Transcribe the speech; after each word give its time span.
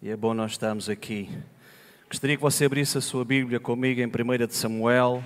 e 0.00 0.10
é 0.10 0.16
bom 0.16 0.32
nós 0.32 0.52
estarmos 0.52 0.88
aqui. 0.88 1.28
Gostaria 2.08 2.36
que 2.36 2.42
você 2.42 2.66
abrisse 2.66 2.96
a 2.96 3.00
sua 3.00 3.24
Bíblia 3.24 3.58
comigo 3.58 4.00
em 4.00 4.06
1 4.06 4.46
de 4.46 4.54
Samuel 4.54 5.24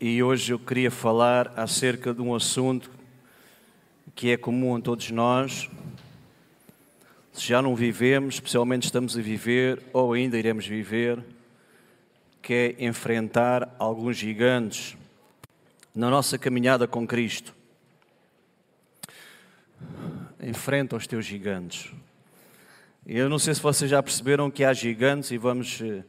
e 0.00 0.20
hoje 0.20 0.52
eu 0.52 0.58
queria 0.58 0.90
falar 0.90 1.52
acerca 1.56 2.12
de 2.12 2.20
um 2.20 2.34
assunto 2.34 2.90
que 4.16 4.30
é 4.30 4.36
comum 4.36 4.74
a 4.74 4.80
todos 4.80 5.12
nós. 5.12 5.70
Se 7.32 7.46
já 7.46 7.62
não 7.62 7.76
vivemos, 7.76 8.34
especialmente 8.34 8.84
estamos 8.84 9.16
a 9.16 9.22
viver 9.22 9.80
ou 9.92 10.12
ainda 10.12 10.36
iremos 10.36 10.66
viver, 10.66 11.22
que 12.42 12.52
é 12.52 12.84
enfrentar 12.84 13.74
alguns 13.78 14.16
gigantes 14.16 14.96
na 15.94 16.10
nossa 16.10 16.36
caminhada 16.36 16.88
com 16.88 17.06
Cristo. 17.06 17.54
Enfrenta 20.42 20.96
os 20.96 21.06
teus 21.06 21.24
gigantes. 21.24 21.92
Eu 23.06 23.28
não 23.28 23.38
sei 23.38 23.54
se 23.54 23.60
vocês 23.60 23.90
já 23.90 24.02
perceberam 24.02 24.50
que 24.50 24.64
há 24.64 24.72
gigantes, 24.72 25.30
e 25.30 25.36
vamos 25.36 25.78
eh, 25.82 26.02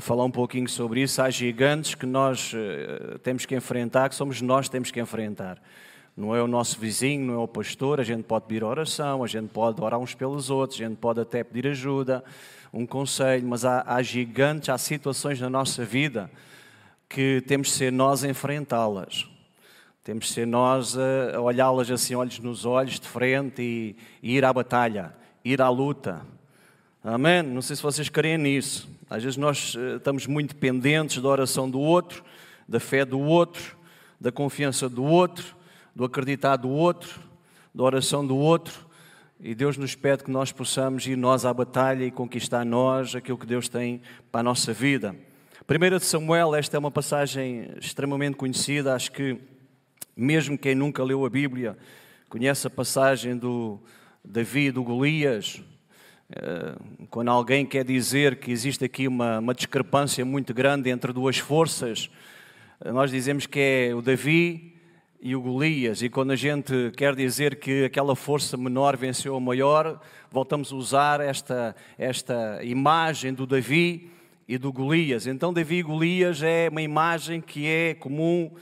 falar 0.00 0.24
um 0.24 0.30
pouquinho 0.30 0.66
sobre 0.66 1.02
isso. 1.02 1.20
Há 1.20 1.28
gigantes 1.28 1.94
que 1.94 2.06
nós 2.06 2.52
eh, 2.54 3.18
temos 3.22 3.44
que 3.44 3.54
enfrentar, 3.54 4.08
que 4.08 4.14
somos 4.14 4.40
nós 4.40 4.64
que 4.64 4.72
temos 4.72 4.90
que 4.90 4.98
enfrentar. 4.98 5.62
Não 6.16 6.34
é 6.34 6.42
o 6.42 6.46
nosso 6.46 6.80
vizinho, 6.80 7.26
não 7.26 7.34
é 7.34 7.36
o 7.36 7.46
pastor. 7.46 8.00
A 8.00 8.02
gente 8.02 8.22
pode 8.22 8.46
pedir 8.46 8.64
oração, 8.64 9.22
a 9.22 9.26
gente 9.26 9.50
pode 9.50 9.78
orar 9.82 10.00
uns 10.00 10.14
pelos 10.14 10.48
outros, 10.48 10.80
a 10.80 10.84
gente 10.84 10.96
pode 10.96 11.20
até 11.20 11.44
pedir 11.44 11.66
ajuda, 11.68 12.24
um 12.72 12.86
conselho, 12.86 13.46
mas 13.46 13.66
há, 13.66 13.84
há 13.86 14.02
gigantes, 14.02 14.70
há 14.70 14.78
situações 14.78 15.38
na 15.38 15.50
nossa 15.50 15.84
vida 15.84 16.30
que 17.10 17.44
temos 17.46 17.68
de 17.68 17.74
ser 17.74 17.92
nós 17.92 18.24
a 18.24 18.28
enfrentá-las. 18.28 19.28
Temos 20.02 20.28
de 20.28 20.32
ser 20.32 20.46
nós 20.46 20.96
a 20.96 21.38
olhá-las 21.38 21.90
assim, 21.90 22.14
olhos 22.14 22.38
nos 22.38 22.64
olhos, 22.64 22.98
de 22.98 23.06
frente 23.06 23.60
e, 23.60 23.96
e 24.22 24.34
ir 24.38 24.46
à 24.46 24.52
batalha 24.52 25.20
ir 25.44 25.60
à 25.60 25.68
luta. 25.68 26.22
Amém? 27.04 27.42
Não 27.42 27.62
sei 27.62 27.76
se 27.76 27.82
vocês 27.82 28.08
creem 28.08 28.38
nisso. 28.38 28.88
Às 29.10 29.22
vezes 29.22 29.36
nós 29.36 29.76
eh, 29.76 29.96
estamos 29.96 30.26
muito 30.26 30.54
dependentes 30.54 31.20
da 31.20 31.28
oração 31.28 31.68
do 31.68 31.80
outro, 31.80 32.22
da 32.68 32.78
fé 32.78 33.04
do 33.04 33.18
outro, 33.20 33.76
da 34.20 34.30
confiança 34.30 34.88
do 34.88 35.02
outro, 35.02 35.56
do 35.94 36.04
acreditar 36.04 36.56
do 36.56 36.68
outro, 36.68 37.20
da 37.74 37.82
oração 37.82 38.24
do 38.24 38.36
outro. 38.36 38.86
E 39.40 39.54
Deus 39.54 39.76
nos 39.76 39.96
pede 39.96 40.22
que 40.22 40.30
nós 40.30 40.52
possamos 40.52 41.04
ir 41.06 41.16
nós 41.16 41.44
à 41.44 41.52
batalha 41.52 42.04
e 42.04 42.10
conquistar 42.10 42.64
nós 42.64 43.16
aquilo 43.16 43.36
que 43.36 43.46
Deus 43.46 43.68
tem 43.68 44.00
para 44.30 44.40
a 44.40 44.44
nossa 44.44 44.72
vida. 44.72 45.16
Primeira 45.66 45.98
de 45.98 46.04
Samuel, 46.04 46.54
esta 46.54 46.76
é 46.76 46.78
uma 46.78 46.90
passagem 46.90 47.68
extremamente 47.80 48.36
conhecida. 48.36 48.94
Acho 48.94 49.10
que 49.10 49.36
mesmo 50.16 50.56
quem 50.56 50.76
nunca 50.76 51.02
leu 51.02 51.24
a 51.24 51.30
Bíblia 51.30 51.76
conhece 52.28 52.66
a 52.66 52.70
passagem 52.70 53.36
do, 53.36 53.80
Davi 54.24 54.70
do 54.70 54.84
Golias, 54.84 55.60
eh, 56.30 56.76
quando 57.10 57.28
alguém 57.28 57.66
quer 57.66 57.84
dizer 57.84 58.36
que 58.36 58.52
existe 58.52 58.84
aqui 58.84 59.08
uma, 59.08 59.40
uma 59.40 59.52
discrepância 59.52 60.24
muito 60.24 60.54
grande 60.54 60.90
entre 60.90 61.12
duas 61.12 61.38
forças, 61.38 62.08
eh, 62.80 62.92
nós 62.92 63.10
dizemos 63.10 63.46
que 63.46 63.58
é 63.58 63.94
o 63.94 64.00
Davi 64.00 64.76
e 65.20 65.34
o 65.34 65.42
Golias, 65.42 66.02
e 66.02 66.08
quando 66.08 66.30
a 66.30 66.36
gente 66.36 66.92
quer 66.96 67.16
dizer 67.16 67.56
que 67.56 67.84
aquela 67.84 68.14
força 68.14 68.56
menor 68.56 68.96
venceu 68.96 69.34
a 69.34 69.40
maior, 69.40 70.00
voltamos 70.30 70.72
a 70.72 70.76
usar 70.76 71.20
esta, 71.20 71.74
esta 71.98 72.60
imagem 72.62 73.34
do 73.34 73.44
Davi 73.44 74.08
e 74.46 74.56
do 74.56 74.72
Golias. 74.72 75.26
Então, 75.26 75.52
Davi 75.52 75.76
e 75.76 75.82
Golias 75.82 76.42
é 76.42 76.68
uma 76.68 76.82
imagem 76.82 77.40
que 77.40 77.66
é 77.66 77.94
comum 77.94 78.52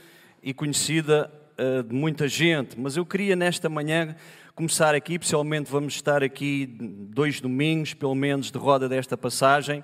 e 0.41 0.53
conhecida 0.53 1.31
uh, 1.57 1.83
de 1.83 1.93
muita 1.93 2.27
gente, 2.27 2.79
mas 2.79 2.97
eu 2.97 3.05
queria 3.05 3.35
nesta 3.35 3.69
manhã 3.69 4.15
começar 4.55 4.93
aqui, 4.93 5.17
pessoalmente 5.17 5.71
vamos 5.71 5.95
estar 5.95 6.21
aqui 6.23 6.65
dois 6.65 7.39
domingos, 7.39 7.93
pelo 7.93 8.15
menos, 8.15 8.51
de 8.51 8.57
roda 8.57 8.89
desta 8.89 9.17
passagem, 9.17 9.83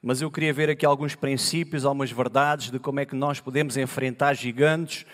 mas 0.00 0.22
eu 0.22 0.30
queria 0.30 0.52
ver 0.52 0.70
aqui 0.70 0.86
alguns 0.86 1.14
princípios, 1.14 1.84
algumas 1.84 2.10
verdades 2.10 2.70
de 2.70 2.78
como 2.78 3.00
é 3.00 3.04
que 3.04 3.16
nós 3.16 3.40
podemos 3.40 3.76
enfrentar 3.76 4.34
gigantes 4.34 5.04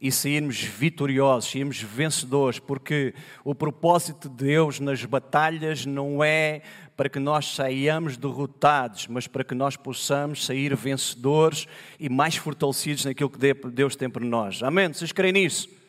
e 0.00 0.10
sairmos 0.10 0.62
vitoriosos, 0.62 1.50
sairmos 1.50 1.80
vencedores, 1.80 2.58
porque 2.58 3.14
o 3.44 3.54
propósito 3.54 4.28
de 4.28 4.44
Deus 4.46 4.80
nas 4.80 5.04
batalhas 5.04 5.86
não 5.86 6.24
é 6.24 6.62
para 6.96 7.08
que 7.08 7.18
nós 7.18 7.54
saiamos 7.54 8.16
derrotados, 8.16 9.06
mas 9.06 9.26
para 9.26 9.44
que 9.44 9.54
nós 9.54 9.76
possamos 9.76 10.44
sair 10.44 10.74
vencedores 10.74 11.68
e 11.98 12.08
mais 12.08 12.36
fortalecidos 12.36 13.04
naquilo 13.04 13.30
que 13.30 13.38
Deus 13.70 13.94
tem 13.94 14.10
para 14.10 14.24
nós. 14.24 14.62
Amém? 14.62 14.88
Vocês 14.92 15.12
creem 15.12 15.34
nisso? 15.34 15.79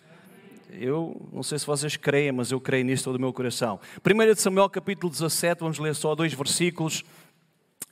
Eu 0.74 1.30
não 1.34 1.44
sei 1.44 1.59
se 1.59 1.66
vocês 1.66 1.98
creem, 1.98 2.32
mas 2.32 2.50
eu 2.50 2.62
creio 2.62 2.86
nisso 2.86 3.04
todo 3.04 3.18
o 3.18 3.20
meu 3.20 3.34
coração. 3.34 3.78
1 4.06 4.36
Samuel 4.36 4.70
capítulo 4.70 5.12
17, 5.12 5.59
vamos 5.59 5.78
ler 5.78 5.94
só 5.94 6.16
dois 6.16 6.34
versículos. 6.34 7.04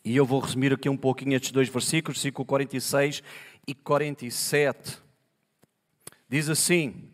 E 0.03 0.16
eu 0.16 0.25
vou 0.25 0.40
resumir 0.40 0.72
aqui 0.72 0.88
um 0.88 0.95
pouquinho 0.95 1.35
estes 1.35 1.51
dois 1.51 1.68
versículos, 1.68 2.18
versículo 2.18 2.45
46 2.45 3.22
e 3.68 3.75
47. 3.75 4.97
Diz 6.29 6.47
assim, 6.47 7.09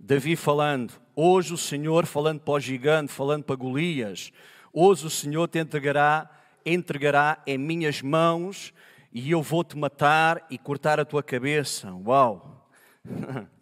Davi 0.00 0.34
falando, 0.34 0.94
hoje 1.14 1.52
o 1.52 1.58
Senhor, 1.58 2.06
falando 2.06 2.40
para 2.40 2.54
o 2.54 2.60
gigante, 2.60 3.12
falando 3.12 3.44
para 3.44 3.54
Golias, 3.54 4.32
hoje 4.72 5.04
o 5.04 5.10
Senhor 5.10 5.46
te 5.46 5.58
entregará, 5.58 6.30
entregará 6.64 7.42
em 7.46 7.58
minhas 7.58 8.00
mãos 8.00 8.72
e 9.12 9.30
eu 9.30 9.42
vou 9.42 9.62
te 9.62 9.76
matar 9.76 10.46
e 10.48 10.56
cortar 10.56 10.98
a 10.98 11.04
tua 11.04 11.22
cabeça. 11.22 11.92
Uau! 11.92 12.66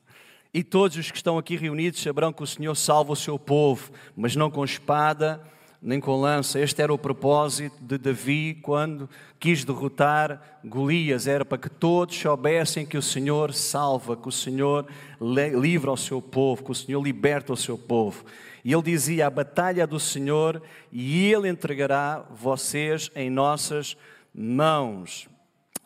E 0.56 0.64
todos 0.64 0.96
os 0.96 1.10
que 1.10 1.18
estão 1.18 1.36
aqui 1.36 1.54
reunidos 1.54 2.00
saberão 2.00 2.32
que 2.32 2.42
o 2.42 2.46
Senhor 2.46 2.74
salva 2.74 3.12
o 3.12 3.16
seu 3.16 3.38
povo, 3.38 3.90
mas 4.16 4.34
não 4.34 4.50
com 4.50 4.64
espada 4.64 5.38
nem 5.82 6.00
com 6.00 6.18
lança. 6.18 6.58
Este 6.58 6.80
era 6.80 6.94
o 6.94 6.96
propósito 6.96 7.76
de 7.78 7.98
Davi 7.98 8.58
quando 8.62 9.06
quis 9.38 9.66
derrotar 9.66 10.58
Golias. 10.64 11.26
Era 11.26 11.44
para 11.44 11.58
que 11.58 11.68
todos 11.68 12.16
soubessem 12.16 12.86
que 12.86 12.96
o 12.96 13.02
Senhor 13.02 13.52
salva, 13.52 14.16
que 14.16 14.28
o 14.28 14.32
Senhor 14.32 14.86
livra 15.20 15.92
o 15.92 15.96
seu 15.96 16.22
povo, 16.22 16.64
que 16.64 16.72
o 16.72 16.74
Senhor 16.74 17.02
liberta 17.02 17.52
o 17.52 17.56
seu 17.56 17.76
povo. 17.76 18.24
E 18.64 18.72
ele 18.72 18.82
dizia: 18.82 19.26
A 19.26 19.30
batalha 19.30 19.86
do 19.86 20.00
Senhor 20.00 20.62
e 20.90 21.30
ele 21.34 21.50
entregará 21.50 22.24
vocês 22.30 23.10
em 23.14 23.28
nossas 23.28 23.94
mãos. 24.34 25.28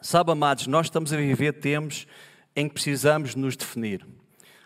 Sabe, 0.01 0.31
amados, 0.31 0.69
nós 0.69 0.87
estamos 0.87 1.13
a 1.13 1.17
viver 1.17 1.55
tempos 1.55 2.07
em 2.55 2.69
que 2.69 2.75
precisamos 2.75 3.35
nos 3.35 3.57
definir. 3.57 4.07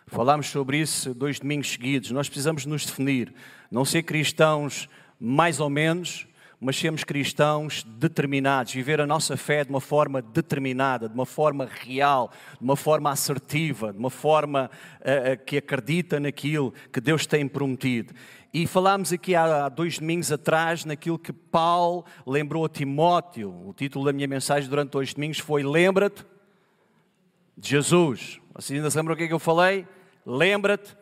Falámos 0.06 0.48
sobre 0.48 0.78
isso 0.78 1.14
dois 1.14 1.40
domingos 1.40 1.72
seguidos. 1.72 2.10
Nós 2.10 2.28
precisamos 2.28 2.66
nos 2.66 2.84
definir, 2.84 3.34
não 3.70 3.84
ser 3.84 4.02
cristãos 4.02 4.88
mais 5.18 5.60
ou 5.60 5.70
menos, 5.70 6.26
mas 6.60 6.76
sermos 6.76 7.04
cristãos 7.04 7.84
determinados, 7.84 8.72
viver 8.72 9.00
a 9.00 9.06
nossa 9.06 9.36
fé 9.36 9.64
de 9.64 9.70
uma 9.70 9.80
forma 9.80 10.22
determinada, 10.22 11.08
de 11.08 11.14
uma 11.14 11.26
forma 11.26 11.68
real, 11.70 12.30
de 12.58 12.64
uma 12.64 12.76
forma 12.76 13.10
assertiva, 13.10 13.92
de 13.92 13.98
uma 13.98 14.10
forma 14.10 14.70
uh, 15.00 15.44
que 15.44 15.58
acredita 15.58 16.18
naquilo 16.18 16.72
que 16.92 17.00
Deus 17.00 17.26
tem 17.26 17.46
prometido. 17.46 18.14
E 18.52 18.66
falámos 18.66 19.12
aqui 19.12 19.34
há 19.34 19.68
dois 19.68 19.98
domingos 19.98 20.30
atrás 20.30 20.84
naquilo 20.84 21.18
que 21.18 21.32
Paulo 21.32 22.04
lembrou 22.26 22.64
a 22.64 22.68
Timóteo. 22.68 23.50
O 23.66 23.74
título 23.74 24.04
da 24.04 24.12
minha 24.12 24.28
mensagem 24.28 24.70
durante 24.70 24.92
dois 24.92 25.12
domingos 25.12 25.40
foi 25.40 25.62
Lembra-te 25.62 26.24
de 27.56 27.68
Jesus. 27.68 28.40
Vocês 28.54 28.78
ainda 28.78 28.90
se 28.90 28.98
o 28.98 29.16
que 29.16 29.24
é 29.24 29.26
que 29.28 29.32
eu 29.32 29.38
falei? 29.38 29.86
Lembra-te 30.24 30.96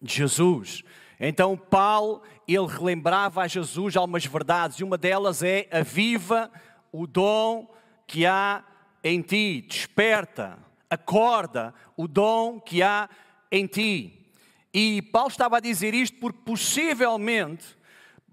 de 0.00 0.14
Jesus. 0.14 0.82
Então 1.18 1.56
Paulo, 1.56 2.22
ele 2.48 2.66
relembrava 2.66 3.42
a 3.42 3.48
Jesus 3.48 3.96
algumas 3.96 4.24
verdades, 4.24 4.78
e 4.78 4.84
uma 4.84 4.96
delas 4.96 5.42
é 5.42 5.68
aviva 5.70 6.50
o 6.90 7.06
dom 7.06 7.68
que 8.06 8.26
há 8.26 8.64
em 9.04 9.22
ti, 9.22 9.64
desperta, 9.68 10.58
acorda 10.88 11.74
o 11.96 12.08
dom 12.08 12.58
que 12.58 12.82
há 12.82 13.08
em 13.50 13.66
ti. 13.66 14.32
E 14.72 15.02
Paulo 15.02 15.28
estava 15.28 15.58
a 15.58 15.60
dizer 15.60 15.94
isto 15.94 16.18
porque 16.18 16.40
possivelmente 16.44 17.78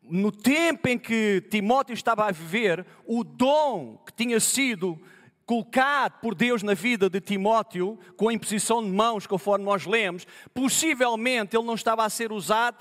no 0.09 0.31
tempo 0.31 0.87
em 0.87 0.97
que 0.97 1.43
Timóteo 1.49 1.93
estava 1.93 2.25
a 2.25 2.31
viver, 2.31 2.85
o 3.05 3.23
dom 3.23 3.97
que 4.05 4.13
tinha 4.13 4.39
sido 4.39 4.99
colocado 5.47 6.19
por 6.19 6.35
Deus 6.35 6.61
na 6.61 6.73
vida 6.73 7.09
de 7.09 7.21
Timóteo, 7.21 7.97
com 8.17 8.27
a 8.27 8.33
imposição 8.33 8.83
de 8.83 8.89
mãos, 8.89 9.25
conforme 9.25 9.63
nós 9.63 9.85
lemos, 9.85 10.27
possivelmente 10.53 11.55
ele 11.55 11.65
não 11.65 11.73
estava 11.73 12.03
a 12.03 12.09
ser 12.09 12.33
usado 12.33 12.77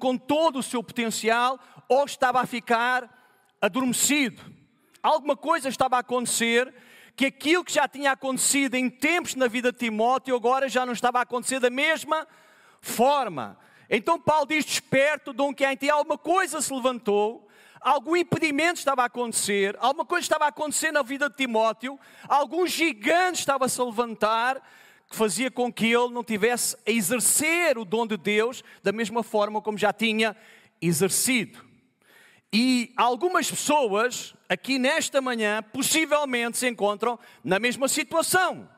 com 0.00 0.18
todo 0.18 0.58
o 0.58 0.62
seu 0.64 0.82
potencial 0.82 1.60
ou 1.88 2.04
estava 2.04 2.40
a 2.40 2.46
ficar 2.46 3.08
adormecido. 3.60 4.42
Alguma 5.00 5.36
coisa 5.36 5.68
estava 5.68 5.94
a 5.94 6.00
acontecer 6.00 6.74
que 7.14 7.26
aquilo 7.26 7.64
que 7.64 7.72
já 7.72 7.86
tinha 7.86 8.10
acontecido 8.10 8.74
em 8.74 8.90
tempos 8.90 9.36
na 9.36 9.46
vida 9.46 9.70
de 9.70 9.78
Timóteo 9.78 10.34
agora 10.34 10.68
já 10.68 10.84
não 10.84 10.92
estava 10.92 11.20
a 11.20 11.22
acontecer 11.22 11.60
da 11.60 11.70
mesma 11.70 12.26
forma. 12.80 13.56
Então 13.88 14.18
Paulo 14.18 14.46
diz: 14.46 14.64
Desperto, 14.64 15.32
dom 15.32 15.54
que 15.54 15.64
há 15.64 15.72
em 15.72 15.76
ti, 15.76 15.88
alguma 15.88 16.18
coisa 16.18 16.60
se 16.60 16.74
levantou 16.74 17.48
algum 17.82 18.16
impedimento 18.16 18.78
estava 18.78 19.02
a 19.02 19.06
acontecer, 19.06 19.76
alguma 19.78 20.04
coisa 20.04 20.24
estava 20.24 20.44
a 20.44 20.48
acontecer 20.48 20.92
na 20.92 21.02
vida 21.02 21.28
de 21.28 21.36
Timóteo, 21.36 21.98
algum 22.28 22.66
gigante 22.66 23.40
estava-se 23.40 23.80
a 23.80 23.84
levantar 23.84 24.62
que 25.08 25.16
fazia 25.16 25.50
com 25.50 25.70
que 25.72 25.86
ele 25.86 26.08
não 26.08 26.24
tivesse 26.24 26.76
a 26.86 26.90
exercer 26.90 27.76
o 27.76 27.84
dom 27.84 28.06
de 28.06 28.16
Deus 28.16 28.64
da 28.82 28.92
mesma 28.92 29.22
forma 29.22 29.60
como 29.60 29.76
já 29.76 29.92
tinha 29.92 30.34
exercido. 30.80 31.62
E 32.52 32.92
algumas 32.96 33.50
pessoas 33.50 34.34
aqui 34.48 34.78
nesta 34.78 35.20
manhã 35.20 35.62
possivelmente 35.62 36.58
se 36.58 36.68
encontram 36.68 37.18
na 37.42 37.58
mesma 37.58 37.88
situação. 37.88 38.68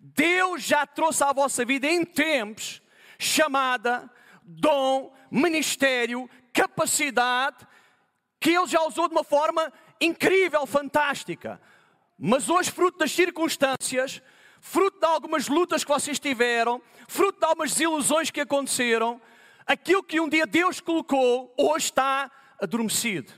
Deus 0.00 0.62
já 0.62 0.86
trouxe 0.86 1.24
à 1.24 1.32
vossa 1.32 1.64
vida 1.64 1.86
em 1.86 2.04
tempos 2.04 2.82
chamada, 3.18 4.10
dom, 4.42 5.12
ministério, 5.30 6.28
capacidade, 6.52 7.66
que 8.44 8.50
Ele 8.50 8.66
já 8.66 8.82
usou 8.82 9.08
de 9.08 9.14
uma 9.14 9.24
forma 9.24 9.72
incrível, 9.98 10.66
fantástica. 10.66 11.58
Mas 12.18 12.50
hoje, 12.50 12.70
fruto 12.70 12.98
das 12.98 13.10
circunstâncias, 13.10 14.20
fruto 14.60 15.00
de 15.00 15.06
algumas 15.06 15.48
lutas 15.48 15.82
que 15.82 15.90
vocês 15.90 16.18
tiveram, 16.18 16.82
fruto 17.08 17.38
de 17.38 17.46
algumas 17.46 17.70
desilusões 17.70 18.30
que 18.30 18.42
aconteceram, 18.42 19.18
aquilo 19.66 20.02
que 20.02 20.20
um 20.20 20.28
dia 20.28 20.46
Deus 20.46 20.78
colocou, 20.78 21.54
hoje 21.56 21.86
está 21.86 22.30
adormecido. 22.60 23.32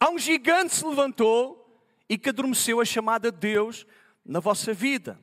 Há 0.00 0.10
um 0.10 0.18
gigante 0.18 0.70
que 0.70 0.74
se 0.74 0.84
levantou 0.84 1.80
e 2.08 2.18
que 2.18 2.30
adormeceu 2.30 2.80
a 2.80 2.84
chamada 2.84 3.30
de 3.30 3.38
Deus 3.38 3.86
na 4.26 4.40
vossa 4.40 4.74
vida. 4.74 5.16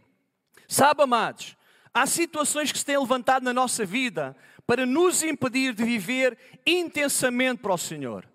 Sabe, 0.70 1.04
amados, 1.04 1.58
há 1.94 2.08
situações 2.08 2.72
que 2.72 2.80
se 2.80 2.86
têm 2.86 2.98
levantado 2.98 3.44
na 3.44 3.52
nossa 3.52 3.86
vida 3.86 4.38
para 4.66 4.86
nos 4.86 5.22
impedir 5.22 5.74
de 5.74 5.84
viver 5.84 6.38
intensamente 6.66 7.62
para 7.62 7.74
o 7.74 7.78
Senhor. 7.78 8.26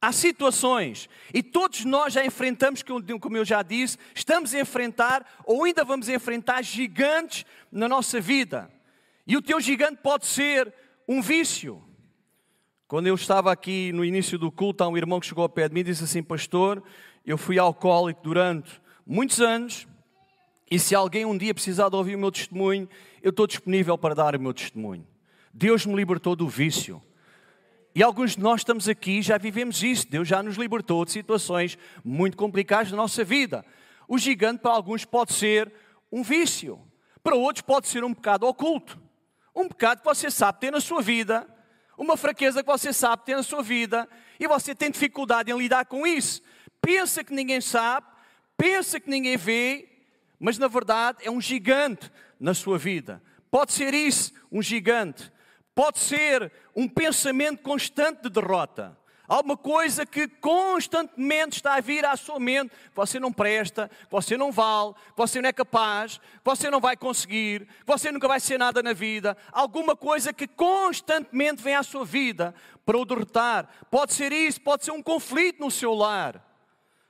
Há 0.00 0.12
situações, 0.12 1.08
e 1.34 1.42
todos 1.42 1.84
nós 1.84 2.14
já 2.14 2.24
enfrentamos, 2.24 2.84
como 3.20 3.36
eu 3.36 3.44
já 3.44 3.62
disse, 3.62 3.98
estamos 4.14 4.54
a 4.54 4.60
enfrentar 4.60 5.26
ou 5.44 5.64
ainda 5.64 5.84
vamos 5.84 6.08
enfrentar 6.08 6.62
gigantes 6.62 7.44
na 7.70 7.88
nossa 7.88 8.20
vida. 8.20 8.70
E 9.26 9.36
o 9.36 9.42
teu 9.42 9.60
gigante 9.60 9.98
pode 10.00 10.26
ser 10.26 10.72
um 11.06 11.20
vício. 11.20 11.82
Quando 12.86 13.08
eu 13.08 13.14
estava 13.16 13.50
aqui 13.50 13.92
no 13.92 14.04
início 14.04 14.38
do 14.38 14.52
culto, 14.52 14.84
há 14.84 14.88
um 14.88 14.96
irmão 14.96 15.18
que 15.18 15.26
chegou 15.26 15.42
ao 15.42 15.48
pé 15.48 15.68
de 15.68 15.74
mim 15.74 15.80
e 15.80 15.84
disse 15.84 16.04
assim: 16.04 16.22
Pastor, 16.22 16.82
eu 17.26 17.36
fui 17.36 17.58
alcoólico 17.58 18.22
durante 18.22 18.80
muitos 19.04 19.40
anos, 19.40 19.86
e 20.70 20.78
se 20.78 20.94
alguém 20.94 21.24
um 21.24 21.36
dia 21.36 21.52
precisar 21.52 21.88
de 21.88 21.96
ouvir 21.96 22.14
o 22.14 22.18
meu 22.18 22.30
testemunho, 22.30 22.88
eu 23.20 23.30
estou 23.30 23.46
disponível 23.46 23.98
para 23.98 24.14
dar 24.14 24.36
o 24.36 24.40
meu 24.40 24.54
testemunho. 24.54 25.06
Deus 25.52 25.84
me 25.84 25.94
libertou 25.94 26.36
do 26.36 26.48
vício. 26.48 27.02
E 27.94 28.02
alguns 28.02 28.36
de 28.36 28.40
nós 28.40 28.60
estamos 28.60 28.88
aqui 28.88 29.22
já 29.22 29.38
vivemos 29.38 29.82
isso. 29.82 30.08
Deus 30.08 30.28
já 30.28 30.42
nos 30.42 30.56
libertou 30.56 31.04
de 31.04 31.12
situações 31.12 31.78
muito 32.04 32.36
complicadas 32.36 32.90
na 32.90 32.96
nossa 32.96 33.24
vida. 33.24 33.64
O 34.06 34.18
gigante 34.18 34.60
para 34.60 34.72
alguns 34.72 35.04
pode 35.04 35.32
ser 35.32 35.72
um 36.10 36.22
vício, 36.22 36.80
para 37.22 37.34
outros 37.34 37.62
pode 37.62 37.88
ser 37.88 38.04
um 38.04 38.14
pecado 38.14 38.46
oculto. 38.46 38.98
Um 39.54 39.68
pecado 39.68 39.98
que 39.98 40.04
você 40.04 40.30
sabe 40.30 40.60
ter 40.60 40.70
na 40.70 40.80
sua 40.80 41.02
vida, 41.02 41.46
uma 41.96 42.16
fraqueza 42.16 42.62
que 42.62 42.70
você 42.70 42.92
sabe 42.92 43.24
ter 43.24 43.34
na 43.34 43.42
sua 43.42 43.62
vida 43.62 44.08
e 44.38 44.46
você 44.46 44.74
tem 44.74 44.90
dificuldade 44.90 45.50
em 45.50 45.58
lidar 45.58 45.84
com 45.86 46.06
isso. 46.06 46.40
Pensa 46.80 47.24
que 47.24 47.34
ninguém 47.34 47.60
sabe, 47.60 48.06
pensa 48.56 49.00
que 49.00 49.10
ninguém 49.10 49.36
vê, 49.36 49.88
mas 50.38 50.56
na 50.58 50.68
verdade 50.68 51.18
é 51.22 51.30
um 51.30 51.40
gigante 51.40 52.10
na 52.38 52.54
sua 52.54 52.78
vida. 52.78 53.20
Pode 53.50 53.72
ser 53.72 53.92
isso, 53.94 54.32
um 54.52 54.62
gigante. 54.62 55.32
Pode 55.78 56.00
ser 56.00 56.50
um 56.74 56.88
pensamento 56.88 57.62
constante 57.62 58.22
de 58.22 58.30
derrota. 58.30 58.98
Alguma 59.28 59.56
coisa 59.56 60.04
que 60.04 60.26
constantemente 60.26 61.58
está 61.58 61.76
a 61.76 61.80
vir 61.80 62.04
à 62.04 62.16
sua 62.16 62.40
mente, 62.40 62.72
você 62.92 63.20
não 63.20 63.32
presta, 63.32 63.88
você 64.10 64.36
não 64.36 64.50
vale, 64.50 64.92
você 65.16 65.40
não 65.40 65.48
é 65.48 65.52
capaz, 65.52 66.20
você 66.42 66.68
não 66.68 66.80
vai 66.80 66.96
conseguir, 66.96 67.68
você 67.86 68.10
nunca 68.10 68.26
vai 68.26 68.40
ser 68.40 68.58
nada 68.58 68.82
na 68.82 68.92
vida. 68.92 69.36
Alguma 69.52 69.94
coisa 69.94 70.32
que 70.32 70.48
constantemente 70.48 71.62
vem 71.62 71.76
à 71.76 71.84
sua 71.84 72.04
vida 72.04 72.52
para 72.84 72.98
o 72.98 73.04
derrotar. 73.04 73.68
Pode 73.88 74.14
ser 74.14 74.32
isso, 74.32 74.60
pode 74.60 74.84
ser 74.84 74.90
um 74.90 75.00
conflito 75.00 75.60
no 75.60 75.70
seu 75.70 75.94
lar. 75.94 76.44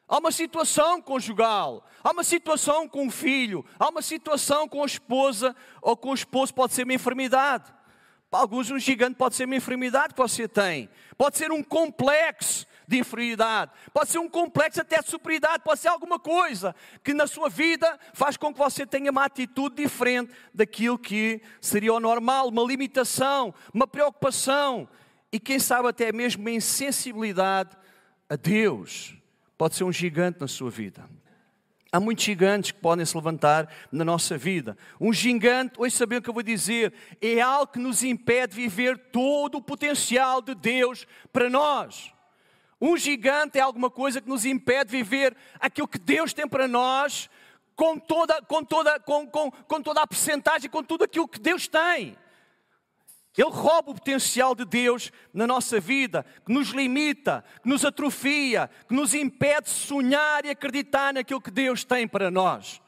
Há 0.07 0.19
uma 0.19 0.31
situação 0.31 1.01
conjugal, 1.01 1.87
há 2.05 2.11
uma 2.11 2.23
situação 2.23 2.87
com 2.87 3.07
o 3.07 3.11
filho, 3.11 3.65
há 3.79 3.89
uma 3.89 4.03
situação 4.03 4.69
com 4.69 4.83
a 4.83 4.87
esposa 4.87 5.57
ou 5.81 5.97
com 5.97 6.11
o 6.11 6.15
esposo, 6.15 6.53
pode 6.53 6.75
ser 6.75 6.85
uma 6.85 6.93
enfermidade. 6.93 7.78
Para 8.31 8.41
alguns, 8.41 8.71
um 8.71 8.79
gigante 8.79 9.17
pode 9.17 9.35
ser 9.35 9.47
uma 9.47 9.57
enfermidade 9.57 10.13
que 10.13 10.21
você 10.21 10.47
tem, 10.47 10.89
pode 11.17 11.39
ser 11.39 11.51
um 11.51 11.63
complexo 11.63 12.67
de 12.87 12.99
inferioridade, 12.99 13.73
pode 13.93 14.11
ser 14.11 14.19
um 14.19 14.29
complexo 14.29 14.81
até 14.81 15.01
de 15.01 15.09
superioridade, 15.09 15.63
pode 15.63 15.81
ser 15.81 15.89
alguma 15.89 16.19
coisa 16.19 16.75
que 17.03 17.15
na 17.15 17.27
sua 17.27 17.49
vida 17.49 17.99
faz 18.13 18.37
com 18.37 18.53
que 18.53 18.59
você 18.59 18.87
tenha 18.87 19.11
uma 19.11 19.25
atitude 19.25 19.77
diferente 19.77 20.33
daquilo 20.53 20.99
que 20.99 21.41
seria 21.61 21.93
o 21.93 22.01
normal, 22.01 22.49
uma 22.49 22.63
limitação, 22.63 23.55
uma 23.73 23.87
preocupação. 23.87 24.89
E 25.33 25.39
quem 25.41 25.59
sabe 25.59 25.89
até 25.89 26.13
mesmo 26.13 26.43
uma 26.43 26.51
insensibilidade 26.51 27.77
a 28.29 28.37
Deus. 28.37 29.15
Pode 29.57 29.75
ser 29.75 29.85
um 29.85 29.93
gigante 29.93 30.41
na 30.41 30.49
sua 30.49 30.71
vida. 30.71 31.09
Há 31.91 31.99
muitos 31.99 32.25
gigantes 32.25 32.71
que 32.71 32.81
podem 32.81 33.05
se 33.07 33.17
levantar 33.17 33.73
na 33.91 34.05
nossa 34.05 34.37
vida. 34.37 34.77
Um 35.01 35.11
gigante, 35.11 35.75
hoje 35.79 35.97
saber 35.97 36.17
o 36.17 36.23
que 36.23 36.29
eu 36.29 36.35
vou 36.35 36.43
dizer, 36.43 36.93
é 37.21 37.41
algo 37.41 37.73
que 37.73 37.79
nos 37.79 38.05
impede 38.05 38.55
de 38.55 38.61
viver 38.61 38.99
todo 39.11 39.57
o 39.57 39.63
potencial 39.63 40.43
de 40.43 40.55
Deus 40.55 41.07
para 41.33 41.49
nós. 41.49 42.13
Um 42.79 42.97
gigante 42.97 43.59
é 43.59 43.63
alguma 43.63 43.91
coisa 43.91 44.21
que 44.21 44.29
nos 44.29 44.45
impede 44.45 44.91
de 44.91 44.97
viver 44.99 45.35
aquilo 45.59 45.89
que 45.89 45.99
Deus 45.99 46.35
tem 46.35 46.47
para 46.47 46.69
nós 46.69 47.31
com 47.75 47.99
toda, 47.99 48.43
com 48.43 48.63
toda, 48.63 49.01
com, 49.01 49.27
com, 49.27 49.51
com 49.51 49.83
toda 49.83 50.03
a 50.03 50.07
percentagem, 50.07 50.69
com 50.69 50.83
tudo 50.83 51.05
aquilo 51.05 51.27
que 51.27 51.41
Deus 51.41 51.67
tem. 51.67 52.17
Ele 53.37 53.51
rouba 53.51 53.93
o 53.93 53.95
potencial 53.95 54.55
de 54.55 54.65
Deus 54.65 55.13
na 55.33 55.47
nossa 55.47 55.79
vida, 55.79 56.27
que 56.45 56.53
nos 56.53 56.71
limita, 56.71 57.45
que 57.63 57.69
nos 57.69 57.85
atrofia, 57.85 58.69
que 58.89 58.95
nos 58.95 59.15
impede 59.15 59.65
de 59.65 59.71
sonhar 59.71 60.45
e 60.45 60.51
acreditar 60.51 61.15
naquilo 61.15 61.41
que 61.41 61.51
Deus 61.51 61.85
tem 61.85 62.09
para 62.09 62.31
nós. 62.31 62.81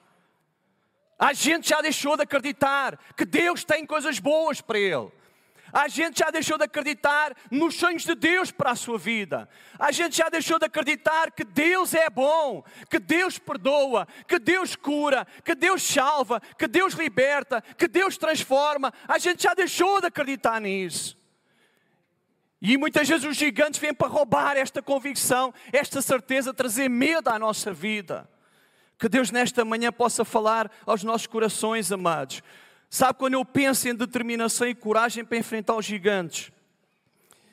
A 1.18 1.32
gente 1.32 1.68
já 1.68 1.80
deixou 1.80 2.16
de 2.16 2.22
acreditar 2.22 2.98
que 3.16 3.24
Deus 3.24 3.62
tem 3.62 3.86
coisas 3.86 4.18
boas 4.18 4.60
para 4.60 4.78
ele. 4.78 5.12
A 5.72 5.88
gente 5.88 6.18
já 6.18 6.30
deixou 6.30 6.58
de 6.58 6.64
acreditar 6.64 7.34
nos 7.50 7.74
sonhos 7.74 8.04
de 8.04 8.14
Deus 8.14 8.50
para 8.50 8.72
a 8.72 8.76
sua 8.76 8.98
vida. 8.98 9.48
A 9.78 9.92
gente 9.92 10.16
já 10.16 10.28
deixou 10.28 10.58
de 10.58 10.66
acreditar 10.66 11.30
que 11.30 11.44
Deus 11.44 11.94
é 11.94 12.08
bom, 12.10 12.64
que 12.88 12.98
Deus 12.98 13.38
perdoa, 13.38 14.06
que 14.26 14.38
Deus 14.38 14.74
cura, 14.74 15.26
que 15.44 15.54
Deus 15.54 15.82
salva, 15.82 16.40
que 16.58 16.66
Deus 16.66 16.94
liberta, 16.94 17.62
que 17.76 17.86
Deus 17.86 18.16
transforma. 18.16 18.92
A 19.06 19.18
gente 19.18 19.42
já 19.42 19.54
deixou 19.54 20.00
de 20.00 20.06
acreditar 20.06 20.60
nisso. 20.60 21.18
E 22.62 22.76
muitas 22.76 23.08
vezes 23.08 23.24
os 23.24 23.36
gigantes 23.36 23.80
vêm 23.80 23.94
para 23.94 24.08
roubar 24.08 24.56
esta 24.56 24.82
convicção, 24.82 25.54
esta 25.72 26.02
certeza, 26.02 26.52
trazer 26.52 26.90
medo 26.90 27.28
à 27.28 27.38
nossa 27.38 27.72
vida. 27.72 28.28
Que 28.98 29.08
Deus 29.08 29.30
nesta 29.30 29.64
manhã 29.64 29.90
possa 29.90 30.26
falar 30.26 30.70
aos 30.84 31.02
nossos 31.02 31.26
corações, 31.26 31.90
amados. 31.90 32.42
Sabe, 32.92 33.20
quando 33.20 33.34
eu 33.34 33.44
penso 33.44 33.88
em 33.88 33.94
determinação 33.94 34.66
e 34.66 34.74
coragem 34.74 35.24
para 35.24 35.38
enfrentar 35.38 35.76
os 35.76 35.86
gigantes, 35.86 36.50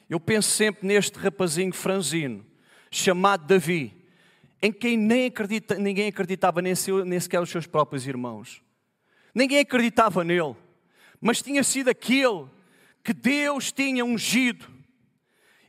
eu 0.10 0.20
penso 0.20 0.50
sempre 0.50 0.88
neste 0.88 1.20
rapazinho 1.20 1.72
franzino, 1.72 2.44
chamado 2.90 3.46
Davi, 3.46 3.94
em 4.60 4.72
quem 4.72 4.98
nem 4.98 5.28
acredita, 5.28 5.76
ninguém 5.76 6.08
acreditava 6.08 6.60
nem, 6.60 6.74
nem 7.06 7.20
sequer 7.20 7.40
os 7.40 7.52
seus 7.52 7.68
próprios 7.68 8.08
irmãos. 8.08 8.64
Ninguém 9.32 9.60
acreditava 9.60 10.24
nele, 10.24 10.56
mas 11.22 11.44
tinha 11.44 11.64
sido 11.64 11.90
aquele 11.90 12.48
que 13.04 13.14
Deus 13.14 13.72
tinha 13.72 14.04
ungido 14.04 14.66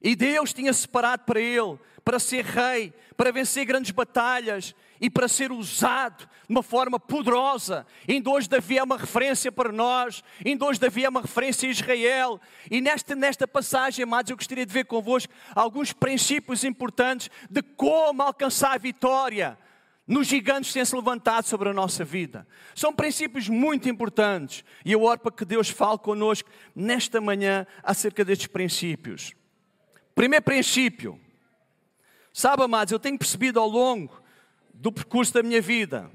e 0.02 0.16
Deus 0.16 0.54
tinha 0.54 0.72
separado 0.72 1.24
para 1.26 1.40
ele, 1.40 1.78
para 2.02 2.18
ser 2.18 2.42
rei, 2.42 2.94
para 3.18 3.30
vencer 3.30 3.66
grandes 3.66 3.90
batalhas 3.90 4.74
e 5.00 5.08
para 5.08 5.28
ser 5.28 5.52
usado 5.52 6.20
de 6.20 6.28
uma 6.48 6.62
forma 6.62 6.98
poderosa. 6.98 7.86
Ainda 8.08 8.30
hoje 8.30 8.48
Davi 8.48 8.78
é 8.78 8.82
uma 8.82 8.96
referência 8.96 9.52
para 9.52 9.72
nós, 9.72 10.22
ainda 10.44 10.64
hoje 10.64 10.80
Davi 10.80 11.04
é 11.04 11.08
uma 11.08 11.22
referência 11.22 11.68
a 11.68 11.72
Israel. 11.72 12.40
E 12.70 12.80
nesta, 12.80 13.14
nesta 13.14 13.46
passagem, 13.46 14.02
amados, 14.02 14.30
eu 14.30 14.36
gostaria 14.36 14.66
de 14.66 14.72
ver 14.72 14.84
convosco 14.84 15.32
alguns 15.54 15.92
princípios 15.92 16.64
importantes 16.64 17.30
de 17.48 17.62
como 17.62 18.22
alcançar 18.22 18.72
a 18.72 18.78
vitória 18.78 19.58
nos 20.06 20.26
gigantes 20.26 20.70
que 20.70 20.74
têm 20.74 20.84
se 20.84 20.96
levantado 20.96 21.44
sobre 21.44 21.68
a 21.68 21.74
nossa 21.74 22.02
vida. 22.02 22.48
São 22.74 22.94
princípios 22.94 23.46
muito 23.46 23.90
importantes 23.90 24.64
e 24.82 24.90
eu 24.90 25.02
oro 25.02 25.20
para 25.20 25.32
que 25.32 25.44
Deus 25.44 25.68
fale 25.68 25.98
connosco 25.98 26.48
nesta 26.74 27.20
manhã 27.20 27.66
acerca 27.82 28.24
destes 28.24 28.46
princípios. 28.46 29.34
Primeiro 30.14 30.44
princípio, 30.44 31.20
sabe, 32.32 32.62
amados, 32.62 32.90
eu 32.90 32.98
tenho 32.98 33.18
percebido 33.18 33.60
ao 33.60 33.68
longo 33.68 34.20
do 34.72 34.92
percurso 34.92 35.32
da 35.34 35.42
minha 35.42 35.60
vida, 35.60 36.10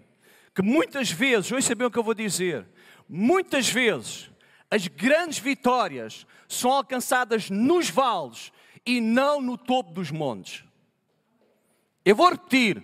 que 0.53 0.61
muitas 0.61 1.11
vezes, 1.11 1.51
hoje 1.51 1.67
sabem 1.67 1.87
o 1.87 1.91
que 1.91 1.99
eu 1.99 2.03
vou 2.03 2.13
dizer, 2.13 2.67
muitas 3.07 3.69
vezes 3.69 4.29
as 4.69 4.87
grandes 4.87 5.39
vitórias 5.39 6.25
são 6.47 6.71
alcançadas 6.71 7.49
nos 7.49 7.89
vales 7.89 8.51
e 8.85 8.99
não 8.99 9.41
no 9.41 9.57
topo 9.57 9.91
dos 9.91 10.11
montes. 10.11 10.63
Eu 12.05 12.15
vou 12.15 12.29
repetir, 12.29 12.83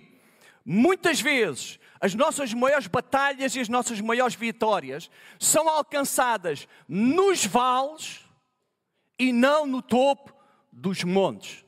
muitas 0.64 1.20
vezes 1.20 1.78
as 2.00 2.14
nossas 2.14 2.54
maiores 2.54 2.86
batalhas 2.86 3.54
e 3.54 3.60
as 3.60 3.68
nossas 3.68 4.00
maiores 4.00 4.34
vitórias 4.34 5.10
são 5.38 5.68
alcançadas 5.68 6.66
nos 6.88 7.44
vales 7.44 8.20
e 9.18 9.32
não 9.32 9.66
no 9.66 9.82
topo 9.82 10.34
dos 10.72 11.04
montes. 11.04 11.64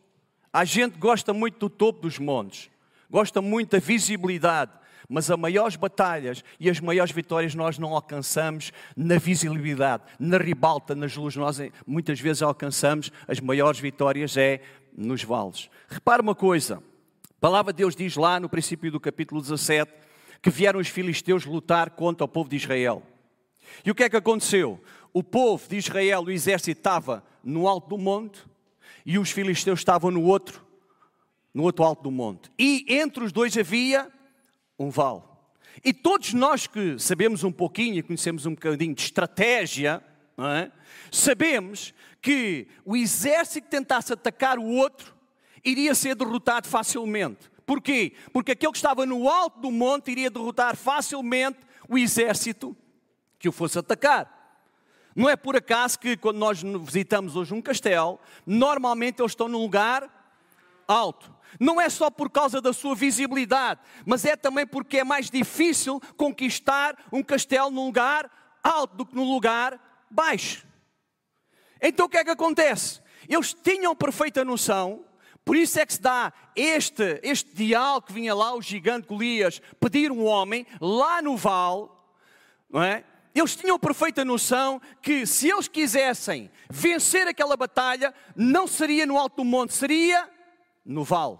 A 0.50 0.64
gente 0.64 0.98
gosta 0.98 1.34
muito 1.34 1.58
do 1.58 1.70
topo 1.70 2.00
dos 2.00 2.18
montes, 2.18 2.70
gosta 3.12 3.42
muito 3.42 3.72
da 3.72 3.78
visibilidade, 3.78 4.72
mas 5.06 5.30
as 5.30 5.38
maiores 5.38 5.76
batalhas 5.76 6.42
e 6.58 6.70
as 6.70 6.80
maiores 6.80 7.12
vitórias 7.12 7.54
nós 7.54 7.78
não 7.78 7.92
alcançamos 7.94 8.72
na 8.96 9.18
visibilidade, 9.18 10.04
na 10.18 10.38
ribalta, 10.38 10.94
nas 10.94 11.14
luzes. 11.14 11.36
Nós 11.36 11.60
muitas 11.86 12.18
vezes 12.18 12.40
alcançamos 12.40 13.12
as 13.28 13.38
maiores 13.38 13.78
vitórias 13.78 14.34
é 14.38 14.62
nos 14.96 15.22
vales. 15.22 15.68
Repara 15.88 16.22
uma 16.22 16.34
coisa, 16.34 16.82
a 17.28 17.40
palavra 17.40 17.70
de 17.70 17.76
Deus 17.78 17.94
diz 17.94 18.16
lá 18.16 18.40
no 18.40 18.48
princípio 18.48 18.90
do 18.90 18.98
capítulo 18.98 19.42
17 19.42 19.92
que 20.40 20.48
vieram 20.48 20.80
os 20.80 20.88
filisteus 20.88 21.44
lutar 21.44 21.90
contra 21.90 22.24
o 22.24 22.28
povo 22.28 22.48
de 22.48 22.56
Israel. 22.56 23.02
E 23.84 23.90
o 23.90 23.94
que 23.94 24.04
é 24.04 24.08
que 24.08 24.16
aconteceu? 24.16 24.80
O 25.12 25.22
povo 25.22 25.68
de 25.68 25.76
Israel, 25.76 26.22
o 26.22 26.30
exército 26.30 26.70
estava 26.70 27.22
no 27.44 27.68
alto 27.68 27.90
do 27.90 27.98
monte 27.98 28.40
e 29.04 29.18
os 29.18 29.30
filisteus 29.30 29.80
estavam 29.80 30.10
no 30.10 30.22
outro, 30.22 30.64
no 31.52 31.62
outro 31.64 31.84
alto 31.84 32.02
do 32.02 32.10
monte. 32.10 32.50
E 32.58 32.84
entre 32.88 33.24
os 33.24 33.32
dois 33.32 33.56
havia 33.56 34.10
um 34.78 34.90
vale. 34.90 35.22
E 35.84 35.92
todos 35.92 36.34
nós 36.34 36.66
que 36.66 36.98
sabemos 36.98 37.44
um 37.44 37.52
pouquinho 37.52 37.98
e 37.98 38.02
conhecemos 38.02 38.46
um 38.46 38.54
bocadinho 38.54 38.94
de 38.94 39.02
estratégia, 39.02 40.02
é? 40.38 40.70
sabemos 41.10 41.94
que 42.20 42.68
o 42.84 42.96
exército 42.96 43.64
que 43.64 43.70
tentasse 43.70 44.12
atacar 44.12 44.58
o 44.58 44.66
outro 44.66 45.14
iria 45.64 45.94
ser 45.94 46.14
derrotado 46.14 46.68
facilmente. 46.68 47.50
Porquê? 47.64 48.12
Porque 48.32 48.52
aquele 48.52 48.72
que 48.72 48.78
estava 48.78 49.06
no 49.06 49.28
alto 49.28 49.60
do 49.60 49.70
monte 49.70 50.10
iria 50.10 50.30
derrotar 50.30 50.76
facilmente 50.76 51.58
o 51.88 51.96
exército 51.96 52.76
que 53.38 53.48
o 53.48 53.52
fosse 53.52 53.78
atacar. 53.78 54.40
Não 55.14 55.28
é 55.28 55.36
por 55.36 55.56
acaso 55.56 55.98
que 55.98 56.16
quando 56.16 56.38
nós 56.38 56.62
visitamos 56.62 57.36
hoje 57.36 57.52
um 57.52 57.60
castelo, 57.60 58.18
normalmente 58.46 59.20
eles 59.20 59.32
estão 59.32 59.48
num 59.48 59.58
lugar 59.58 60.21
alto. 60.86 61.34
Não 61.60 61.80
é 61.80 61.88
só 61.88 62.10
por 62.10 62.30
causa 62.30 62.60
da 62.60 62.72
sua 62.72 62.94
visibilidade, 62.94 63.80
mas 64.06 64.24
é 64.24 64.36
também 64.36 64.66
porque 64.66 64.98
é 64.98 65.04
mais 65.04 65.30
difícil 65.30 66.00
conquistar 66.16 66.96
um 67.12 67.22
castelo 67.22 67.70
num 67.70 67.86
lugar 67.86 68.30
alto 68.62 68.96
do 68.96 69.06
que 69.06 69.14
num 69.14 69.30
lugar 69.30 69.78
baixo. 70.10 70.66
Então 71.80 72.06
o 72.06 72.08
que 72.08 72.16
é 72.16 72.24
que 72.24 72.30
acontece? 72.30 73.00
Eles 73.28 73.52
tinham 73.54 73.94
perfeita 73.94 74.44
noção, 74.44 75.04
por 75.44 75.56
isso 75.56 75.78
é 75.78 75.86
que 75.86 75.94
se 75.94 76.00
dá 76.00 76.32
este, 76.54 77.20
este 77.22 77.54
diálogo 77.54 78.06
que 78.06 78.12
vinha 78.12 78.34
lá, 78.34 78.54
o 78.54 78.62
gigante 78.62 79.08
Golias, 79.08 79.60
pedir 79.80 80.10
um 80.10 80.24
homem 80.24 80.66
lá 80.80 81.20
no 81.20 81.36
vale, 81.36 81.88
não 82.70 82.82
é? 82.82 83.04
eles 83.34 83.56
tinham 83.56 83.78
perfeita 83.78 84.24
noção 84.24 84.80
que 85.00 85.26
se 85.26 85.48
eles 85.48 85.66
quisessem 85.66 86.50
vencer 86.70 87.26
aquela 87.26 87.56
batalha, 87.56 88.14
não 88.36 88.66
seria 88.66 89.06
no 89.06 89.18
alto 89.18 89.36
do 89.36 89.44
monte, 89.44 89.72
seria 89.72 90.28
no 90.84 91.04
vale. 91.04 91.38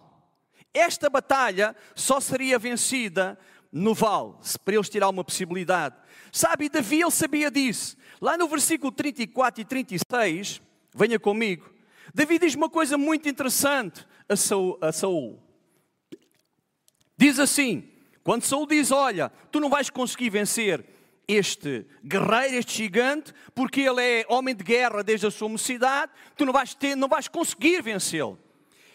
Esta 0.73 1.11
batalha 1.11 1.77
só 1.95 2.21
seria 2.21 2.59
vencida 2.59 3.39
no 3.71 3.95
vale, 3.95 4.35
para 4.65 4.75
eles 4.75 4.89
tirar 4.89 5.09
uma 5.09 5.25
possibilidade. 5.25 5.97
Sabe, 6.31 6.69
Davi 6.69 7.01
ele 7.01 7.11
sabia 7.11 7.51
disso. 7.51 7.97
Lá 8.21 8.37
no 8.37 8.49
versículo 8.49 8.93
34 8.93 9.63
e 9.63 9.65
36, 9.65 10.63
venha 10.95 11.19
comigo, 11.19 11.73
Davi 12.15 12.39
diz 12.39 12.55
uma 12.55 12.69
coisa 12.69 12.99
muito 12.99 13.29
interessante 13.29 14.07
a 14.29 14.37
Saul. 14.37 14.79
A 14.81 14.93
Saul. 14.93 15.43
Diz 17.17 17.39
assim: 17.39 17.89
quando 18.23 18.45
Saul 18.45 18.67
diz: 18.67 18.91
Olha, 18.91 19.31
tu 19.51 19.61
não 19.61 19.71
vais 19.71 19.89
conseguir 19.89 20.31
vencer 20.31 20.85
este 21.27 21.87
guerreiro, 22.05 22.57
este 22.57 22.75
gigante, 22.75 23.33
porque 23.55 23.81
ele 23.81 24.03
é 24.03 24.27
homem 24.29 24.55
de 24.55 24.65
guerra 24.65 25.03
desde 25.03 25.27
a 25.27 25.31
sua 25.31 25.49
mocidade, 25.49 26.13
tu 26.37 26.45
não 26.45 26.53
vais, 26.53 26.75
ter, 26.75 26.97
não 26.97 27.09
vais 27.09 27.29
conseguir 27.29 27.83
vencê-lo. 27.83 28.39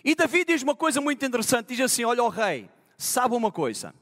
E 0.08 0.16
Davi 0.16 0.46
diz 0.46 0.64
uma 0.64 0.74
coisa 0.74 1.02
muito 1.02 1.26
interessante: 1.26 1.76
diz 1.76 1.82
assim: 1.82 2.06
Olha, 2.06 2.24
o 2.24 2.30
rei, 2.30 2.70
sabe 2.98 3.36
uma 3.36 3.52
coisa, 3.52 3.94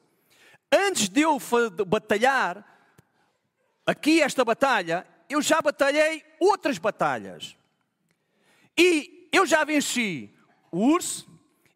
antes 0.72 1.10
de 1.10 1.22
eu 1.22 1.40
batalhar 1.88 2.64
aqui 3.88 4.22
esta 4.22 4.46
batalha, 4.46 5.08
eu 5.28 5.42
já 5.42 5.60
batalhei 5.64 6.24
outras 6.40 6.78
batalhas. 6.78 7.58
E 8.78 9.28
eu 9.32 9.48
já 9.48 9.64
venci 9.64 10.32
o 10.72 10.78
urso, 10.78 11.28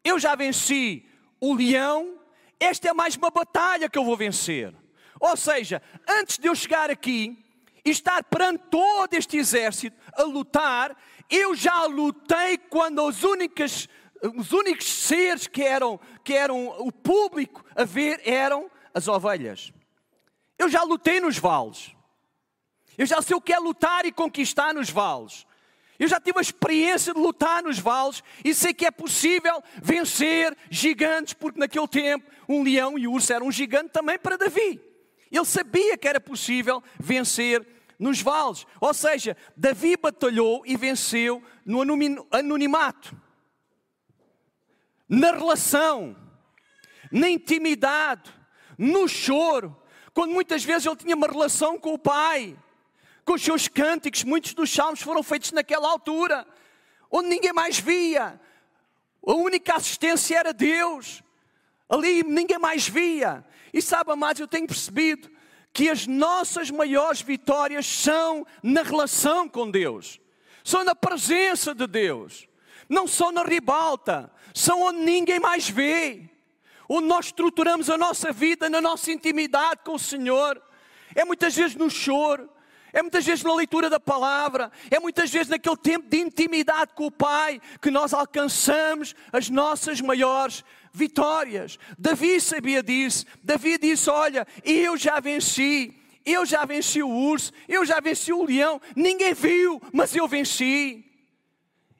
eu 0.04 0.16
já 0.16 0.36
venci 0.36 1.04
o 1.40 1.52
leão, 1.52 2.16
esta 2.60 2.88
é 2.88 2.92
mais 2.92 3.16
uma 3.16 3.32
batalha 3.32 3.88
que 3.88 3.98
eu 3.98 4.04
vou 4.04 4.16
vencer. 4.16 4.72
Ou 5.18 5.36
seja, 5.36 5.82
antes 6.08 6.38
de 6.38 6.46
eu 6.46 6.54
chegar 6.54 6.88
aqui 6.88 7.44
e 7.84 7.90
estar 7.90 8.22
perante 8.22 8.62
todo 8.70 9.12
este 9.12 9.38
exército 9.38 9.96
a 10.12 10.22
lutar, 10.22 10.96
eu 11.28 11.54
já 11.54 11.84
lutei 11.86 12.58
quando 12.58 13.02
os 13.04 13.22
únicos, 13.22 13.88
os 14.36 14.52
únicos 14.52 14.86
seres 14.86 15.46
que 15.46 15.62
eram, 15.62 15.98
que 16.22 16.34
eram 16.34 16.68
o 16.80 16.92
público 16.92 17.64
a 17.74 17.84
ver 17.84 18.20
eram 18.24 18.70
as 18.92 19.08
ovelhas. 19.08 19.72
Eu 20.58 20.68
já 20.68 20.82
lutei 20.82 21.20
nos 21.20 21.38
vales. 21.38 21.94
Eu 22.98 23.06
já 23.06 23.22
sei 23.22 23.34
o 23.34 23.40
que 23.40 23.52
é 23.52 23.58
lutar 23.58 24.04
e 24.04 24.12
conquistar 24.12 24.74
nos 24.74 24.90
vales. 24.90 25.46
Eu 25.98 26.08
já 26.08 26.18
tive 26.18 26.38
a 26.38 26.42
experiência 26.42 27.12
de 27.12 27.20
lutar 27.20 27.62
nos 27.62 27.78
vales 27.78 28.22
e 28.44 28.54
sei 28.54 28.72
que 28.72 28.86
é 28.86 28.90
possível 28.90 29.62
vencer 29.82 30.56
gigantes, 30.70 31.34
porque 31.34 31.58
naquele 31.58 31.88
tempo 31.88 32.30
um 32.48 32.62
leão 32.62 32.98
e 32.98 33.06
o 33.06 33.12
urso 33.12 33.32
eram 33.32 33.46
um 33.46 33.52
gigante 33.52 33.90
também 33.90 34.18
para 34.18 34.36
Davi. 34.36 34.80
Ele 35.30 35.44
sabia 35.44 35.96
que 35.96 36.08
era 36.08 36.20
possível 36.20 36.82
vencer 36.98 37.66
nos 37.98 38.20
vales. 38.20 38.66
Ou 38.80 38.94
seja, 38.94 39.36
Davi 39.56 39.96
batalhou 39.96 40.62
e 40.64 40.76
venceu 40.76 41.42
no 41.64 41.82
anonimato, 42.30 43.14
na 45.10 45.32
relação, 45.32 46.16
na 47.10 47.28
intimidade, 47.28 48.32
no 48.78 49.08
choro, 49.08 49.76
quando 50.14 50.32
muitas 50.32 50.62
vezes 50.62 50.86
ele 50.86 50.94
tinha 50.94 51.16
uma 51.16 51.26
relação 51.26 51.76
com 51.76 51.94
o 51.94 51.98
pai, 51.98 52.56
com 53.24 53.34
os 53.34 53.42
seus 53.42 53.66
cânticos, 53.66 54.22
muitos 54.22 54.54
dos 54.54 54.72
salmos 54.72 55.02
foram 55.02 55.20
feitos 55.20 55.50
naquela 55.50 55.90
altura, 55.90 56.46
onde 57.10 57.28
ninguém 57.28 57.52
mais 57.52 57.80
via, 57.80 58.40
a 59.26 59.32
única 59.32 59.74
assistência 59.74 60.38
era 60.38 60.52
Deus, 60.52 61.24
ali 61.88 62.22
ninguém 62.22 62.58
mais 62.58 62.88
via, 62.88 63.44
e 63.74 63.82
sabe, 63.82 64.12
amados, 64.12 64.40
eu 64.40 64.46
tenho 64.46 64.66
percebido 64.68 65.28
que 65.72 65.88
as 65.88 66.06
nossas 66.06 66.70
maiores 66.70 67.20
vitórias 67.20 67.84
são 67.84 68.46
na 68.62 68.82
relação 68.82 69.48
com 69.48 69.68
Deus, 69.68 70.20
são 70.62 70.84
na 70.84 70.94
presença 70.94 71.74
de 71.74 71.88
Deus, 71.88 72.48
não 72.88 73.08
são 73.08 73.32
na 73.32 73.42
ribalta, 73.42 74.32
são 74.54 74.82
onde 74.82 74.98
ninguém 75.00 75.40
mais 75.40 75.68
vê, 75.68 76.22
onde 76.88 77.06
nós 77.06 77.26
estruturamos 77.26 77.88
a 77.88 77.96
nossa 77.96 78.32
vida 78.32 78.68
na 78.68 78.80
nossa 78.80 79.12
intimidade 79.12 79.80
com 79.84 79.94
o 79.94 79.98
Senhor, 79.98 80.60
é 81.14 81.24
muitas 81.24 81.54
vezes 81.54 81.76
no 81.76 81.90
choro, 81.90 82.48
é 82.92 83.02
muitas 83.02 83.24
vezes 83.24 83.44
na 83.44 83.54
leitura 83.54 83.88
da 83.88 84.00
palavra, 84.00 84.70
é 84.90 84.98
muitas 84.98 85.30
vezes 85.30 85.48
naquele 85.48 85.76
tempo 85.76 86.08
de 86.08 86.18
intimidade 86.18 86.92
com 86.94 87.06
o 87.06 87.10
Pai 87.10 87.60
que 87.80 87.90
nós 87.90 88.12
alcançamos 88.12 89.14
as 89.32 89.48
nossas 89.48 90.00
maiores 90.00 90.64
vitórias. 90.92 91.78
Davi 91.96 92.40
sabia 92.40 92.82
disso. 92.82 93.24
Davi 93.42 93.78
disse: 93.78 94.10
Olha, 94.10 94.46
eu 94.64 94.96
já 94.96 95.20
venci. 95.20 95.96
Eu 96.24 96.44
já 96.44 96.66
venci 96.66 97.02
o 97.02 97.08
urso, 97.08 97.50
eu 97.66 97.82
já 97.84 97.98
venci 97.98 98.30
o 98.30 98.44
leão, 98.44 98.78
ninguém 98.94 99.32
viu, 99.32 99.80
mas 99.90 100.14
eu 100.14 100.28
venci. 100.28 101.09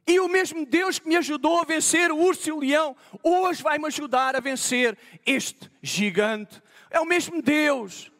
E 0.06 0.18
o 0.18 0.28
mesmo 0.28 0.66
Deus 0.66 0.98
que 0.98 1.08
me 1.08 1.16
ajudou 1.16 1.60
a 1.60 1.64
vencer 1.64 2.10
o 2.10 2.18
urso 2.18 2.48
e 2.48 2.52
o 2.52 2.60
leão, 2.60 2.96
hoje 3.22 3.62
vai 3.62 3.78
me 3.78 3.86
ajudar 3.86 4.34
a 4.34 4.40
vencer 4.40 4.96
este 5.24 5.70
gigante. 5.82 6.60
É 6.90 7.00
o 7.00 7.06
mesmo 7.06 7.40
Deus. 7.40 8.10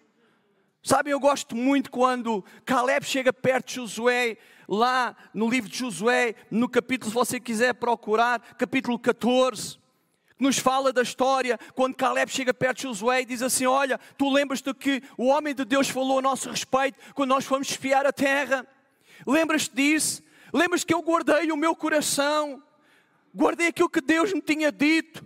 Sabem, 0.82 1.12
eu 1.12 1.20
gosto 1.20 1.54
muito 1.54 1.90
quando 1.90 2.44
Caleb 2.64 3.04
chega 3.04 3.32
perto 3.32 3.68
de 3.68 3.74
Josué, 3.74 4.38
lá 4.68 5.16
no 5.34 5.50
livro 5.50 5.68
de 5.68 5.76
Josué, 5.76 6.34
no 6.50 6.68
capítulo, 6.68 7.10
se 7.10 7.14
você 7.14 7.40
quiser 7.40 7.74
procurar, 7.74 8.40
capítulo 8.56 8.98
14, 8.98 9.78
nos 10.38 10.58
fala 10.58 10.90
da 10.90 11.02
história, 11.02 11.58
quando 11.74 11.94
Caleb 11.94 12.30
chega 12.30 12.54
perto 12.54 12.78
de 12.78 12.82
Josué 12.84 13.20
e 13.20 13.26
diz 13.26 13.42
assim: 13.42 13.66
Olha, 13.66 14.00
tu 14.16 14.30
lembras-te 14.30 14.72
que 14.72 15.02
o 15.18 15.26
homem 15.26 15.54
de 15.54 15.66
Deus 15.66 15.90
falou 15.90 16.18
a 16.18 16.22
nosso 16.22 16.48
respeito 16.48 16.98
quando 17.14 17.28
nós 17.28 17.44
fomos 17.44 17.68
espiar 17.70 18.06
a 18.06 18.12
terra? 18.12 18.66
Lembras-te 19.26 19.74
disso? 19.74 20.22
Lembras 20.52 20.84
que 20.84 20.92
eu 20.92 21.02
guardei 21.02 21.50
o 21.52 21.56
meu 21.56 21.74
coração, 21.74 22.62
guardei 23.34 23.68
aquilo 23.68 23.88
que 23.88 24.00
Deus 24.00 24.32
me 24.32 24.40
tinha 24.40 24.72
dito. 24.72 25.24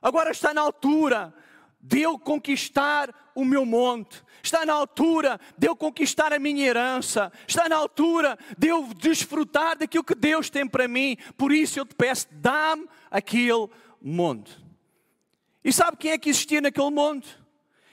Agora 0.00 0.30
está 0.30 0.54
na 0.54 0.60
altura 0.60 1.34
de 1.80 2.00
eu 2.00 2.18
conquistar 2.18 3.14
o 3.34 3.44
meu 3.44 3.64
monte, 3.64 4.22
está 4.42 4.64
na 4.64 4.72
altura 4.72 5.38
de 5.56 5.68
eu 5.68 5.76
conquistar 5.76 6.32
a 6.32 6.38
minha 6.38 6.66
herança, 6.66 7.32
está 7.46 7.68
na 7.68 7.76
altura 7.76 8.38
de 8.56 8.68
eu 8.68 8.88
desfrutar 8.94 9.76
daquilo 9.76 10.04
que 10.04 10.14
Deus 10.14 10.48
tem 10.48 10.66
para 10.66 10.88
mim. 10.88 11.16
Por 11.36 11.52
isso 11.52 11.78
eu 11.78 11.84
te 11.84 11.94
peço, 11.94 12.28
dá-me 12.30 12.88
aquele 13.10 13.68
monte. 14.00 14.64
E 15.64 15.72
sabe 15.72 15.96
quem 15.96 16.12
é 16.12 16.18
que 16.18 16.30
existia 16.30 16.60
naquele 16.60 16.90
monte? 16.90 17.36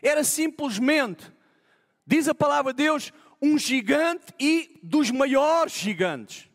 Era 0.01 0.23
simplesmente, 0.23 1.31
diz 2.05 2.27
a 2.27 2.35
palavra 2.35 2.73
de 2.73 2.83
Deus, 2.83 3.11
um 3.43 3.57
gigante 3.57 4.33
e 4.39 4.79
dos 4.81 5.11
maiores 5.11 5.73
gigantes. 5.73 6.49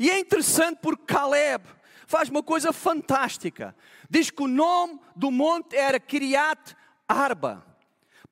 E 0.00 0.10
é 0.10 0.18
interessante 0.18 0.80
porque 0.82 1.04
Caleb 1.04 1.64
faz 2.08 2.28
uma 2.28 2.42
coisa 2.42 2.72
fantástica. 2.72 3.74
Diz 4.10 4.28
que 4.28 4.42
o 4.42 4.48
nome 4.48 4.98
do 5.14 5.30
monte 5.30 5.76
era 5.76 6.00
Kiriat 6.00 6.76
Arba, 7.08 7.64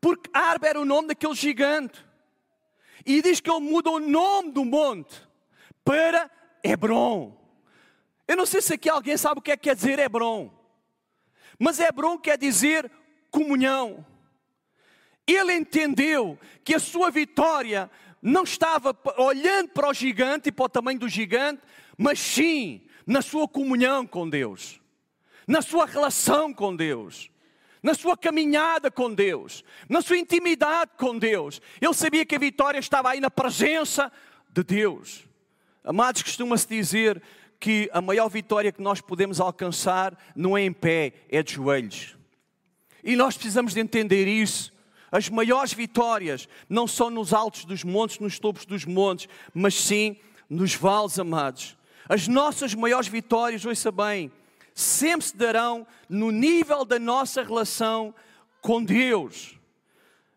porque 0.00 0.28
Arba 0.32 0.66
era 0.66 0.80
o 0.80 0.84
nome 0.84 1.06
daquele 1.06 1.34
gigante. 1.34 2.04
E 3.06 3.22
diz 3.22 3.38
que 3.38 3.48
ele 3.48 3.60
muda 3.60 3.88
o 3.88 4.00
nome 4.00 4.50
do 4.50 4.64
monte 4.64 5.22
para 5.84 6.28
Hebron. 6.60 7.40
Eu 8.26 8.36
não 8.36 8.46
sei 8.46 8.62
se 8.62 8.74
aqui 8.74 8.88
alguém 8.88 9.16
sabe 9.16 9.38
o 9.38 9.42
que 9.42 9.52
é 9.52 9.56
que 9.56 9.68
quer 9.68 9.76
dizer 9.76 10.00
Hebron, 10.00 10.50
mas 11.56 11.78
Hebron 11.78 12.18
quer 12.18 12.36
dizer 12.36 12.90
comunhão. 13.30 14.04
Ele 15.26 15.54
entendeu 15.54 16.38
que 16.62 16.74
a 16.74 16.78
sua 16.78 17.10
vitória 17.10 17.90
não 18.20 18.42
estava 18.42 18.96
olhando 19.18 19.68
para 19.70 19.88
o 19.88 19.94
gigante 19.94 20.48
e 20.48 20.52
para 20.52 20.64
o 20.64 20.68
tamanho 20.68 20.98
do 20.98 21.08
gigante, 21.08 21.62
mas 21.96 22.18
sim 22.18 22.82
na 23.06 23.22
sua 23.22 23.46
comunhão 23.46 24.06
com 24.06 24.28
Deus, 24.28 24.80
na 25.46 25.60
sua 25.62 25.86
relação 25.86 26.52
com 26.52 26.74
Deus, 26.74 27.30
na 27.82 27.94
sua 27.94 28.16
caminhada 28.16 28.90
com 28.90 29.12
Deus, 29.12 29.62
na 29.88 30.00
sua 30.00 30.16
intimidade 30.18 30.92
com 30.96 31.18
Deus. 31.18 31.60
Ele 31.80 31.92
sabia 31.92 32.24
que 32.24 32.34
a 32.34 32.38
vitória 32.38 32.78
estava 32.78 33.10
aí 33.10 33.20
na 33.20 33.30
presença 33.30 34.10
de 34.48 34.62
Deus. 34.62 35.24
Amados, 35.82 36.22
costuma-se 36.22 36.66
dizer 36.66 37.22
que 37.60 37.90
a 37.92 38.00
maior 38.00 38.28
vitória 38.28 38.72
que 38.72 38.82
nós 38.82 39.00
podemos 39.00 39.38
alcançar 39.40 40.18
não 40.34 40.56
é 40.56 40.62
em 40.62 40.72
pé, 40.72 41.12
é 41.28 41.42
de 41.42 41.54
joelhos. 41.54 42.16
E 43.02 43.16
nós 43.16 43.36
precisamos 43.36 43.74
de 43.74 43.80
entender 43.80 44.26
isso. 44.26 44.73
As 45.14 45.28
maiores 45.28 45.72
vitórias 45.72 46.48
não 46.68 46.88
são 46.88 47.08
nos 47.08 47.32
altos 47.32 47.64
dos 47.64 47.84
montes, 47.84 48.18
nos 48.18 48.40
topos 48.40 48.66
dos 48.66 48.84
montes, 48.84 49.28
mas 49.54 49.76
sim 49.76 50.16
nos 50.50 50.74
vales, 50.74 51.20
amados. 51.20 51.76
As 52.08 52.26
nossas 52.26 52.74
maiores 52.74 53.06
vitórias, 53.06 53.64
ouça 53.64 53.92
bem, 53.92 54.32
sempre 54.74 55.24
se 55.24 55.36
darão 55.36 55.86
no 56.08 56.32
nível 56.32 56.84
da 56.84 56.98
nossa 56.98 57.44
relação 57.44 58.12
com 58.60 58.82
Deus. 58.82 59.56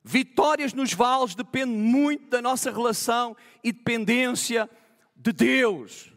Vitórias 0.03 0.75
nos 0.75 0.93
vales 0.93 1.33
dependem 1.33 1.75
muito 1.75 2.29
da 2.29 2.39
nossa 2.39 2.69
relação 2.69 3.35
e 3.63 3.71
dependência 3.71 4.69
de 5.15 5.31
Deus. 5.31 6.13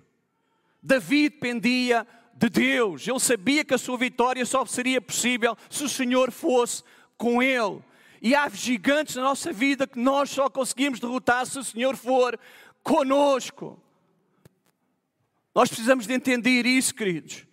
Davi 0.83 1.31
dependia 1.31 2.07
de 2.35 2.51
Deus, 2.51 3.09
ele 3.09 3.21
sabia 3.21 3.65
que 3.65 3.73
a 3.73 3.79
sua 3.79 3.97
vitória 3.97 4.45
só 4.45 4.67
seria 4.67 5.01
possível 5.01 5.57
se 5.71 5.83
o 5.83 5.89
Senhor 5.89 6.31
fosse 6.31 6.85
com 7.17 7.43
ele. 7.43 7.83
E 8.21 8.35
há 8.35 8.49
gigantes 8.49 9.17
na 9.17 9.23
nossa 9.23 9.53
vida 9.53 9.87
que 9.87 9.99
nós 9.99 10.31
só 10.31 10.49
conseguimos 10.51 11.01
derrotar 11.01 11.47
se 11.47 11.59
o 11.59 11.65
Senhor 11.65 11.97
for 11.97 12.39
conosco. 12.83 13.83
Nós 15.55 15.69
precisamos 15.69 16.07
de 16.07 16.13
entender 16.13 16.67
isso, 16.67 16.95
queridos. 16.95 17.47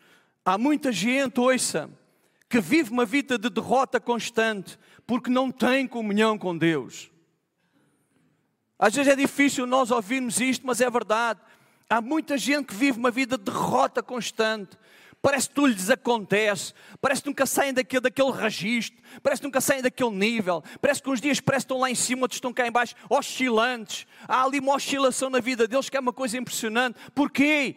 Há 0.44 0.58
muita 0.58 0.92
gente, 0.92 1.40
ouça, 1.40 1.90
que 2.50 2.60
vive 2.60 2.92
uma 2.92 3.06
vida 3.06 3.38
de 3.38 3.50
derrota 3.50 4.00
constante 4.00 4.78
porque 5.06 5.30
não 5.30 5.52
tem 5.52 5.88
comunhão 5.88 6.38
com 6.38 6.58
Deus. 6.58 7.10
Às 8.78 8.94
vezes 8.94 9.12
é 9.12 9.16
difícil 9.16 9.66
nós 9.66 9.90
ouvirmos 9.90 10.40
isto, 10.40 10.68
mas 10.68 10.82
é 10.82 10.90
verdade. 10.90 11.40
Há 11.90 12.02
muita 12.02 12.38
gente 12.38 12.68
que 12.68 12.76
vive 12.76 13.00
uma 13.00 13.10
vida 13.10 13.38
de 13.38 13.46
derrota 13.46 14.04
constante. 14.04 14.78
Parece 15.22 15.50
que 15.50 15.56
tudo 15.56 15.68
lhes 15.68 15.90
acontece, 15.90 16.74
parece 17.02 17.24
que 17.24 17.30
nunca 17.30 17.46
saem 17.46 17.74
daquele, 17.74 18.02
daquele 18.02 18.32
registro, 18.32 19.02
parece 19.22 19.42
que 19.42 19.48
nunca 19.48 19.60
saem 19.60 19.82
daquele 19.82 20.12
nível, 20.12 20.64
parece 20.80 21.02
que 21.02 21.10
uns 21.10 21.20
dias 21.20 21.40
parece 21.40 21.66
que 21.66 21.74
estão 21.74 21.80
lá 21.80 21.90
em 21.90 21.96
cima, 21.96 22.22
outros 22.22 22.38
estão 22.38 22.54
cá 22.54 22.68
em 22.68 22.72
baixo, 22.72 22.96
oscilantes. 23.10 24.06
Há 24.28 24.44
ali 24.44 24.60
uma 24.60 24.76
oscilação 24.76 25.30
na 25.30 25.40
vida 25.40 25.68
deles 25.68 25.90
que 25.90 25.98
é 25.98 26.00
uma 26.00 26.14
coisa 26.14 26.38
impressionante. 26.38 27.00
Porquê? 27.16 27.76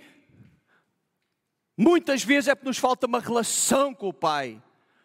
Muitas 1.76 2.22
vezes 2.22 2.48
é 2.48 2.54
porque 2.54 2.68
nos 2.68 2.78
falta 2.78 3.06
uma 3.06 3.20
relação 3.20 3.94
com 3.94 4.08
o 4.08 4.12
Pai, 4.12 4.62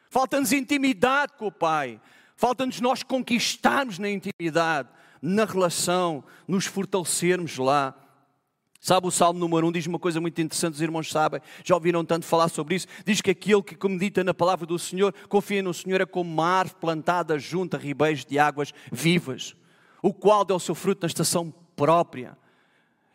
falta-nos 0.10 0.52
intimidade 0.52 1.34
com 1.38 1.48
o 1.48 1.52
Pai, 1.52 2.02
falta-nos 2.36 2.82
nós 2.82 3.02
conquistarmos 3.02 3.98
na 3.98 4.10
intimidade, 4.10 4.89
na 5.21 5.45
relação, 5.45 6.24
nos 6.45 6.65
fortalecermos 6.65 7.58
lá. 7.58 7.95
Sabe 8.86 9.08
o 9.08 9.10
Salmo 9.10 9.39
número 9.39 9.65
1 9.69 9.71
diz 9.71 9.88
uma 9.88 9.98
coisa 9.98 10.21
muito 10.21 10.39
interessante, 10.39 10.76
os 10.76 10.82
irmãos 10.82 11.10
sabem, 11.10 11.41
já 11.63 11.74
ouviram 11.74 12.06
tanto 12.06 12.24
falar 12.24 12.50
sobre 12.50 12.76
isso. 12.76 12.86
Diz 13.04 13.19
que 13.19 13.32
aquele 13.32 13.63
que 13.63 13.76
medita 13.89 14.24
na 14.24 14.32
palavra 14.32 14.63
do 14.67 14.78
Senhor, 14.78 15.12
confia 15.28 15.63
no 15.63 15.74
Senhor, 15.74 16.02
é 16.02 16.06
como 16.06 16.32
uma 16.32 16.45
árvore 16.45 16.78
plantada 16.80 17.39
junto 17.39 17.76
a 17.76 17.80
ribeiros 17.80 18.24
de 18.24 18.38
águas 18.38 18.71
vivas, 18.91 19.56
o 20.04 20.13
qual 20.13 20.45
dá 20.45 20.54
o 20.54 20.60
seu 20.60 20.76
fruto 20.76 21.02
na 21.02 21.08
estação 21.08 21.52
própria. 21.76 22.38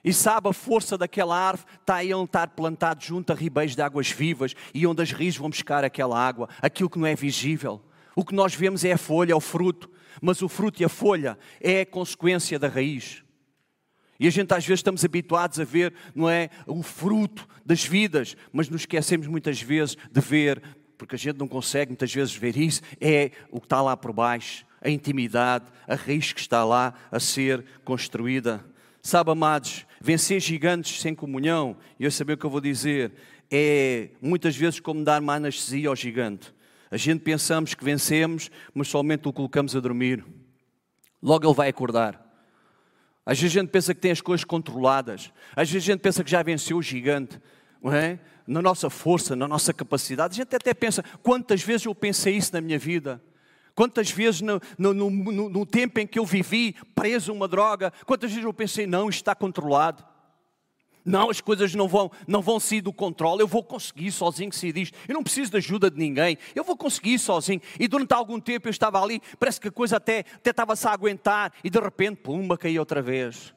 E 0.02 0.12
sabe 0.12 0.48
a 0.48 0.52
força 0.52 0.98
daquela 0.98 1.38
árvore 1.38 1.70
está 1.80 1.94
aí 1.94 2.12
onde 2.12 2.24
estar 2.24 2.48
plantado 2.48 3.04
junto 3.04 3.33
a 3.33 3.37
ribeiros 3.37 3.76
de 3.76 3.83
águas 3.83 4.11
vivas 4.11 4.56
e 4.74 4.85
onde 4.88 5.02
as 5.02 5.12
rios 5.12 5.37
vão 5.37 5.50
buscar 5.50 5.85
aquela 5.85 6.18
água, 6.18 6.48
aquilo 6.61 6.90
que 6.90 6.98
não 6.98 7.06
é 7.06 7.14
visível. 7.14 7.80
O 8.16 8.24
que 8.24 8.35
nós 8.35 8.56
vemos 8.56 8.85
é 8.85 8.90
a 8.90 8.98
folha, 8.98 9.35
é 9.35 9.37
o 9.37 9.40
fruto, 9.40 9.88
mas 10.20 10.42
o 10.42 10.48
fruto 10.48 10.83
e 10.83 10.85
a 10.85 10.88
folha 10.88 11.38
é 11.61 11.83
a 11.83 11.87
consequência 11.87 12.59
da 12.59 12.66
raiz. 12.66 13.22
E 14.20 14.26
a 14.28 14.30
gente 14.30 14.52
às 14.52 14.66
vezes 14.66 14.80
estamos 14.80 15.02
habituados 15.02 15.59
a 15.59 15.64
ver, 15.64 15.94
não 16.14 16.28
é, 16.28 16.50
o 16.66 16.83
fruto 16.83 17.48
das 17.64 17.83
vidas, 17.83 18.37
mas 18.52 18.68
nos 18.68 18.83
esquecemos 18.83 19.26
muitas 19.26 19.62
vezes 19.62 19.96
de 20.12 20.20
ver, 20.20 20.62
porque 20.98 21.14
a 21.14 21.18
gente 21.18 21.38
não 21.38 21.48
consegue 21.48 21.90
muitas 21.90 22.12
vezes 22.12 22.37
ver 22.37 22.54
isso, 22.54 22.83
é 23.00 23.30
o 23.50 23.59
que 23.59 23.64
está 23.64 23.80
lá 23.80 23.96
por 23.96 24.12
baixo, 24.12 24.66
a 24.83 24.90
intimidade, 24.90 25.64
a 25.88 25.94
raiz 25.94 26.35
que 26.35 26.40
está 26.40 26.62
lá 26.62 26.92
a 27.11 27.18
ser 27.18 27.64
construída. 27.83 28.62
Sabe, 29.00 29.30
amados, 29.30 29.87
vencer 30.02 30.38
gigantes 30.38 31.00
sem 31.00 31.14
comunhão, 31.14 31.74
e 31.98 32.04
eu 32.04 32.11
saber 32.11 32.35
o 32.35 32.37
que 32.37 32.44
eu 32.44 32.50
vou 32.50 32.61
dizer, 32.61 33.12
é 33.50 34.11
muitas 34.20 34.54
vezes 34.54 34.80
como 34.80 35.02
dar 35.02 35.22
uma 35.22 35.37
anestesia 35.37 35.88
ao 35.88 35.96
gigante. 35.96 36.52
A 36.90 36.98
gente 36.98 37.22
pensamos 37.22 37.72
que 37.72 37.83
vencemos, 37.83 38.50
mas 38.74 38.88
somente 38.88 39.26
o 39.26 39.33
colocamos 39.33 39.74
a 39.74 39.80
dormir. 39.80 40.22
Logo 41.22 41.46
ele 41.46 41.54
vai 41.54 41.70
acordar. 41.70 42.29
Às 43.24 43.38
vezes 43.40 43.56
a 43.56 43.61
gente 43.61 43.70
pensa 43.70 43.94
que 43.94 44.00
tem 44.00 44.11
as 44.11 44.20
coisas 44.20 44.44
controladas. 44.44 45.33
Às 45.54 45.70
vezes 45.70 45.88
a 45.88 45.92
gente 45.92 46.00
pensa 46.00 46.24
que 46.24 46.30
já 46.30 46.42
venceu 46.42 46.78
o 46.78 46.83
gigante. 46.83 47.40
Não 47.83 47.92
é? 47.92 48.18
Na 48.46 48.61
nossa 48.61 48.90
força, 48.90 49.37
na 49.37 49.46
nossa 49.46 49.72
capacidade. 49.72 50.35
A 50.35 50.37
gente 50.44 50.54
até 50.54 50.74
pensa, 50.74 51.04
quantas 51.22 51.62
vezes 51.62 51.87
eu 51.87 51.94
pensei 51.94 52.37
isso 52.37 52.52
na 52.52 52.61
minha 52.61 52.78
vida? 52.78 53.22
Quantas 53.74 54.11
vezes 54.11 54.40
no, 54.40 54.61
no, 54.76 54.92
no, 54.92 55.48
no 55.48 55.66
tempo 55.66 56.00
em 56.00 56.06
que 56.06 56.18
eu 56.18 56.26
vivi 56.26 56.74
preso 56.94 57.30
a 57.30 57.35
uma 57.35 57.48
droga, 57.48 57.92
quantas 58.04 58.30
vezes 58.30 58.44
eu 58.44 58.52
pensei, 58.52 58.87
não, 58.87 59.09
está 59.09 59.35
controlado. 59.35 60.04
Não, 61.04 61.30
as 61.30 61.40
coisas 61.40 61.74
não 61.74 61.88
vão, 61.88 62.10
não 62.26 62.42
vão 62.42 62.60
sair 62.60 62.80
do 62.80 62.92
controle. 62.92 63.42
Eu 63.42 63.46
vou 63.46 63.62
conseguir 63.62 64.12
sozinho, 64.12 64.52
se 64.52 64.72
diz. 64.72 64.92
Eu 65.08 65.14
não 65.14 65.22
preciso 65.22 65.50
de 65.50 65.56
ajuda 65.56 65.90
de 65.90 65.98
ninguém. 65.98 66.36
Eu 66.54 66.64
vou 66.64 66.76
conseguir 66.76 67.18
sozinho. 67.18 67.60
E 67.78 67.88
durante 67.88 68.12
algum 68.12 68.38
tempo 68.38 68.68
eu 68.68 68.70
estava 68.70 69.02
ali, 69.02 69.20
parece 69.38 69.60
que 69.60 69.68
a 69.68 69.72
coisa 69.72 69.96
até, 69.96 70.20
até 70.34 70.50
estava-se 70.50 70.86
a 70.86 70.92
aguentar. 70.92 71.52
E 71.64 71.70
de 71.70 71.80
repente, 71.80 72.16
pumba, 72.16 72.58
caí 72.58 72.78
outra 72.78 73.00
vez. 73.00 73.54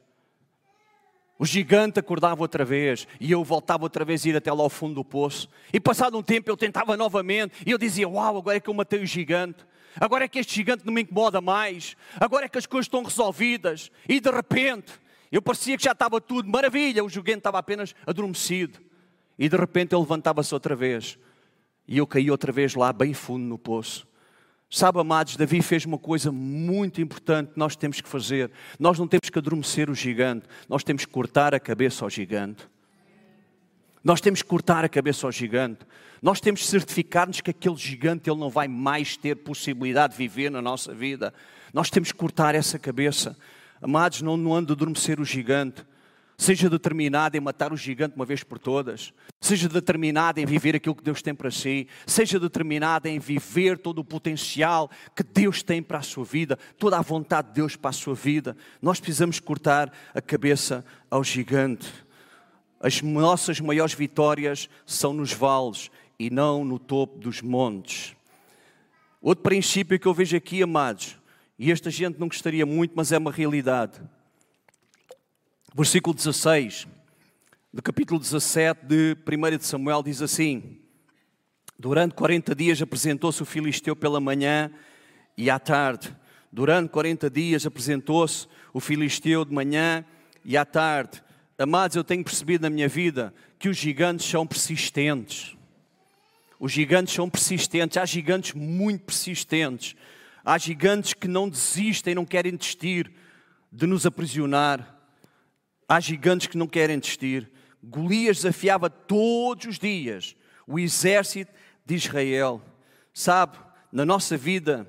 O 1.38 1.46
gigante 1.46 2.00
acordava 2.00 2.42
outra 2.42 2.64
vez 2.64 3.08
e 3.20 3.32
eu 3.32 3.44
voltava 3.44 3.84
outra 3.84 4.06
vez 4.06 4.26
a 4.26 4.30
ir 4.30 4.36
até 4.38 4.54
lá 4.54 4.62
ao 4.62 4.70
fundo 4.70 4.96
do 4.96 5.04
poço. 5.04 5.50
E 5.74 5.80
passado 5.80 6.18
um 6.18 6.24
tempo 6.24 6.50
eu 6.50 6.56
tentava 6.56 6.96
novamente 6.96 7.56
e 7.66 7.72
eu 7.72 7.78
dizia: 7.78 8.08
Uau, 8.08 8.38
agora 8.38 8.58
é 8.58 8.60
que 8.60 8.70
eu 8.70 8.74
matei 8.74 9.02
o 9.02 9.06
gigante. 9.06 9.66
Agora 10.00 10.26
é 10.26 10.28
que 10.28 10.40
este 10.40 10.56
gigante 10.56 10.86
não 10.86 10.94
me 10.94 11.02
incomoda 11.02 11.42
mais. 11.42 11.98
Agora 12.20 12.46
é 12.46 12.50
que 12.50 12.58
as 12.58 12.66
coisas 12.66 12.86
estão 12.86 13.04
resolvidas. 13.04 13.92
E 14.08 14.20
de 14.20 14.32
repente 14.32 14.94
eu 15.36 15.42
parecia 15.42 15.76
que 15.76 15.84
já 15.84 15.94
estava 15.94 16.22
tudo 16.22 16.48
maravilha, 16.48 17.04
o 17.04 17.10
gigante 17.10 17.40
estava 17.40 17.58
apenas 17.58 17.96
adormecido. 18.06 18.80
E 19.38 19.50
de 19.50 19.58
repente 19.58 19.96
ele 19.96 20.02
levantava-se 20.02 20.54
outra 20.54 20.76
vez. 20.76 21.18
E 21.88 21.98
eu 21.98 22.06
caí 22.06 22.30
outra 22.30 22.52
vez 22.52 22.76
lá, 22.76 22.94
bem 22.94 23.16
fundo 23.16 23.44
no 23.44 23.58
poço. 23.58 24.08
Sabe, 24.70 25.00
amados, 25.00 25.36
Davi 25.36 25.62
fez 25.64 25.86
uma 25.86 25.98
coisa 25.98 26.32
muito 26.32 27.02
importante 27.02 27.54
que 27.54 27.60
nós 27.60 27.76
temos 27.76 28.00
que 28.00 28.08
fazer. 28.08 28.52
Nós 28.80 29.00
não 29.00 29.08
temos 29.08 29.30
que 29.32 29.40
adormecer 29.40 29.90
o 29.90 29.96
gigante, 29.96 30.46
nós 30.70 30.84
temos 30.84 31.04
que 31.04 31.12
cortar 31.12 31.56
a 31.56 31.60
cabeça 31.60 32.06
ao 32.06 32.12
gigante. 32.12 32.68
Nós 34.04 34.22
temos 34.22 34.44
que 34.44 34.48
cortar 34.48 34.86
a 34.86 34.90
cabeça 34.90 35.26
ao 35.26 35.32
gigante. 35.32 35.80
Nós 36.22 36.40
temos 36.40 36.62
que 36.62 36.68
certificar-nos 36.68 37.42
que 37.42 37.50
aquele 37.50 37.76
gigante 37.76 38.30
ele 38.30 38.40
não 38.40 38.52
vai 38.52 38.68
mais 38.68 39.18
ter 39.18 39.36
possibilidade 39.36 40.14
de 40.14 40.18
viver 40.18 40.52
na 40.52 40.62
nossa 40.62 40.94
vida. 40.94 41.34
Nós 41.74 41.90
temos 41.90 42.12
que 42.12 42.18
cortar 42.18 42.54
essa 42.54 42.78
cabeça. 42.78 43.36
Amados, 43.84 44.22
não, 44.22 44.38
não 44.38 44.56
ande 44.56 44.72
a 44.72 44.76
adormecer 44.76 45.20
o 45.20 45.26
gigante. 45.26 45.86
Seja 46.38 46.70
determinado 46.70 47.36
em 47.36 47.42
matar 47.42 47.74
o 47.74 47.78
gigante 47.78 48.16
uma 48.16 48.26
vez 48.26 48.42
por 48.42 48.58
todas. 48.58 49.14
Seja 49.42 49.68
determinado 49.68 50.40
em 50.40 50.46
viver 50.46 50.74
aquilo 50.74 50.96
que 50.96 51.04
Deus 51.04 51.22
tem 51.22 51.36
para 51.36 51.52
si. 51.52 51.90
Seja 52.08 52.40
determinado 52.40 53.10
em 53.10 53.20
viver 53.20 53.78
todo 53.78 54.00
o 54.00 54.06
potencial 54.06 54.90
que 55.14 55.22
Deus 55.22 55.62
tem 55.62 55.84
para 55.84 55.98
a 55.98 56.02
sua 56.02 56.24
vida, 56.24 56.58
toda 56.80 56.98
a 56.98 57.02
vontade 57.02 57.50
de 57.50 57.56
Deus 57.56 57.76
para 57.76 57.90
a 57.90 57.94
sua 57.94 58.16
vida. 58.16 58.56
Nós 58.82 59.02
precisamos 59.02 59.42
cortar 59.42 59.92
a 60.14 60.22
cabeça 60.22 60.86
ao 61.12 61.22
gigante. 61.22 61.92
As 62.80 63.02
nossas 63.02 63.60
maiores 63.60 63.94
vitórias 63.94 64.70
são 64.86 65.14
nos 65.14 65.34
vales 65.34 65.92
e 66.18 66.30
não 66.30 66.64
no 66.64 66.80
topo 66.80 67.20
dos 67.20 67.42
montes. 67.42 68.16
Outro 69.22 69.44
princípio 69.44 70.00
que 70.00 70.08
eu 70.08 70.14
vejo 70.14 70.38
aqui, 70.38 70.64
amados, 70.64 71.18
e 71.58 71.72
esta 71.72 71.90
gente 71.90 72.20
não 72.20 72.28
gostaria 72.28 72.66
muito, 72.66 72.94
mas 72.96 73.12
é 73.12 73.18
uma 73.18 73.32
realidade. 73.32 74.02
Versículo 75.76 76.16
16. 76.16 76.88
do 77.72 77.82
capítulo 77.82 78.20
17 78.20 78.86
de 78.86 79.18
1 79.28 79.58
de 79.58 79.66
Samuel, 79.66 80.04
diz 80.04 80.22
assim: 80.22 80.80
Durante 81.78 82.16
40 82.16 82.54
dias 82.56 82.82
apresentou-se 82.82 83.42
o 83.42 83.46
filisteu 83.46 83.96
pela 83.96 84.20
manhã 84.20 84.72
e 85.38 85.50
à 85.50 85.60
tarde. 85.60 86.16
Durante 86.52 86.90
40 86.90 87.30
dias 87.30 87.66
apresentou-se 87.66 88.48
o 88.72 88.80
filisteu 88.80 89.44
de 89.44 89.54
manhã 89.54 90.06
e 90.46 90.56
à 90.56 90.64
tarde. 90.64 91.24
Amados, 91.58 91.96
eu 91.96 92.04
tenho 92.04 92.24
percebido 92.24 92.64
na 92.64 92.70
minha 92.70 92.88
vida 92.88 93.34
que 93.58 93.70
os 93.70 93.78
gigantes 93.78 94.26
são 94.28 94.46
persistentes. 94.46 95.56
Os 96.60 96.72
gigantes 96.72 97.14
são 97.14 97.30
persistentes. 97.30 97.98
Há 97.98 98.06
gigantes 98.06 98.54
muito 98.54 99.06
persistentes. 99.06 99.96
Há 100.46 100.58
gigantes 100.58 101.14
que 101.14 101.28
não 101.28 101.48
desistem, 101.48 102.14
não 102.14 102.26
querem 102.26 102.56
desistir 102.56 103.12
de 103.72 103.88
nos 103.88 104.06
aprisionar. 104.06 105.00
Há 105.88 106.00
gigantes 106.02 106.48
que 106.48 106.58
não 106.58 106.68
querem 106.68 107.00
desistir. 107.00 107.50
Golias 107.82 108.38
desafiava 108.38 108.90
todos 108.90 109.66
os 109.66 109.80
dias 109.80 110.36
o 110.68 110.78
exército 110.78 111.52
de 111.86 111.96
Israel. 111.96 112.62
Sabe, 113.14 113.58
na 113.92 114.06
nossa 114.06 114.36
vida, 114.36 114.88